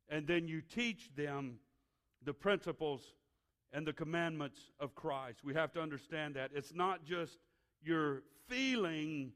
and 0.09 0.27
then 0.27 0.49
you 0.49 0.63
teach 0.63 1.11
them 1.15 1.59
the 2.25 2.33
principles 2.33 3.15
and 3.73 3.87
the 3.87 3.93
commandments 3.93 4.59
of 4.81 4.95
Christ. 4.95 5.45
We 5.45 5.55
have 5.55 5.73
to 5.73 5.81
understand 5.81 6.35
that. 6.35 6.51
It's 6.55 6.75
not 6.75 7.05
just 7.05 7.39
your 7.83 8.23
feeling 8.49 9.33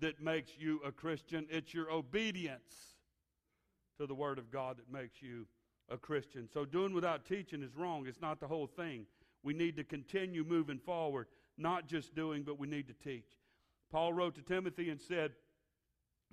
that 0.00 0.22
makes 0.22 0.52
you 0.58 0.80
a 0.84 0.92
Christian, 0.92 1.46
it's 1.50 1.74
your 1.74 1.90
obedience 1.90 2.94
to 3.98 4.06
the 4.06 4.14
Word 4.14 4.38
of 4.38 4.50
God 4.50 4.78
that 4.78 4.90
makes 4.90 5.20
you 5.20 5.46
a 5.90 5.96
Christian. 5.96 6.48
So 6.52 6.64
doing 6.64 6.94
without 6.94 7.26
teaching 7.26 7.62
is 7.62 7.76
wrong. 7.76 8.06
It's 8.06 8.20
not 8.20 8.40
the 8.40 8.46
whole 8.46 8.66
thing. 8.66 9.06
We 9.42 9.52
need 9.52 9.76
to 9.76 9.84
continue 9.84 10.44
moving 10.44 10.78
forward, 10.78 11.26
not 11.58 11.86
just 11.86 12.14
doing, 12.14 12.42
but 12.42 12.58
we 12.58 12.66
need 12.66 12.86
to 12.88 12.94
teach. 12.94 13.38
Paul 13.90 14.12
wrote 14.12 14.34
to 14.36 14.42
Timothy 14.42 14.90
and 14.90 15.00
said, 15.00 15.32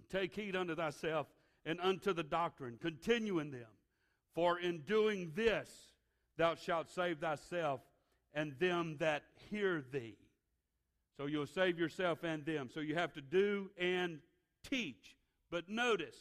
Take 0.09 0.35
heed 0.35 0.55
unto 0.55 0.75
thyself 0.75 1.27
and 1.65 1.79
unto 1.81 2.13
the 2.13 2.23
doctrine, 2.23 2.77
continue 2.79 3.39
in 3.39 3.51
them. 3.51 3.67
For 4.33 4.59
in 4.59 4.79
doing 4.81 5.31
this, 5.35 5.69
thou 6.38 6.55
shalt 6.55 6.89
save 6.89 7.19
thyself 7.19 7.81
and 8.33 8.53
them 8.59 8.97
that 8.99 9.23
hear 9.49 9.83
thee. 9.91 10.17
So 11.17 11.25
you'll 11.25 11.47
save 11.47 11.79
yourself 11.79 12.23
and 12.23 12.45
them. 12.45 12.69
So 12.71 12.79
you 12.79 12.95
have 12.95 13.13
to 13.13 13.21
do 13.21 13.71
and 13.77 14.19
teach. 14.69 15.15
But 15.49 15.67
notice, 15.67 16.15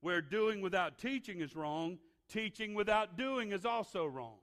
where 0.00 0.20
doing 0.20 0.60
without 0.60 0.98
teaching 0.98 1.40
is 1.40 1.56
wrong, 1.56 1.98
teaching 2.28 2.74
without 2.74 3.16
doing 3.16 3.52
is 3.52 3.64
also 3.64 4.06
wrong. 4.06 4.38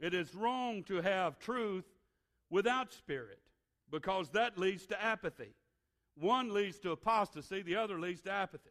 It 0.00 0.14
is 0.14 0.34
wrong 0.34 0.82
to 0.84 1.02
have 1.02 1.38
truth 1.38 1.84
without 2.50 2.92
spirit 2.92 3.38
because 3.90 4.30
that 4.30 4.58
leads 4.58 4.86
to 4.86 5.00
apathy. 5.00 5.54
One 6.16 6.52
leads 6.52 6.78
to 6.80 6.90
apostasy, 6.90 7.62
the 7.62 7.76
other 7.76 8.00
leads 8.00 8.22
to 8.22 8.32
apathy. 8.32 8.70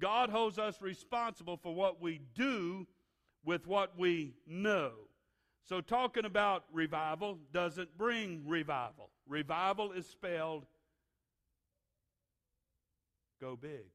God 0.00 0.30
holds 0.30 0.58
us 0.58 0.80
responsible 0.80 1.56
for 1.56 1.74
what 1.74 2.00
we 2.00 2.20
do 2.34 2.86
with 3.44 3.66
what 3.66 3.98
we 3.98 4.34
know. 4.46 4.92
So, 5.68 5.80
talking 5.80 6.24
about 6.24 6.64
revival 6.72 7.38
doesn't 7.52 7.96
bring 7.96 8.42
revival. 8.46 9.10
Revival 9.28 9.92
is 9.92 10.06
spelled 10.06 10.66
go 13.40 13.56
big. 13.56 13.88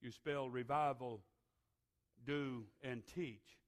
You 0.00 0.10
spell 0.10 0.50
revival, 0.50 1.20
do, 2.26 2.64
and 2.82 3.02
teach, 3.14 3.58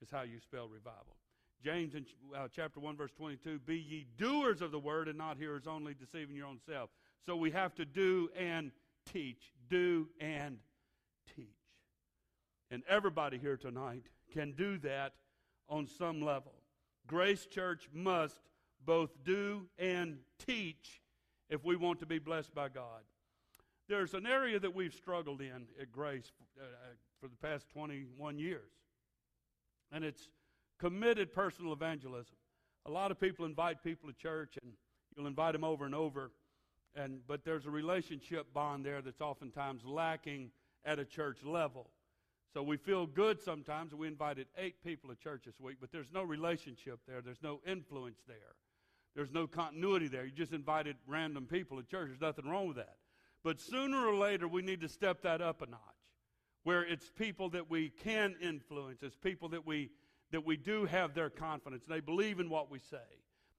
is 0.00 0.10
how 0.10 0.22
you 0.22 0.40
spell 0.40 0.68
revival. 0.68 1.16
James 1.62 1.94
in 1.94 2.06
uh, 2.36 2.48
chapter 2.54 2.80
1, 2.80 2.96
verse 2.96 3.12
22 3.16 3.58
Be 3.60 3.76
ye 3.76 4.06
doers 4.16 4.62
of 4.62 4.70
the 4.70 4.78
word 4.78 5.08
and 5.08 5.18
not 5.18 5.36
hearers 5.36 5.66
only, 5.66 5.94
deceiving 5.94 6.36
your 6.36 6.46
own 6.46 6.58
self. 6.66 6.90
So 7.24 7.36
we 7.36 7.50
have 7.50 7.74
to 7.76 7.84
do 7.84 8.30
and 8.36 8.70
teach. 9.10 9.52
Do 9.68 10.08
and 10.20 10.58
teach. 11.34 11.46
And 12.70 12.82
everybody 12.88 13.38
here 13.38 13.56
tonight 13.56 14.04
can 14.32 14.52
do 14.52 14.78
that 14.78 15.14
on 15.68 15.86
some 15.86 16.20
level. 16.20 16.52
Grace 17.06 17.46
Church 17.46 17.88
must 17.92 18.40
both 18.84 19.10
do 19.24 19.66
and 19.78 20.18
teach 20.46 21.00
if 21.48 21.64
we 21.64 21.76
want 21.76 22.00
to 22.00 22.06
be 22.06 22.18
blessed 22.18 22.54
by 22.54 22.68
God. 22.68 23.02
There's 23.88 24.14
an 24.14 24.26
area 24.26 24.58
that 24.58 24.74
we've 24.74 24.94
struggled 24.94 25.40
in 25.40 25.66
at 25.80 25.92
Grace 25.92 26.32
uh, 26.58 26.64
uh 26.64 26.66
for 27.20 27.28
the 27.28 27.36
past 27.36 27.68
21 27.70 28.38
years, 28.38 28.72
and 29.92 30.04
it's 30.04 30.28
committed 30.78 31.32
personal 31.32 31.72
evangelism. 31.72 32.36
A 32.86 32.90
lot 32.90 33.10
of 33.10 33.20
people 33.20 33.44
invite 33.44 33.82
people 33.82 34.08
to 34.08 34.14
church, 34.14 34.58
and 34.62 34.72
you'll 35.16 35.26
invite 35.26 35.52
them 35.52 35.64
over 35.64 35.84
and 35.84 35.94
over, 35.94 36.32
and 36.96 37.20
but 37.26 37.44
there's 37.44 37.66
a 37.66 37.70
relationship 37.70 38.52
bond 38.52 38.84
there 38.84 39.02
that's 39.02 39.20
oftentimes 39.20 39.82
lacking 39.84 40.50
at 40.84 40.98
a 40.98 41.04
church 41.04 41.38
level. 41.44 41.90
So 42.52 42.62
we 42.62 42.76
feel 42.76 43.06
good 43.06 43.40
sometimes. 43.40 43.94
We 43.94 44.06
invited 44.06 44.46
eight 44.56 44.82
people 44.84 45.10
to 45.10 45.16
church 45.16 45.42
this 45.44 45.58
week, 45.58 45.78
but 45.80 45.90
there's 45.90 46.12
no 46.12 46.22
relationship 46.22 47.00
there. 47.06 47.20
There's 47.20 47.42
no 47.42 47.60
influence 47.66 48.20
there. 48.28 48.54
There's 49.16 49.32
no 49.32 49.46
continuity 49.46 50.08
there. 50.08 50.24
You 50.24 50.30
just 50.30 50.52
invited 50.52 50.96
random 51.06 51.46
people 51.46 51.76
to 51.78 51.82
church. 51.84 52.08
There's 52.08 52.20
nothing 52.20 52.48
wrong 52.48 52.68
with 52.68 52.76
that. 52.76 52.96
But 53.42 53.60
sooner 53.60 54.06
or 54.06 54.14
later, 54.14 54.48
we 54.48 54.62
need 54.62 54.80
to 54.80 54.88
step 54.88 55.22
that 55.22 55.40
up 55.40 55.62
a 55.62 55.66
notch, 55.66 55.80
where 56.62 56.82
it's 56.82 57.10
people 57.10 57.50
that 57.50 57.70
we 57.70 57.90
can 57.90 58.36
influence. 58.40 59.02
It's 59.02 59.16
people 59.16 59.48
that 59.50 59.66
we 59.66 59.90
that 60.30 60.44
we 60.44 60.56
do 60.56 60.84
have 60.86 61.14
their 61.14 61.30
confidence. 61.30 61.84
They 61.88 62.00
believe 62.00 62.40
in 62.40 62.50
what 62.50 62.70
we 62.70 62.78
say, 62.78 62.96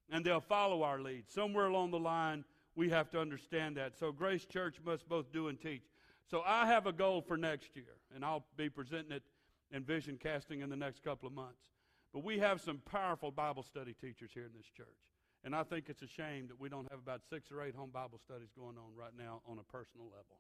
and 0.09 0.25
they'll 0.25 0.41
follow 0.41 0.83
our 0.83 0.99
lead. 0.99 1.25
Somewhere 1.29 1.67
along 1.67 1.91
the 1.91 1.99
line, 1.99 2.43
we 2.75 2.89
have 2.89 3.09
to 3.11 3.19
understand 3.19 3.77
that. 3.77 3.97
So 3.97 4.11
Grace 4.11 4.45
Church 4.45 4.77
must 4.85 5.07
both 5.07 5.31
do 5.31 5.47
and 5.47 5.59
teach. 5.59 5.83
So 6.29 6.41
I 6.45 6.65
have 6.65 6.87
a 6.87 6.91
goal 6.91 7.21
for 7.21 7.37
next 7.37 7.75
year, 7.75 7.97
and 8.13 8.25
I'll 8.25 8.45
be 8.57 8.69
presenting 8.69 9.11
it 9.11 9.23
in 9.71 9.83
vision 9.83 10.17
casting 10.21 10.61
in 10.61 10.69
the 10.69 10.75
next 10.75 11.03
couple 11.03 11.27
of 11.27 11.33
months. 11.33 11.61
But 12.13 12.23
we 12.23 12.39
have 12.39 12.61
some 12.61 12.79
powerful 12.89 13.31
Bible 13.31 13.63
study 13.63 13.93
teachers 13.93 14.31
here 14.33 14.45
in 14.45 14.53
this 14.55 14.67
church. 14.75 14.87
And 15.43 15.55
I 15.55 15.63
think 15.63 15.89
it's 15.89 16.01
a 16.01 16.07
shame 16.07 16.47
that 16.47 16.59
we 16.59 16.69
don't 16.69 16.89
have 16.89 16.99
about 16.99 17.21
six 17.29 17.51
or 17.51 17.61
eight 17.61 17.75
home 17.75 17.91
Bible 17.93 18.19
studies 18.23 18.49
going 18.57 18.77
on 18.77 18.95
right 18.95 19.13
now 19.17 19.41
on 19.47 19.59
a 19.59 19.63
personal 19.63 20.07
level. 20.07 20.39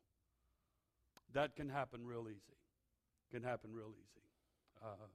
That 1.33 1.55
can 1.55 1.69
happen 1.69 2.05
real 2.05 2.27
easy. 2.27 2.57
Can 3.31 3.43
happen 3.43 3.71
real 3.71 3.91
easy. 3.91 4.23
Uh, 4.83 5.07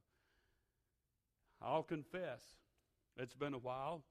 I'll 1.63 1.83
confess, 1.83 2.43
it's 3.17 3.35
been 3.35 3.55
a 3.55 3.59
while 3.59 4.03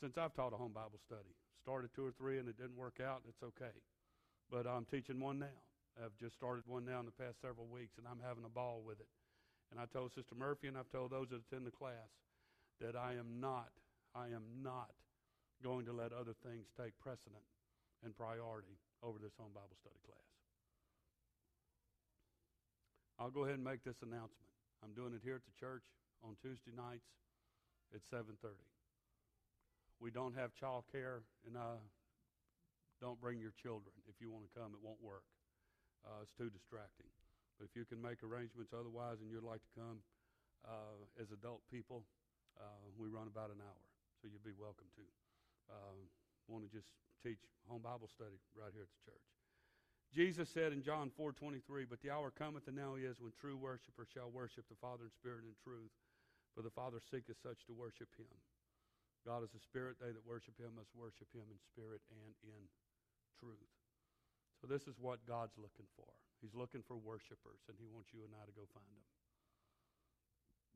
since 0.00 0.16
I've 0.16 0.34
taught 0.34 0.52
a 0.52 0.56
home 0.56 0.72
Bible 0.72 0.98
study. 1.04 1.34
Started 1.68 1.92
two 1.92 2.08
or 2.08 2.16
three 2.16 2.40
and 2.40 2.48
it 2.48 2.56
didn't 2.56 2.80
work 2.80 2.96
out. 2.96 3.20
It's 3.28 3.44
okay. 3.44 3.76
But 4.48 4.64
I'm 4.64 4.88
teaching 4.88 5.20
one 5.20 5.36
now. 5.36 5.60
I've 6.00 6.16
just 6.16 6.32
started 6.32 6.64
one 6.64 6.88
now 6.88 6.96
in 6.96 7.04
the 7.04 7.12
past 7.12 7.44
several 7.44 7.68
weeks, 7.68 8.00
and 8.00 8.08
I'm 8.08 8.24
having 8.24 8.48
a 8.48 8.48
ball 8.48 8.80
with 8.80 9.04
it. 9.04 9.12
And 9.68 9.76
I 9.76 9.84
told 9.84 10.16
Sister 10.16 10.32
Murphy, 10.32 10.72
and 10.72 10.80
I've 10.80 10.88
told 10.88 11.12
those 11.12 11.28
that 11.28 11.44
attend 11.44 11.68
the 11.68 11.76
class, 11.76 12.08
that 12.80 12.96
I 12.96 13.20
am 13.20 13.36
not, 13.36 13.68
I 14.16 14.32
am 14.32 14.48
not 14.64 14.96
going 15.60 15.84
to 15.84 15.92
let 15.92 16.16
other 16.16 16.32
things 16.40 16.72
take 16.72 16.96
precedent 17.04 17.44
and 18.00 18.16
priority 18.16 18.80
over 19.04 19.20
this 19.20 19.36
home 19.36 19.52
Bible 19.52 19.76
study 19.76 20.00
class. 20.08 20.24
I'll 23.20 23.34
go 23.34 23.44
ahead 23.44 23.60
and 23.60 23.66
make 23.68 23.84
this 23.84 24.00
announcement. 24.00 24.48
I'm 24.80 24.96
doing 24.96 25.12
it 25.12 25.20
here 25.20 25.36
at 25.36 25.44
the 25.44 25.56
church 25.60 25.84
on 26.24 26.32
Tuesday 26.40 26.72
nights 26.72 27.12
at 27.92 28.00
7:30. 28.08 28.56
We 29.98 30.10
don't 30.10 30.34
have 30.38 30.54
child 30.54 30.86
care, 30.90 31.26
and 31.46 31.58
uh, 31.58 31.82
don't 33.02 33.18
bring 33.20 33.38
your 33.38 33.54
children. 33.54 33.94
If 34.06 34.22
you 34.22 34.30
want 34.30 34.46
to 34.46 34.52
come, 34.54 34.74
it 34.74 34.82
won't 34.82 35.02
work. 35.02 35.26
Uh, 36.06 36.22
it's 36.22 36.34
too 36.34 36.50
distracting. 36.50 37.10
But 37.58 37.66
if 37.66 37.74
you 37.74 37.82
can 37.82 37.98
make 37.98 38.22
arrangements 38.22 38.70
otherwise 38.70 39.18
and 39.18 39.26
you'd 39.30 39.42
like 39.42 39.62
to 39.66 39.72
come 39.74 39.98
uh, 40.62 41.02
as 41.18 41.34
adult 41.34 41.66
people, 41.66 42.06
uh, 42.54 42.86
we 42.94 43.10
run 43.10 43.26
about 43.26 43.50
an 43.50 43.58
hour. 43.58 43.84
So 44.22 44.30
you'd 44.30 44.46
be 44.46 44.54
welcome 44.54 44.86
to. 44.94 45.04
Uh, 45.66 45.98
want 46.48 46.64
to 46.64 46.72
just 46.72 46.88
teach 47.20 47.38
home 47.68 47.84
Bible 47.84 48.08
study 48.08 48.40
right 48.56 48.72
here 48.72 48.88
at 48.88 48.92
the 48.96 49.04
church. 49.04 49.28
Jesus 50.08 50.48
said 50.48 50.72
in 50.72 50.80
John 50.80 51.10
4:23, 51.10 51.84
"But 51.84 52.00
the 52.00 52.10
hour 52.10 52.30
cometh 52.30 52.66
and 52.66 52.76
now 52.76 52.94
is 52.94 53.20
when 53.20 53.32
true 53.32 53.56
worshipers 53.56 54.08
shall 54.08 54.30
worship 54.30 54.66
the 54.68 54.80
Father 54.80 55.04
in 55.04 55.10
spirit 55.10 55.44
and 55.44 55.54
truth, 55.58 55.92
for 56.54 56.62
the 56.62 56.70
Father 56.70 57.00
seeketh 57.00 57.36
such 57.36 57.66
to 57.66 57.74
worship 57.74 58.08
him." 58.16 58.40
God 59.26 59.42
is 59.42 59.52
a 59.54 59.62
spirit; 59.62 59.98
they 59.98 60.14
that 60.14 60.26
worship 60.26 60.56
him 60.58 60.78
must 60.78 60.94
worship 60.94 61.28
him 61.34 61.46
in 61.50 61.58
spirit 61.70 62.02
and 62.10 62.32
in 62.42 62.62
truth. 63.38 63.70
So 64.58 64.66
this 64.66 64.90
is 64.90 64.98
what 64.98 65.22
God's 65.26 65.54
looking 65.54 65.86
for. 65.94 66.10
He's 66.42 66.54
looking 66.54 66.82
for 66.86 66.98
worshipers, 66.98 67.62
and 67.70 67.78
he 67.78 67.86
wants 67.86 68.10
you 68.10 68.26
and 68.26 68.34
I 68.34 68.42
to 68.46 68.54
go 68.54 68.66
find 68.74 68.90
them. 68.90 69.06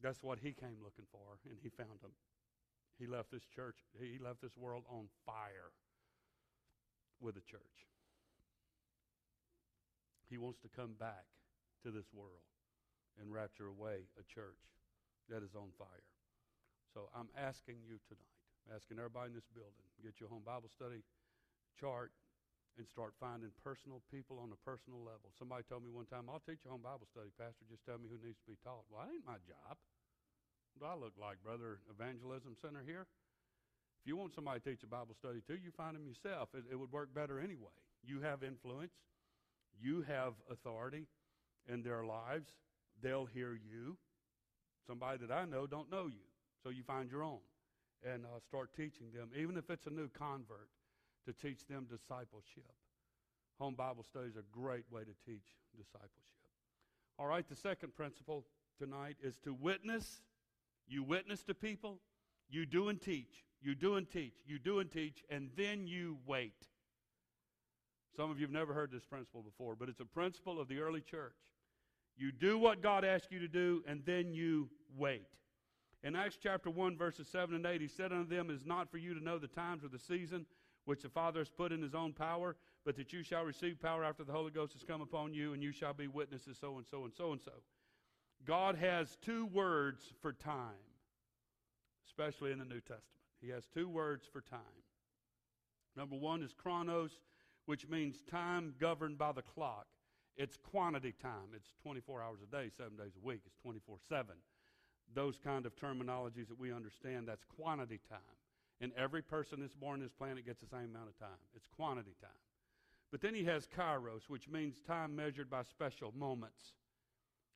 That's 0.03 0.22
what 0.22 0.43
he 0.43 0.51
came 0.55 0.82
looking 0.82 1.07
for, 1.11 1.38
and 1.47 1.59
he 1.62 1.70
found 1.70 2.03
them. 2.03 2.14
He 2.99 3.07
left 3.07 3.30
this 3.30 3.47
church, 3.47 3.78
he 3.99 4.18
left 4.18 4.43
this 4.43 4.57
world 4.57 4.84
on 4.90 5.07
fire 5.26 5.74
with 7.20 7.34
the 7.34 7.47
church. 7.47 7.86
He 10.28 10.38
wants 10.38 10.59
to 10.62 10.68
come 10.68 10.95
back 10.99 11.26
to 11.82 11.90
this 11.90 12.07
world 12.12 12.47
and 13.20 13.32
rapture 13.32 13.66
away 13.66 14.07
a 14.18 14.24
church 14.24 14.62
that 15.28 15.43
is 15.43 15.55
on 15.55 15.70
fire. 15.78 16.11
So 16.93 17.09
I'm 17.16 17.32
asking 17.32 17.80
you 17.88 17.97
tonight, 18.05 18.36
asking 18.68 19.01
everybody 19.01 19.32
in 19.32 19.36
this 19.36 19.49
building, 19.49 19.80
get 20.05 20.20
your 20.20 20.28
home 20.28 20.45
Bible 20.45 20.68
study 20.68 21.01
chart 21.80 22.12
and 22.76 22.84
start 22.84 23.16
finding 23.16 23.49
personal 23.64 24.05
people 24.12 24.36
on 24.40 24.53
a 24.53 24.61
personal 24.61 25.01
level. 25.01 25.32
Somebody 25.36 25.64
told 25.68 25.84
me 25.84 25.93
one 25.93 26.09
time, 26.09 26.28
I'll 26.28 26.45
teach 26.45 26.64
you 26.64 26.72
home 26.72 26.84
Bible 26.84 27.09
study, 27.09 27.32
Pastor. 27.36 27.64
Just 27.68 27.84
tell 27.84 27.97
me 27.97 28.12
who 28.12 28.20
needs 28.20 28.40
to 28.45 28.49
be 28.49 28.61
taught. 28.61 28.84
Well, 28.93 29.05
that 29.05 29.12
ain't 29.12 29.24
my 29.24 29.40
job. 29.45 29.80
What 30.76 30.80
do 30.80 30.86
I 30.88 30.97
look 30.97 31.16
like, 31.20 31.40
Brother 31.40 31.80
Evangelism 31.88 32.57
Center 32.61 32.84
here? 32.84 33.09
If 34.01 34.09
you 34.09 34.16
want 34.16 34.32
somebody 34.36 34.61
to 34.61 34.64
teach 34.64 34.82
a 34.84 34.90
Bible 34.90 35.16
study 35.16 35.40
to, 35.49 35.55
you 35.57 35.72
find 35.72 35.97
them 35.97 36.05
yourself. 36.05 36.49
It, 36.57 36.64
it 36.72 36.76
would 36.76 36.93
work 36.93 37.12
better 37.12 37.40
anyway. 37.40 37.76
You 38.05 38.20
have 38.20 38.43
influence, 38.43 38.93
you 39.80 40.05
have 40.09 40.32
authority 40.51 41.09
in 41.68 41.82
their 41.82 42.05
lives. 42.05 42.49
They'll 43.01 43.26
hear 43.26 43.53
you. 43.53 43.97
Somebody 44.86 45.24
that 45.24 45.32
I 45.32 45.45
know 45.45 45.66
don't 45.66 45.90
know 45.90 46.09
you, 46.09 46.26
so 46.62 46.70
you 46.70 46.82
find 46.82 47.10
your 47.10 47.22
own 47.22 47.40
and 48.04 48.24
uh, 48.24 48.40
start 48.46 48.70
teaching 48.76 49.06
them, 49.14 49.30
even 49.36 49.56
if 49.56 49.70
it's 49.70 49.86
a 49.86 49.90
new 49.90 50.08
convert 50.08 50.68
to 51.26 51.32
teach 51.32 51.66
them 51.66 51.86
discipleship. 51.90 52.72
Home 53.58 53.74
Bible 53.74 54.02
study 54.02 54.28
is 54.28 54.36
a 54.36 54.42
great 54.50 54.84
way 54.90 55.02
to 55.02 55.30
teach 55.30 55.56
discipleship. 55.76 56.10
All 57.18 57.26
right, 57.26 57.48
the 57.48 57.56
second 57.56 57.94
principle 57.94 58.44
tonight 58.78 59.16
is 59.22 59.38
to 59.44 59.54
witness. 59.54 60.22
You 60.88 61.02
witness 61.04 61.44
to 61.44 61.54
people, 61.54 62.00
you 62.50 62.66
do 62.66 62.88
and 62.88 63.00
teach, 63.00 63.44
you 63.60 63.74
do 63.74 63.94
and 63.94 64.10
teach, 64.10 64.34
you 64.44 64.58
do 64.58 64.80
and 64.80 64.90
teach, 64.90 65.22
and 65.30 65.50
then 65.56 65.86
you 65.86 66.18
wait. 66.26 66.66
Some 68.16 68.30
of 68.30 68.38
you 68.38 68.44
have 68.44 68.52
never 68.52 68.74
heard 68.74 68.90
this 68.90 69.04
principle 69.04 69.42
before, 69.42 69.76
but 69.76 69.88
it's 69.88 70.00
a 70.00 70.04
principle 70.04 70.60
of 70.60 70.68
the 70.68 70.80
early 70.80 71.00
church. 71.00 71.36
You 72.16 72.32
do 72.32 72.58
what 72.58 72.82
God 72.82 73.04
asks 73.04 73.28
you 73.30 73.38
to 73.38 73.48
do, 73.48 73.82
and 73.86 74.02
then 74.04 74.34
you 74.34 74.68
wait. 74.96 75.28
In 76.05 76.16
Acts 76.16 76.38
chapter 76.42 76.68
1, 76.68 76.96
verses 76.96 77.28
7 77.28 77.55
and 77.55 77.64
8, 77.64 77.80
he 77.80 77.88
said 77.88 78.12
unto 78.12 78.28
them, 78.28 78.50
is 78.50 78.66
not 78.66 78.90
for 78.90 78.98
you 78.98 79.14
to 79.14 79.22
know 79.22 79.38
the 79.38 79.46
times 79.46 79.84
or 79.84 79.88
the 79.88 79.98
season 79.98 80.46
which 80.84 81.03
the 81.03 81.09
Father 81.09 81.38
has 81.40 81.48
put 81.48 81.70
in 81.70 81.80
his 81.80 81.94
own 81.94 82.12
power, 82.12 82.57
but 82.84 82.96
that 82.96 83.12
you 83.12 83.22
shall 83.22 83.44
receive 83.44 83.80
power 83.80 84.05
after 84.05 84.24
the 84.24 84.32
Holy 84.32 84.50
Ghost 84.50 84.72
has 84.72 84.82
come 84.82 85.00
upon 85.00 85.32
you, 85.32 85.53
and 85.53 85.62
you 85.62 85.70
shall 85.70 85.94
be 85.94 86.09
witnesses 86.09 86.59
so 86.61 86.76
and 86.76 86.86
so 86.86 87.05
and 87.05 87.12
so 87.14 87.30
and 87.30 87.40
so. 87.40 87.53
God 88.44 88.74
has 88.76 89.16
two 89.22 89.46
words 89.46 90.03
for 90.20 90.32
time, 90.32 90.72
especially 92.09 92.50
in 92.50 92.59
the 92.59 92.64
New 92.64 92.80
Testament. 92.80 93.05
He 93.40 93.50
has 93.50 93.68
two 93.72 93.88
words 93.88 94.26
for 94.32 94.40
time. 94.40 94.61
Number 95.96 96.16
one 96.16 96.42
is 96.42 96.53
chronos, 96.53 97.20
which 97.66 97.88
means 97.88 98.22
time 98.28 98.74
governed 98.80 99.18
by 99.18 99.30
the 99.30 99.42
clock. 99.42 99.86
It's 100.36 100.57
quantity 100.57 101.14
time. 101.22 101.55
It's 101.55 101.74
24 101.82 102.22
hours 102.22 102.38
a 102.42 102.50
day, 102.50 102.70
seven 102.76 102.96
days 102.96 103.12
a 103.16 103.24
week. 103.24 103.42
It's 103.46 103.57
24 103.62 103.98
7. 104.09 104.34
Those 105.14 105.38
kind 105.38 105.66
of 105.66 105.76
terminologies 105.76 106.48
that 106.48 106.59
we 106.59 106.72
understand, 106.72 107.28
that's 107.28 107.44
quantity 107.44 108.00
time. 108.09 108.18
And 108.80 108.92
every 108.96 109.22
person 109.22 109.61
that's 109.61 109.74
born 109.74 109.94
on 109.94 110.00
this 110.00 110.12
planet 110.12 110.44
gets 110.44 110.61
the 110.61 110.66
same 110.66 110.90
amount 110.90 111.09
of 111.09 111.18
time. 111.18 111.38
It's 111.55 111.66
quantity 111.76 112.16
time. 112.20 112.30
But 113.11 113.20
then 113.20 113.34
he 113.34 113.44
has 113.44 113.66
kairos, 113.66 114.22
which 114.28 114.48
means 114.48 114.80
time 114.86 115.14
measured 115.14 115.50
by 115.50 115.62
special 115.62 116.12
moments. 116.16 116.72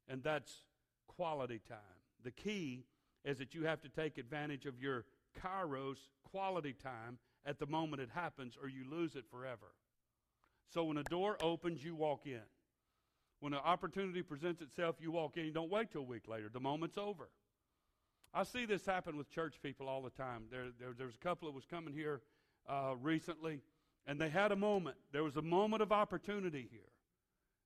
And 0.09 0.23
that's 0.23 0.65
quality 1.09 1.61
time. 1.67 1.79
The 2.23 2.31
key 2.31 2.85
is 3.25 3.39
that 3.39 3.55
you 3.55 3.65
have 3.65 3.81
to 3.83 3.89
take 3.89 4.19
advantage 4.19 4.67
of 4.67 4.81
your 4.81 5.05
kairos 5.43 5.97
quality 6.31 6.75
time 6.75 7.19
at 7.45 7.59
the 7.59 7.67
moment 7.67 8.03
it 8.03 8.11
happens, 8.13 8.57
or 8.61 8.69
you 8.69 8.85
lose 8.91 9.17
it 9.17 9.25
forever. 9.31 9.75
So 10.73 10.85
when 10.85 10.99
a 10.99 11.05
door 11.05 11.37
opens, 11.41 11.83
you 11.85 11.95
walk 11.95 12.27
in. 12.27 12.41
When 13.41 13.53
an 13.53 13.61
opportunity 13.65 14.23
presents 14.23 14.63
itself, 14.63 14.97
you 15.01 15.11
walk 15.11 15.37
in. 15.37 15.45
You 15.45 15.53
don't 15.53 15.71
wait 15.71 15.91
till 15.93 16.03
a 16.03 16.05
week 16.05 16.27
later. 16.29 16.49
The 16.53 16.61
moment's 16.61 16.97
over. 16.97 17.29
I 18.33 18.43
see 18.43 18.67
this 18.67 18.85
happen 18.85 19.17
with 19.17 19.31
church 19.31 19.57
people 19.63 19.89
all 19.89 20.03
the 20.03 20.11
time. 20.11 20.45
There, 20.51 20.67
there, 20.79 20.93
there 20.97 21.07
was 21.07 21.15
a 21.15 21.25
couple 21.25 21.49
that 21.49 21.55
was 21.55 21.65
coming 21.65 21.95
here 21.95 22.23
uh, 22.69 22.95
recently, 23.01 23.61
and 24.07 24.21
they 24.21 24.29
had 24.29 24.53
a 24.53 24.57
moment. 24.57 24.97
There 25.13 25.25
was 25.25 25.37
a 25.37 25.43
moment 25.43 25.83
of 25.83 25.93
opportunity 25.93 26.69
here, 26.71 26.93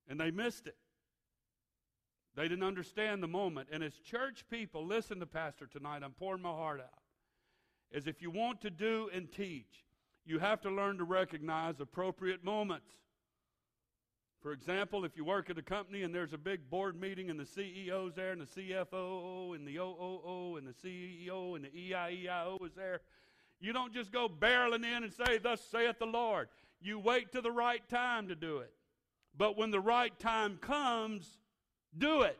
and 0.07 0.19
they 0.19 0.31
missed 0.31 0.67
it. 0.67 0.77
They 2.35 2.43
didn't 2.43 2.63
understand 2.63 3.21
the 3.21 3.27
moment. 3.27 3.69
And 3.71 3.83
as 3.83 3.93
church 3.95 4.45
people, 4.49 4.85
listen 4.85 5.19
to 5.19 5.25
Pastor 5.25 5.67
tonight. 5.67 6.03
I'm 6.03 6.13
pouring 6.13 6.41
my 6.41 6.49
heart 6.49 6.79
out. 6.79 7.01
Is 7.91 8.07
if 8.07 8.21
you 8.21 8.31
want 8.31 8.61
to 8.61 8.69
do 8.69 9.09
and 9.13 9.29
teach, 9.29 9.83
you 10.25 10.39
have 10.39 10.61
to 10.61 10.69
learn 10.69 10.97
to 10.99 11.03
recognize 11.03 11.81
appropriate 11.81 12.43
moments. 12.43 12.93
For 14.41 14.53
example, 14.53 15.05
if 15.05 15.15
you 15.15 15.23
work 15.23 15.51
at 15.51 15.57
a 15.59 15.61
company 15.61 16.01
and 16.01 16.13
there's 16.13 16.33
a 16.33 16.37
big 16.37 16.67
board 16.69 16.99
meeting 16.99 17.29
and 17.29 17.39
the 17.39 17.43
CEO's 17.43 18.15
there 18.15 18.31
and 18.31 18.41
the 18.41 18.45
CFO 18.45 19.55
and 19.55 19.67
the 19.67 19.77
OOO 19.77 20.57
and 20.57 20.67
the 20.67 20.73
CEO 20.73 21.55
and 21.55 21.65
the 21.65 21.69
EIEIO 21.69 22.65
is 22.65 22.73
there, 22.73 23.01
you 23.59 23.71
don't 23.71 23.93
just 23.93 24.11
go 24.11 24.27
barreling 24.27 24.83
in 24.83 25.03
and 25.03 25.13
say, 25.13 25.37
Thus 25.37 25.61
saith 25.61 25.99
the 25.99 26.07
Lord. 26.07 26.49
You 26.81 26.97
wait 26.97 27.31
to 27.33 27.41
the 27.41 27.51
right 27.51 27.87
time 27.87 28.29
to 28.29 28.35
do 28.35 28.57
it. 28.57 28.73
But 29.37 29.57
when 29.57 29.69
the 29.69 29.79
right 29.79 30.17
time 30.19 30.57
comes, 30.57 31.37
do 31.95 32.21
it. 32.23 32.39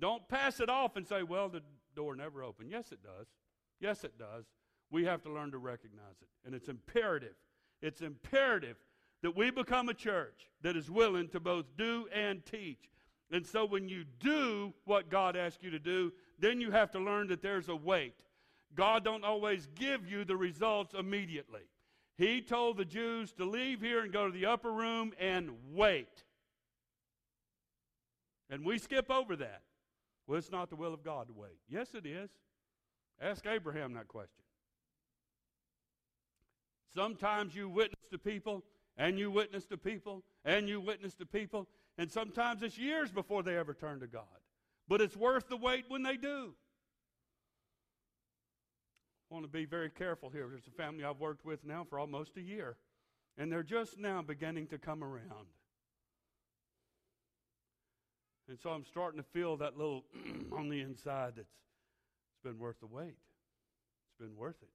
Don't 0.00 0.26
pass 0.28 0.58
it 0.58 0.68
off 0.68 0.96
and 0.96 1.06
say, 1.06 1.22
Well, 1.22 1.48
the 1.48 1.62
door 1.94 2.16
never 2.16 2.42
opened. 2.42 2.72
Yes, 2.72 2.90
it 2.90 3.04
does. 3.04 3.28
Yes, 3.78 4.02
it 4.02 4.18
does. 4.18 4.46
We 4.90 5.04
have 5.04 5.22
to 5.22 5.32
learn 5.32 5.52
to 5.52 5.58
recognize 5.58 6.16
it. 6.20 6.28
And 6.44 6.52
it's 6.52 6.68
imperative. 6.68 7.36
It's 7.80 8.00
imperative 8.02 8.76
that 9.22 9.36
we 9.36 9.50
become 9.50 9.88
a 9.88 9.94
church 9.94 10.50
that 10.62 10.76
is 10.76 10.90
willing 10.90 11.28
to 11.28 11.40
both 11.40 11.66
do 11.76 12.06
and 12.12 12.44
teach. 12.44 12.90
And 13.30 13.46
so 13.46 13.64
when 13.64 13.88
you 13.88 14.04
do 14.20 14.74
what 14.84 15.08
God 15.08 15.36
asks 15.36 15.62
you 15.62 15.70
to 15.70 15.78
do, 15.78 16.12
then 16.38 16.60
you 16.60 16.70
have 16.70 16.90
to 16.92 16.98
learn 16.98 17.28
that 17.28 17.42
there's 17.42 17.68
a 17.68 17.76
wait. 17.76 18.24
God 18.74 19.04
don't 19.04 19.24
always 19.24 19.68
give 19.74 20.06
you 20.06 20.24
the 20.24 20.36
results 20.36 20.94
immediately. 20.94 21.62
He 22.18 22.42
told 22.42 22.76
the 22.76 22.84
Jews 22.84 23.32
to 23.34 23.44
leave 23.44 23.80
here 23.80 24.00
and 24.02 24.12
go 24.12 24.26
to 24.26 24.32
the 24.32 24.46
upper 24.46 24.70
room 24.70 25.12
and 25.18 25.50
wait. 25.72 26.24
And 28.50 28.64
we 28.64 28.78
skip 28.78 29.10
over 29.10 29.34
that. 29.36 29.62
Well, 30.26 30.38
it's 30.38 30.52
not 30.52 30.68
the 30.68 30.76
will 30.76 30.92
of 30.92 31.02
God 31.02 31.28
to 31.28 31.32
wait. 31.32 31.58
Yes, 31.68 31.94
it 31.94 32.06
is. 32.06 32.30
Ask 33.20 33.46
Abraham 33.46 33.94
that 33.94 34.08
question. 34.08 34.44
Sometimes 36.94 37.54
you 37.54 37.68
witness 37.68 38.06
to 38.10 38.18
people 38.18 38.62
and 38.96 39.18
you 39.18 39.30
witness 39.30 39.64
to 39.66 39.76
people, 39.76 40.22
and 40.44 40.68
you 40.68 40.80
witness 40.80 41.14
to 41.16 41.26
people, 41.26 41.68
and 41.98 42.10
sometimes 42.10 42.62
it's 42.62 42.78
years 42.78 43.10
before 43.10 43.42
they 43.42 43.56
ever 43.56 43.74
turn 43.74 44.00
to 44.00 44.06
God. 44.06 44.24
But 44.88 45.00
it's 45.00 45.16
worth 45.16 45.48
the 45.48 45.56
wait 45.56 45.84
when 45.88 46.02
they 46.02 46.16
do. 46.16 46.54
I 49.30 49.34
want 49.34 49.44
to 49.46 49.50
be 49.50 49.64
very 49.64 49.88
careful 49.88 50.28
here. 50.28 50.46
There's 50.48 50.66
a 50.66 50.70
family 50.70 51.04
I've 51.04 51.20
worked 51.20 51.44
with 51.44 51.64
now 51.64 51.86
for 51.88 51.98
almost 51.98 52.36
a 52.36 52.42
year, 52.42 52.76
and 53.38 53.50
they're 53.50 53.62
just 53.62 53.98
now 53.98 54.20
beginning 54.20 54.66
to 54.68 54.78
come 54.78 55.02
around. 55.02 55.48
And 58.48 58.58
so 58.60 58.70
I'm 58.70 58.84
starting 58.84 59.18
to 59.18 59.26
feel 59.32 59.56
that 59.58 59.78
little 59.78 60.04
on 60.52 60.68
the 60.68 60.80
inside 60.80 61.34
that's 61.36 61.48
it's 62.42 62.42
been 62.42 62.58
worth 62.58 62.80
the 62.80 62.86
wait. 62.86 63.14
It's 63.14 64.18
been 64.18 64.36
worth 64.36 64.56
it. 64.62 64.68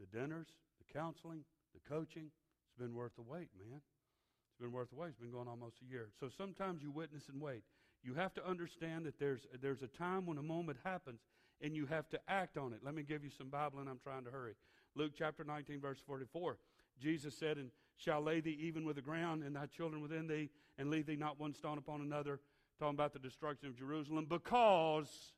The 0.00 0.18
dinners, 0.18 0.48
the 0.78 0.98
counseling, 0.98 1.44
the 1.72 1.80
coaching, 1.88 2.30
it's 2.74 2.80
been 2.80 2.94
worth 2.94 3.14
the 3.14 3.22
wait, 3.22 3.48
man. 3.56 3.80
It's 3.80 4.60
been 4.60 4.72
worth 4.72 4.90
the 4.90 4.96
wait. 4.96 5.10
It's 5.10 5.18
been 5.18 5.30
going 5.30 5.46
almost 5.46 5.76
a 5.86 5.90
year. 5.90 6.08
So 6.18 6.28
sometimes 6.28 6.82
you 6.82 6.90
witness 6.90 7.28
and 7.32 7.40
wait. 7.40 7.62
You 8.02 8.14
have 8.14 8.34
to 8.34 8.44
understand 8.44 9.06
that 9.06 9.18
there's, 9.20 9.46
there's 9.62 9.82
a 9.82 9.86
time 9.86 10.26
when 10.26 10.38
a 10.38 10.42
moment 10.42 10.78
happens 10.82 11.20
and 11.60 11.76
you 11.76 11.86
have 11.86 12.08
to 12.10 12.18
act 12.26 12.56
on 12.56 12.72
it. 12.72 12.80
Let 12.84 12.94
me 12.94 13.04
give 13.04 13.22
you 13.22 13.30
some 13.30 13.48
Bible 13.48 13.78
and 13.78 13.88
I'm 13.88 14.00
trying 14.02 14.24
to 14.24 14.30
hurry. 14.30 14.54
Luke 14.96 15.12
chapter 15.16 15.44
19, 15.44 15.80
verse 15.80 15.98
44. 16.04 16.58
Jesus 17.00 17.36
said, 17.38 17.58
And 17.58 17.70
shall 17.96 18.22
lay 18.22 18.40
thee 18.40 18.58
even 18.60 18.84
with 18.84 18.96
the 18.96 19.02
ground, 19.02 19.44
and 19.44 19.54
thy 19.54 19.66
children 19.66 20.02
within 20.02 20.26
thee, 20.26 20.50
and 20.78 20.90
leave 20.90 21.06
thee 21.06 21.16
not 21.16 21.38
one 21.38 21.54
stone 21.54 21.78
upon 21.78 22.00
another. 22.00 22.40
Talking 22.80 22.94
about 22.94 23.12
the 23.12 23.20
destruction 23.20 23.68
of 23.68 23.78
Jerusalem, 23.78 24.26
because 24.28 25.32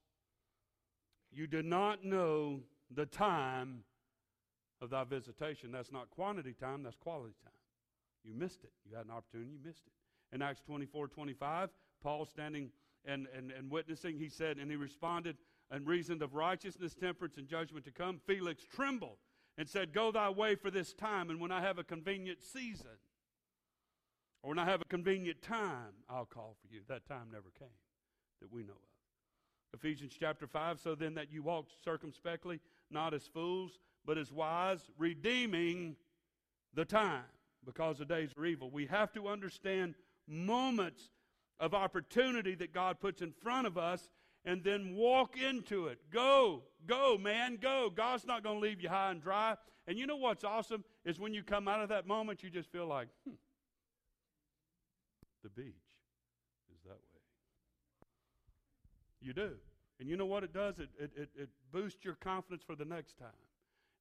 you 1.31 1.47
did 1.47 1.67
not 1.67 2.03
know 2.03 2.61
the 2.91 3.05
time 3.05 3.85
of 4.81 4.91
thy 4.91 5.05
visitation. 5.05 5.73
That's 5.73 5.93
not 5.93 6.11
quantity 6.11 6.53
time, 6.53 6.83
that's 6.83 6.97
quality 6.97 7.35
time. 7.43 7.53
You 8.25 8.35
missed 8.35 8.65
it. 8.65 8.73
You 8.89 8.97
had 8.97 9.07
an 9.07 9.13
opportunity, 9.13 9.53
you 9.53 9.59
missed 9.65 9.87
it. 9.87 10.35
In 10.35 10.43
Acts 10.43 10.61
24 10.67 11.09
25, 11.09 11.71
Paul 12.03 12.25
standing 12.25 12.71
and, 13.05 13.29
and, 13.37 13.53
and 13.53 13.71
witnessing, 13.71 14.19
he 14.19 14.29
said, 14.29 14.59
and 14.59 14.71
he 14.71 14.77
responded 14.77 15.37
and 15.71 15.87
reasoned 15.87 16.23
of 16.23 16.35
righteousness, 16.35 16.95
temperance, 16.95 17.37
and 17.37 17.47
judgment 17.47 17.85
to 17.85 17.93
come. 17.93 18.21
Felix 18.27 18.65
trembled 18.65 19.19
and 19.57 19.69
said, 19.69 19.93
Go 19.93 20.11
thy 20.11 20.29
way 20.31 20.55
for 20.55 20.71
this 20.71 20.93
time, 20.93 21.31
and 21.31 21.41
when 21.41 21.53
I 21.53 21.61
have 21.61 21.79
a 21.79 21.85
convenient 21.85 22.43
season, 22.43 22.99
or 24.43 24.51
when 24.51 24.59
I 24.59 24.65
have 24.65 24.81
a 24.81 24.87
convenient 24.87 25.43
time, 25.43 25.95
I'll 26.09 26.27
call 26.27 26.57
for 26.61 26.73
you. 26.73 26.81
That 26.89 27.07
time 27.07 27.29
never 27.33 27.51
came 27.59 27.69
that 28.41 28.53
we 28.53 28.63
know 28.63 28.73
of. 28.73 29.79
Ephesians 29.81 30.15
chapter 30.19 30.47
5 30.47 30.81
So 30.81 30.95
then 30.95 31.15
that 31.15 31.33
you 31.33 31.43
walk 31.43 31.67
circumspectly, 31.85 32.61
not 32.91 33.15
as 33.15 33.27
fools, 33.27 33.79
but 34.05 34.19
as 34.19 34.33
wise, 34.33 34.81
redeeming 34.99 35.97
the 36.75 36.85
time 36.85 37.25
because 37.65 37.99
the 37.99 38.05
days 38.05 38.31
are 38.39 38.47
evil. 38.47 38.71
We 38.71 38.87
have 38.87 39.13
to 39.15 39.29
understand 39.29 39.95
moments 40.29 41.11
of 41.59 41.75
opportunity 41.75 42.55
that 42.55 42.73
God 42.73 43.01
puts 43.01 43.23
in 43.23 43.33
front 43.43 43.67
of 43.67 43.77
us 43.77 44.09
and 44.45 44.63
then 44.63 44.95
walk 44.95 45.37
into 45.37 45.89
it. 45.89 45.99
Go, 46.13 46.63
go, 46.87 47.19
man, 47.19 47.59
go. 47.61 47.91
God's 47.95 48.27
not 48.27 48.45
going 48.45 48.57
to 48.57 48.61
leave 48.61 48.81
you 48.81 48.89
high 48.89 49.11
and 49.11 49.21
dry. 49.21 49.57
And 49.89 49.99
you 49.99 50.07
know 50.07 50.17
what's 50.17 50.45
awesome 50.45 50.85
is 51.05 51.19
when 51.19 51.35
you 51.35 51.43
come 51.43 51.67
out 51.67 51.81
of 51.81 51.89
that 51.89 52.07
moment, 52.07 52.43
you 52.43 52.51
just 52.51 52.71
feel 52.71 52.87
like, 52.87 53.09
hmm, 53.27 53.35
the 55.43 55.51
beach 55.51 55.75
is 56.73 56.83
that 56.85 56.91
way. 56.91 57.23
You 59.21 59.33
do. 59.33 59.53
And 59.99 60.09
you 60.09 60.17
know 60.17 60.27
what 60.27 60.45
it 60.45 60.53
does? 60.53 60.79
It, 60.79 60.91
it, 60.99 61.11
it, 61.17 61.29
it 61.37 61.49
boosts 61.73 62.05
your 62.05 62.15
confidence 62.15 62.63
for 62.63 62.77
the 62.77 62.85
next 62.85 63.19
time. 63.19 63.29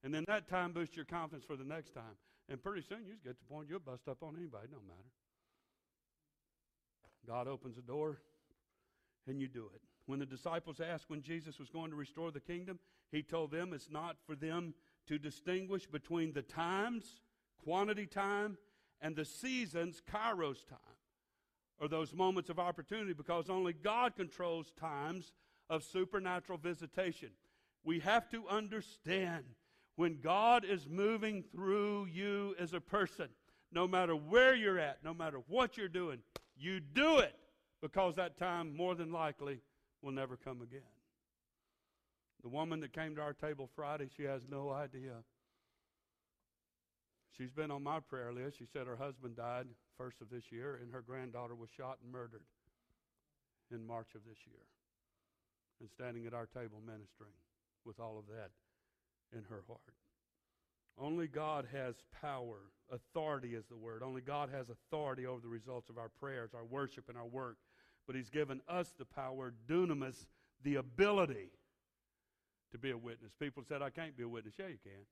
And 0.04 0.12
then 0.12 0.24
that 0.28 0.48
time 0.48 0.72
boosts 0.72 0.94
your 0.94 1.06
confidence 1.06 1.44
for 1.44 1.56
the 1.56 1.64
next 1.64 1.94
time. 1.94 2.16
And 2.48 2.62
pretty 2.62 2.82
soon 2.86 2.98
you 3.06 3.12
just 3.12 3.24
get 3.24 3.30
to 3.30 3.38
the 3.40 3.52
point 3.52 3.68
you'll 3.68 3.80
bust 3.80 4.06
up 4.08 4.22
on 4.22 4.36
anybody. 4.36 4.68
no 4.70 4.78
matter. 4.86 5.10
God 7.26 7.48
opens 7.48 7.76
a 7.76 7.82
door 7.82 8.18
and 9.26 9.40
you 9.40 9.48
do 9.48 9.70
it. 9.74 9.80
When 10.06 10.20
the 10.20 10.26
disciples 10.26 10.80
asked 10.80 11.06
when 11.08 11.22
Jesus 11.22 11.58
was 11.58 11.68
going 11.70 11.90
to 11.90 11.96
restore 11.96 12.30
the 12.30 12.40
kingdom, 12.40 12.78
he 13.10 13.22
told 13.22 13.50
them 13.50 13.72
it's 13.72 13.90
not 13.90 14.16
for 14.24 14.36
them 14.36 14.74
to 15.08 15.18
distinguish 15.18 15.86
between 15.86 16.32
the 16.32 16.42
times, 16.42 17.20
quantity 17.64 18.06
time, 18.06 18.58
and 19.00 19.16
the 19.16 19.24
seasons, 19.24 20.00
kairos 20.08 20.66
time. 20.68 20.78
or 21.78 21.88
those 21.88 22.14
moments 22.14 22.48
of 22.48 22.58
opportunity 22.58 23.12
because 23.12 23.50
only 23.50 23.72
God 23.72 24.16
controls 24.16 24.72
times 24.78 25.32
of 25.68 25.82
supernatural 25.84 26.58
visitation. 26.58 27.30
We 27.84 28.00
have 28.00 28.28
to 28.30 28.48
understand 28.48 29.44
when 29.96 30.20
God 30.20 30.64
is 30.64 30.86
moving 30.88 31.42
through 31.42 32.06
you 32.06 32.54
as 32.58 32.74
a 32.74 32.80
person, 32.80 33.28
no 33.72 33.88
matter 33.88 34.14
where 34.14 34.54
you're 34.54 34.78
at, 34.78 35.02
no 35.04 35.14
matter 35.14 35.40
what 35.48 35.76
you're 35.76 35.88
doing, 35.88 36.18
you 36.56 36.80
do 36.80 37.18
it 37.18 37.34
because 37.80 38.16
that 38.16 38.36
time 38.36 38.76
more 38.76 38.94
than 38.94 39.12
likely 39.12 39.60
will 40.02 40.12
never 40.12 40.36
come 40.36 40.62
again. 40.62 40.80
The 42.42 42.48
woman 42.48 42.80
that 42.80 42.92
came 42.92 43.16
to 43.16 43.22
our 43.22 43.32
table 43.32 43.68
Friday, 43.74 44.08
she 44.16 44.24
has 44.24 44.42
no 44.48 44.70
idea. 44.70 45.12
She's 47.36 47.50
been 47.50 47.70
on 47.70 47.82
my 47.82 48.00
prayer 48.00 48.32
list. 48.32 48.58
She 48.58 48.66
said 48.72 48.86
her 48.86 48.96
husband 48.96 49.36
died 49.36 49.66
first 49.98 50.20
of 50.20 50.30
this 50.30 50.44
year, 50.50 50.78
and 50.80 50.92
her 50.92 51.02
granddaughter 51.02 51.54
was 51.54 51.68
shot 51.76 51.98
and 52.02 52.12
murdered 52.12 52.42
in 53.70 53.86
March 53.86 54.08
of 54.14 54.22
this 54.24 54.38
year. 54.46 54.62
And 55.80 55.90
standing 55.90 56.26
at 56.26 56.32
our 56.32 56.46
table 56.46 56.80
ministering 56.84 57.36
with 57.84 58.00
all 58.00 58.18
of 58.18 58.26
that 58.34 58.50
in 59.36 59.44
her 59.44 59.62
heart. 59.66 59.80
Only 60.98 61.28
God 61.28 61.66
has 61.72 61.96
power. 62.22 62.56
Authority 62.90 63.54
is 63.54 63.66
the 63.66 63.76
word. 63.76 64.02
Only 64.02 64.22
God 64.22 64.48
has 64.50 64.70
authority 64.70 65.26
over 65.26 65.40
the 65.40 65.48
results 65.48 65.90
of 65.90 65.98
our 65.98 66.08
prayers, 66.08 66.50
our 66.54 66.64
worship, 66.64 67.08
and 67.08 67.18
our 67.18 67.26
work. 67.26 67.58
But 68.06 68.16
He's 68.16 68.30
given 68.30 68.62
us 68.68 68.94
the 68.98 69.04
power, 69.04 69.52
dunamis, 69.68 70.26
the 70.62 70.76
ability 70.76 71.50
to 72.72 72.78
be 72.78 72.90
a 72.90 72.96
witness. 72.96 73.32
People 73.38 73.62
said, 73.68 73.82
I 73.82 73.90
can't 73.90 74.16
be 74.16 74.22
a 74.22 74.28
witness. 74.28 74.54
Yeah, 74.58 74.68
you 74.68 74.78
can. 74.82 75.04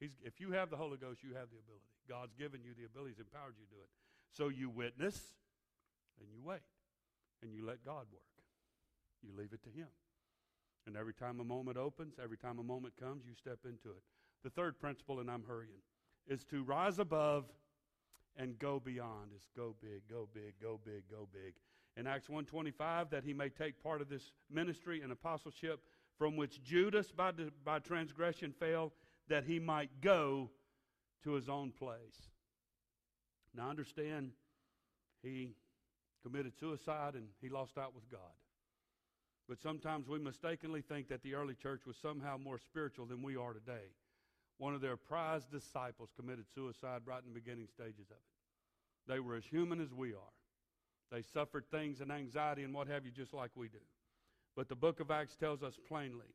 He's, 0.00 0.12
if 0.24 0.40
you 0.40 0.52
have 0.52 0.70
the 0.70 0.76
Holy 0.76 0.96
Ghost, 0.96 1.22
you 1.22 1.30
have 1.34 1.50
the 1.50 1.58
ability. 1.58 1.84
God's 2.08 2.32
given 2.34 2.60
you 2.64 2.72
the 2.78 2.86
ability, 2.86 3.14
He's 3.16 3.20
empowered 3.20 3.54
you 3.58 3.66
to 3.66 3.74
do 3.74 3.80
it. 3.82 3.90
So 4.32 4.48
you 4.48 4.70
witness 4.70 5.20
and 6.20 6.28
you 6.30 6.40
wait 6.42 6.64
and 7.42 7.52
you 7.52 7.66
let 7.66 7.84
God 7.84 8.06
work. 8.12 8.37
You 9.22 9.30
leave 9.36 9.52
it 9.52 9.62
to 9.64 9.70
Him. 9.70 9.88
And 10.86 10.96
every 10.96 11.14
time 11.14 11.40
a 11.40 11.44
moment 11.44 11.76
opens, 11.76 12.14
every 12.22 12.38
time 12.38 12.58
a 12.58 12.62
moment 12.62 12.94
comes, 12.98 13.24
you 13.26 13.34
step 13.34 13.58
into 13.64 13.90
it. 13.90 14.02
The 14.42 14.50
third 14.50 14.78
principle, 14.78 15.20
and 15.20 15.30
I'm 15.30 15.44
hurrying, 15.46 15.82
is 16.26 16.44
to 16.44 16.62
rise 16.62 16.98
above 16.98 17.44
and 18.36 18.58
go 18.58 18.80
beyond. 18.80 19.32
Is 19.36 19.48
go 19.56 19.74
big, 19.82 20.02
go 20.08 20.28
big, 20.32 20.54
go 20.62 20.80
big, 20.84 21.02
go 21.10 21.28
big. 21.32 21.54
In 21.96 22.06
Acts 22.06 22.28
125, 22.28 23.10
that 23.10 23.24
he 23.24 23.34
may 23.34 23.48
take 23.48 23.82
part 23.82 24.00
of 24.00 24.08
this 24.08 24.32
ministry 24.50 25.02
and 25.02 25.10
apostleship 25.10 25.80
from 26.16 26.36
which 26.36 26.62
Judas 26.62 27.10
by, 27.10 27.32
by 27.64 27.80
transgression 27.80 28.52
fell, 28.58 28.92
that 29.28 29.44
he 29.44 29.58
might 29.58 30.00
go 30.00 30.50
to 31.24 31.32
his 31.32 31.48
own 31.48 31.72
place. 31.72 32.30
Now 33.54 33.68
understand, 33.68 34.30
he 35.22 35.50
committed 36.22 36.52
suicide 36.58 37.14
and 37.14 37.26
he 37.40 37.48
lost 37.48 37.76
out 37.76 37.94
with 37.94 38.08
God. 38.10 38.20
But 39.48 39.60
sometimes 39.60 40.06
we 40.06 40.18
mistakenly 40.18 40.82
think 40.82 41.08
that 41.08 41.22
the 41.22 41.34
early 41.34 41.54
church 41.54 41.86
was 41.86 41.96
somehow 41.96 42.36
more 42.36 42.58
spiritual 42.58 43.06
than 43.06 43.22
we 43.22 43.36
are 43.36 43.54
today. 43.54 43.94
One 44.58 44.74
of 44.74 44.80
their 44.80 44.96
prized 44.96 45.50
disciples 45.50 46.10
committed 46.16 46.44
suicide 46.54 47.02
right 47.06 47.22
in 47.22 47.32
the 47.32 47.40
beginning 47.40 47.68
stages 47.72 48.10
of 48.10 48.16
it. 48.16 49.10
They 49.10 49.20
were 49.20 49.36
as 49.36 49.44
human 49.44 49.80
as 49.80 49.94
we 49.94 50.10
are. 50.10 50.34
They 51.10 51.22
suffered 51.22 51.64
things 51.70 52.00
and 52.02 52.12
anxiety 52.12 52.64
and 52.64 52.74
what 52.74 52.88
have 52.88 53.06
you, 53.06 53.10
just 53.10 53.32
like 53.32 53.50
we 53.54 53.68
do. 53.68 53.78
But 54.54 54.68
the 54.68 54.76
book 54.76 55.00
of 55.00 55.10
Acts 55.10 55.36
tells 55.36 55.62
us 55.62 55.78
plainly, 55.88 56.34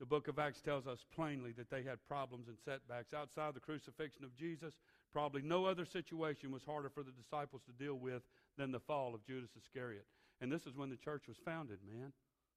the 0.00 0.06
book 0.06 0.28
of 0.28 0.38
Acts 0.38 0.60
tells 0.60 0.86
us 0.86 1.04
plainly 1.14 1.52
that 1.52 1.70
they 1.70 1.82
had 1.82 1.98
problems 2.06 2.46
and 2.46 2.56
setbacks. 2.64 3.12
Outside 3.12 3.54
the 3.54 3.60
crucifixion 3.60 4.24
of 4.24 4.34
Jesus, 4.36 4.74
probably 5.12 5.42
no 5.42 5.66
other 5.66 5.84
situation 5.84 6.52
was 6.52 6.62
harder 6.64 6.88
for 6.88 7.02
the 7.02 7.10
disciples 7.10 7.62
to 7.66 7.84
deal 7.84 7.96
with 7.96 8.22
than 8.56 8.70
the 8.70 8.80
fall 8.80 9.14
of 9.14 9.26
Judas 9.26 9.50
Iscariot. 9.58 10.06
And 10.40 10.52
this 10.52 10.66
is 10.66 10.76
when 10.76 10.88
the 10.88 10.96
church 10.96 11.24
was 11.26 11.36
founded, 11.44 11.78
man. 11.84 12.12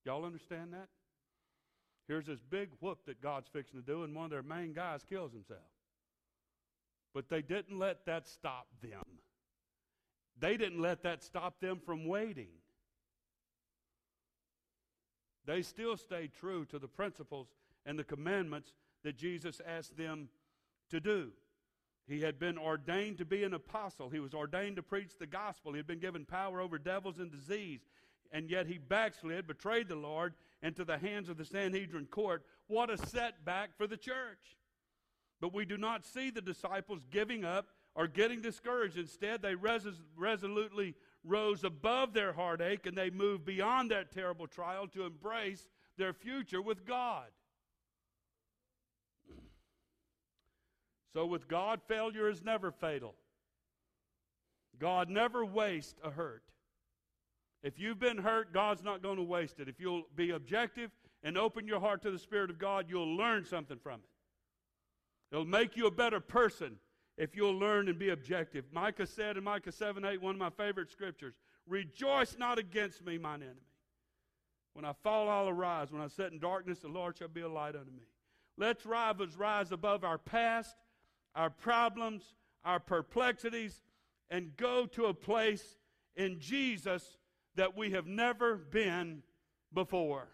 Y'all 0.06 0.26
understand 0.26 0.74
that? 0.74 0.88
Here's 2.08 2.26
this 2.26 2.42
big 2.50 2.70
whoop 2.80 3.06
that 3.06 3.22
God's 3.22 3.48
fixing 3.48 3.80
to 3.80 3.86
do, 3.86 4.04
and 4.04 4.16
one 4.16 4.26
of 4.26 4.32
their 4.32 4.44
main 4.44 4.74
guys 4.74 5.06
kills 5.08 5.32
himself. 5.32 5.60
But 7.14 7.30
they 7.30 7.42
didn't 7.42 7.78
let 7.78 8.06
that 8.06 8.28
stop 8.28 8.68
them. 8.82 9.04
They 10.40 10.58
didn't 10.58 10.82
let 10.82 11.04
that 11.04 11.24
stop 11.24 11.60
them 11.60 11.80
from 11.86 12.06
waiting. 12.06 12.50
They 15.46 15.62
still 15.62 15.98
stayed 15.98 16.34
true 16.34 16.66
to 16.66 16.80
the 16.80 16.88
principles 16.88 17.48
and 17.86 17.98
the 17.98 18.04
commandments 18.04 18.74
that 19.04 19.18
Jesus 19.18 19.62
asked 19.66 19.98
them 19.98 20.30
to 20.90 21.00
do. 21.00 21.32
He 22.08 22.22
had 22.22 22.40
been 22.40 22.58
ordained 22.58 23.18
to 23.20 23.26
be 23.26 23.44
an 23.44 23.54
apostle. 23.54 24.10
He 24.10 24.20
was 24.20 24.34
ordained 24.34 24.76
to 24.76 24.84
preach 24.84 25.18
the 25.18 25.28
gospel. 25.28 25.72
He 25.72 25.78
had 25.78 25.88
been 25.88 26.00
given 26.00 26.26
power 26.26 26.60
over 26.60 26.78
devils 26.78 27.20
and 27.20 27.32
disease 27.32 27.82
and 28.32 28.50
yet 28.50 28.68
he 28.68 28.78
backslid, 28.78 29.48
betrayed 29.48 29.88
the 29.88 29.96
Lord 29.96 30.34
into 30.64 30.86
the 30.86 30.98
hands 30.98 31.30
of 31.30 31.38
the 31.38 31.46
Sanhedrin 31.46 32.06
court. 32.06 32.44
What 32.68 32.90
a 32.90 32.98
setback 32.98 33.76
for 33.78 33.88
the 33.88 33.98
church. 33.98 34.58
But 35.40 35.54
we 35.54 35.66
do 35.66 35.78
not 35.78 36.06
see 36.06 36.30
the 36.30 36.42
disciples 36.42 37.02
giving 37.10 37.44
up 37.44 37.68
or 37.96 38.08
getting 38.08 38.42
discouraged. 38.42 38.98
Instead, 38.98 39.42
they 39.42 39.56
res- 39.56 39.88
resolutely 40.16 40.96
rose 41.24 41.64
above 41.64 42.14
their 42.14 42.32
heartache 42.32 42.86
and 42.86 42.98
they 42.98 43.10
moved 43.10 43.44
beyond 43.44 43.92
that 43.92 44.12
terrible 44.12 44.48
trial 44.48 44.88
to 44.90 45.04
embrace 45.04 45.68
their 45.98 46.14
future 46.14 46.62
with 46.62 46.86
God. 46.86 47.28
So, 51.14 51.26
with 51.26 51.48
God, 51.48 51.82
failure 51.88 52.30
is 52.30 52.42
never 52.42 52.72
fatal. 52.72 53.16
God 54.80 55.10
never 55.10 55.44
wastes 55.44 56.00
a 56.04 56.10
hurt. 56.10 56.44
If 57.64 57.80
you've 57.80 58.00
been 58.00 58.18
hurt, 58.18 58.54
God's 58.54 58.84
not 58.84 59.04
going 59.04 59.18
to 59.18 59.24
waste 59.24 59.60
it. 59.60 59.68
If 59.68 59.80
you'll 59.80 60.04
be 60.16 60.32
objective 60.32 60.92
and 61.24 61.38
open 61.38 61.68
your 61.68 61.80
heart 61.80 62.02
to 62.04 62.12
the 62.12 62.18
Spirit 62.18 62.50
of 62.50 62.58
God, 62.58 62.86
you'll 62.90 63.16
learn 63.16 63.46
something 63.46 63.78
from 63.78 64.00
it. 64.00 64.10
It'll 65.32 65.46
make 65.46 65.78
you 65.78 65.88
a 65.88 65.92
better 65.92 66.20
person 66.20 66.78
if 67.18 67.36
you'll 67.36 67.58
learn 67.58 67.88
and 67.88 68.00
be 68.00 68.10
objective. 68.10 68.66
Micah 68.72 69.06
said 69.06 69.38
in 69.38 69.44
Micah 69.44 69.72
7 69.72 70.04
8, 70.04 70.22
one 70.22 70.36
of 70.36 70.40
my 70.40 70.50
favorite 70.50 70.90
scriptures 70.90 71.36
Rejoice 71.68 72.36
not 72.38 72.58
against 72.58 73.06
me, 73.06 73.18
mine 73.18 73.44
enemy. 73.44 73.62
When 74.74 74.86
I 74.86 74.94
fall, 75.04 75.30
I'll 75.30 75.50
arise. 75.50 75.92
When 75.92 76.02
I 76.02 76.08
sit 76.08 76.32
in 76.32 76.40
darkness, 76.40 76.80
the 76.80 76.88
Lord 76.88 77.18
shall 77.18 77.28
be 77.28 77.42
a 77.42 77.50
light 77.50 77.76
unto 77.76 77.92
me. 77.92 78.04
Let's 78.58 78.86
rise, 78.86 79.16
rise 79.38 79.72
above 79.72 80.04
our 80.04 80.18
past, 80.18 80.76
our 81.36 81.50
problems, 81.50 82.24
our 82.64 82.80
perplexities, 82.80 83.82
and 84.30 84.56
go 84.58 84.86
to 84.88 85.06
a 85.06 85.14
place 85.14 85.78
in 86.16 86.40
Jesus 86.40 87.18
that 87.56 87.76
we 87.76 87.92
have 87.92 88.08
never 88.08 88.56
been 88.56 89.24
before. 89.74 90.28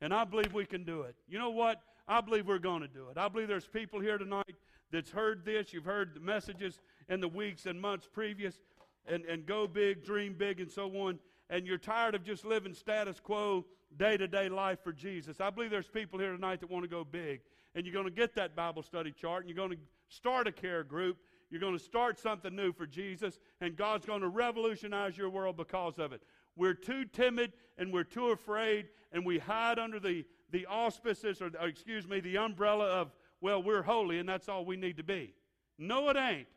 And 0.00 0.12
I 0.12 0.24
believe 0.24 0.52
we 0.52 0.66
can 0.66 0.84
do 0.84 1.02
it. 1.02 1.16
You 1.28 1.38
know 1.38 1.50
what? 1.50 1.80
I 2.08 2.20
believe 2.20 2.46
we're 2.46 2.58
going 2.58 2.82
to 2.82 2.88
do 2.88 3.08
it. 3.10 3.18
I 3.18 3.28
believe 3.28 3.48
there's 3.48 3.66
people 3.66 4.00
here 4.00 4.18
tonight 4.18 4.54
that's 4.92 5.10
heard 5.10 5.44
this. 5.44 5.72
You've 5.72 5.84
heard 5.84 6.14
the 6.14 6.20
messages 6.20 6.80
in 7.08 7.20
the 7.20 7.28
weeks 7.28 7.66
and 7.66 7.80
months 7.80 8.08
previous, 8.12 8.60
and, 9.06 9.24
and 9.24 9.46
go 9.46 9.66
big, 9.66 10.04
dream 10.04 10.34
big, 10.36 10.60
and 10.60 10.70
so 10.70 10.90
on. 10.96 11.18
And 11.50 11.66
you're 11.66 11.78
tired 11.78 12.14
of 12.14 12.24
just 12.24 12.44
living 12.44 12.74
status 12.74 13.20
quo, 13.20 13.64
day 13.96 14.16
to 14.16 14.26
day 14.26 14.48
life 14.48 14.80
for 14.82 14.92
Jesus. 14.92 15.40
I 15.40 15.50
believe 15.50 15.70
there's 15.70 15.88
people 15.88 16.18
here 16.18 16.32
tonight 16.32 16.60
that 16.60 16.70
want 16.70 16.84
to 16.84 16.88
go 16.88 17.04
big. 17.04 17.40
And 17.74 17.84
you're 17.84 17.92
going 17.92 18.06
to 18.06 18.10
get 18.10 18.34
that 18.36 18.56
Bible 18.56 18.82
study 18.82 19.12
chart, 19.12 19.44
and 19.44 19.48
you're 19.48 19.56
going 19.56 19.76
to 19.76 19.82
start 20.08 20.46
a 20.46 20.52
care 20.52 20.82
group, 20.82 21.18
you're 21.50 21.60
going 21.60 21.76
to 21.76 21.82
start 21.82 22.18
something 22.18 22.54
new 22.54 22.72
for 22.72 22.86
Jesus, 22.86 23.38
and 23.60 23.76
God's 23.76 24.06
going 24.06 24.22
to 24.22 24.28
revolutionize 24.28 25.16
your 25.16 25.30
world 25.30 25.56
because 25.56 25.98
of 25.98 26.12
it. 26.12 26.22
We're 26.56 26.74
too 26.74 27.04
timid 27.04 27.52
and 27.78 27.92
we're 27.92 28.04
too 28.04 28.28
afraid, 28.28 28.88
and 29.12 29.24
we 29.24 29.38
hide 29.38 29.78
under 29.78 30.00
the, 30.00 30.24
the 30.50 30.66
auspices, 30.66 31.40
or, 31.40 31.50
or 31.60 31.68
excuse 31.68 32.08
me, 32.08 32.20
the 32.20 32.38
umbrella 32.38 32.86
of, 32.86 33.12
well, 33.40 33.62
we're 33.62 33.82
holy 33.82 34.18
and 34.18 34.28
that's 34.28 34.48
all 34.48 34.64
we 34.64 34.76
need 34.76 34.96
to 34.96 35.04
be. 35.04 35.34
No, 35.78 36.08
it 36.08 36.16
ain't. 36.16 36.48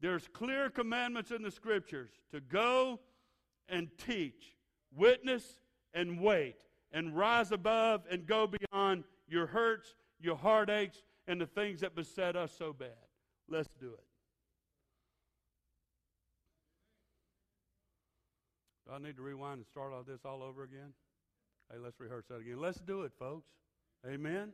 There's 0.00 0.26
clear 0.28 0.70
commandments 0.70 1.30
in 1.30 1.42
the 1.42 1.50
scriptures 1.50 2.10
to 2.32 2.40
go 2.40 3.00
and 3.68 3.88
teach, 3.98 4.56
witness 4.96 5.44
and 5.92 6.20
wait, 6.20 6.56
and 6.92 7.16
rise 7.16 7.52
above 7.52 8.04
and 8.10 8.24
go 8.24 8.46
beyond 8.46 9.04
your 9.28 9.46
hurts, 9.46 9.94
your 10.20 10.36
heartaches, 10.36 11.02
and 11.30 11.40
the 11.40 11.46
things 11.46 11.78
that 11.80 11.94
beset 11.94 12.34
us 12.34 12.50
so 12.58 12.72
bad. 12.72 12.88
Let's 13.48 13.68
do 13.78 13.86
it. 13.86 14.04
Do 18.84 18.94
I 18.94 18.98
need 18.98 19.14
to 19.14 19.22
rewind 19.22 19.58
and 19.58 19.66
start 19.66 19.92
all 19.92 20.02
this 20.02 20.22
all 20.24 20.42
over 20.42 20.64
again? 20.64 20.92
Hey, 21.70 21.78
let's 21.78 22.00
rehearse 22.00 22.24
that 22.30 22.40
again. 22.40 22.60
Let's 22.60 22.80
do 22.80 23.02
it, 23.02 23.12
folks. 23.16 23.46
Amen. 24.04 24.48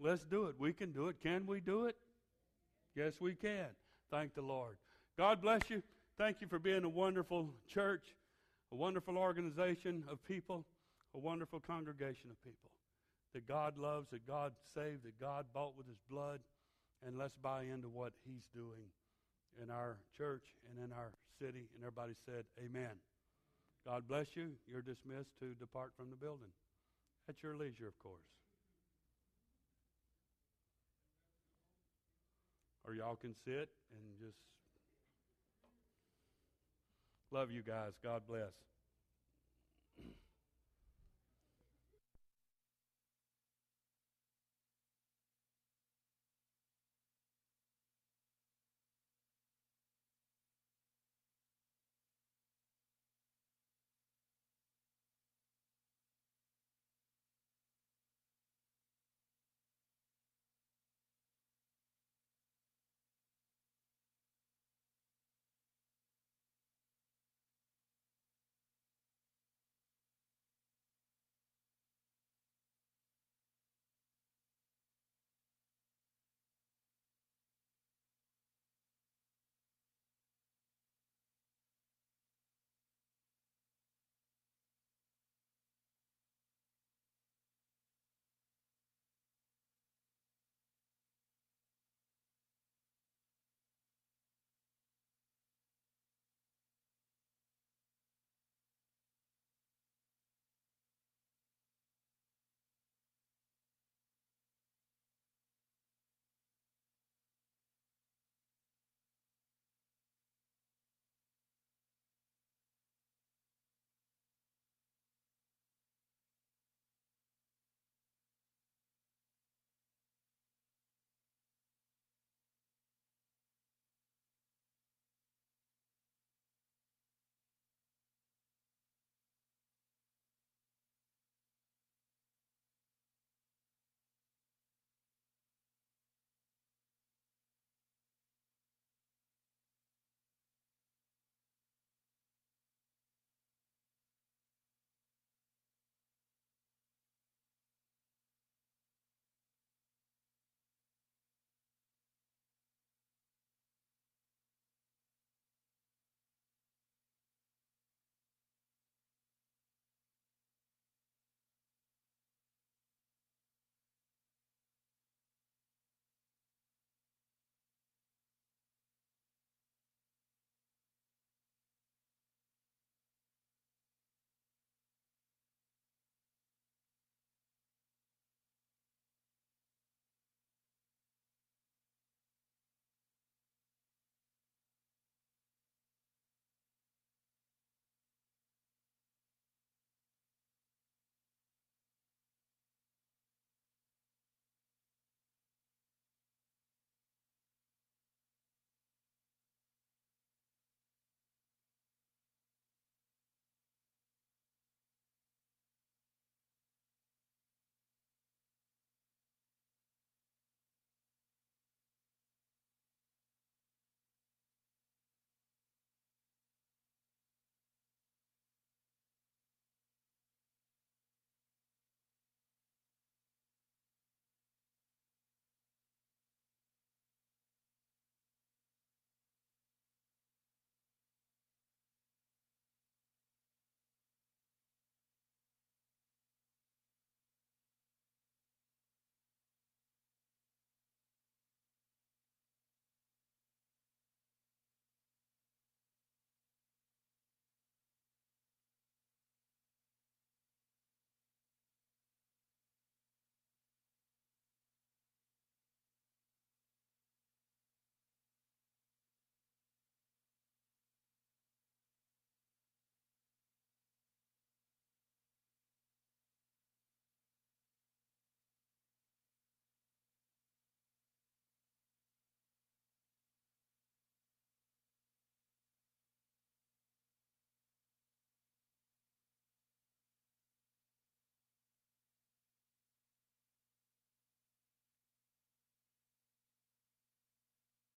Let's 0.00 0.24
do 0.24 0.46
it. 0.46 0.54
We 0.58 0.72
can 0.72 0.92
do 0.92 1.08
it. 1.08 1.16
Can 1.22 1.46
we 1.46 1.60
do 1.60 1.84
it? 1.84 1.96
Yes, 2.96 3.20
we 3.20 3.34
can. 3.34 3.68
Thank 4.10 4.34
the 4.34 4.40
Lord. 4.40 4.78
God 5.18 5.42
bless 5.42 5.68
you. 5.68 5.82
Thank 6.16 6.40
you 6.40 6.46
for 6.46 6.58
being 6.58 6.84
a 6.84 6.88
wonderful 6.88 7.50
church, 7.68 8.14
a 8.72 8.74
wonderful 8.74 9.18
organization 9.18 10.04
of 10.10 10.24
people, 10.24 10.64
a 11.14 11.18
wonderful 11.18 11.60
congregation 11.60 12.30
of 12.30 12.42
people 12.42 12.70
that 13.34 13.46
God 13.46 13.76
loves, 13.76 14.08
that 14.10 14.26
God 14.26 14.52
saved, 14.74 15.04
that 15.04 15.20
God 15.20 15.46
bought 15.52 15.76
with 15.76 15.86
his 15.86 16.00
blood, 16.08 16.40
and 17.04 17.18
let's 17.18 17.36
buy 17.36 17.64
into 17.64 17.88
what 17.88 18.12
he's 18.24 18.46
doing 18.54 18.88
in 19.60 19.70
our 19.70 19.98
church 20.16 20.44
and 20.70 20.82
in 20.82 20.92
our 20.96 21.12
city. 21.38 21.68
And 21.74 21.82
everybody 21.82 22.14
said, 22.24 22.44
Amen. 22.64 22.96
God 23.86 24.08
bless 24.08 24.26
you. 24.34 24.52
You're 24.70 24.82
dismissed 24.82 25.36
to 25.40 25.52
depart 25.60 25.92
from 25.96 26.08
the 26.10 26.16
building. 26.16 26.54
At 27.28 27.42
your 27.42 27.54
leisure, 27.54 27.86
of 27.86 27.98
course. 27.98 28.24
Or 32.86 32.94
y'all 32.94 33.16
can 33.16 33.34
sit 33.44 33.68
and 33.92 34.18
just 34.20 34.38
love 37.30 37.50
you 37.50 37.62
guys. 37.62 37.92
God 38.02 38.22
bless. 38.28 38.52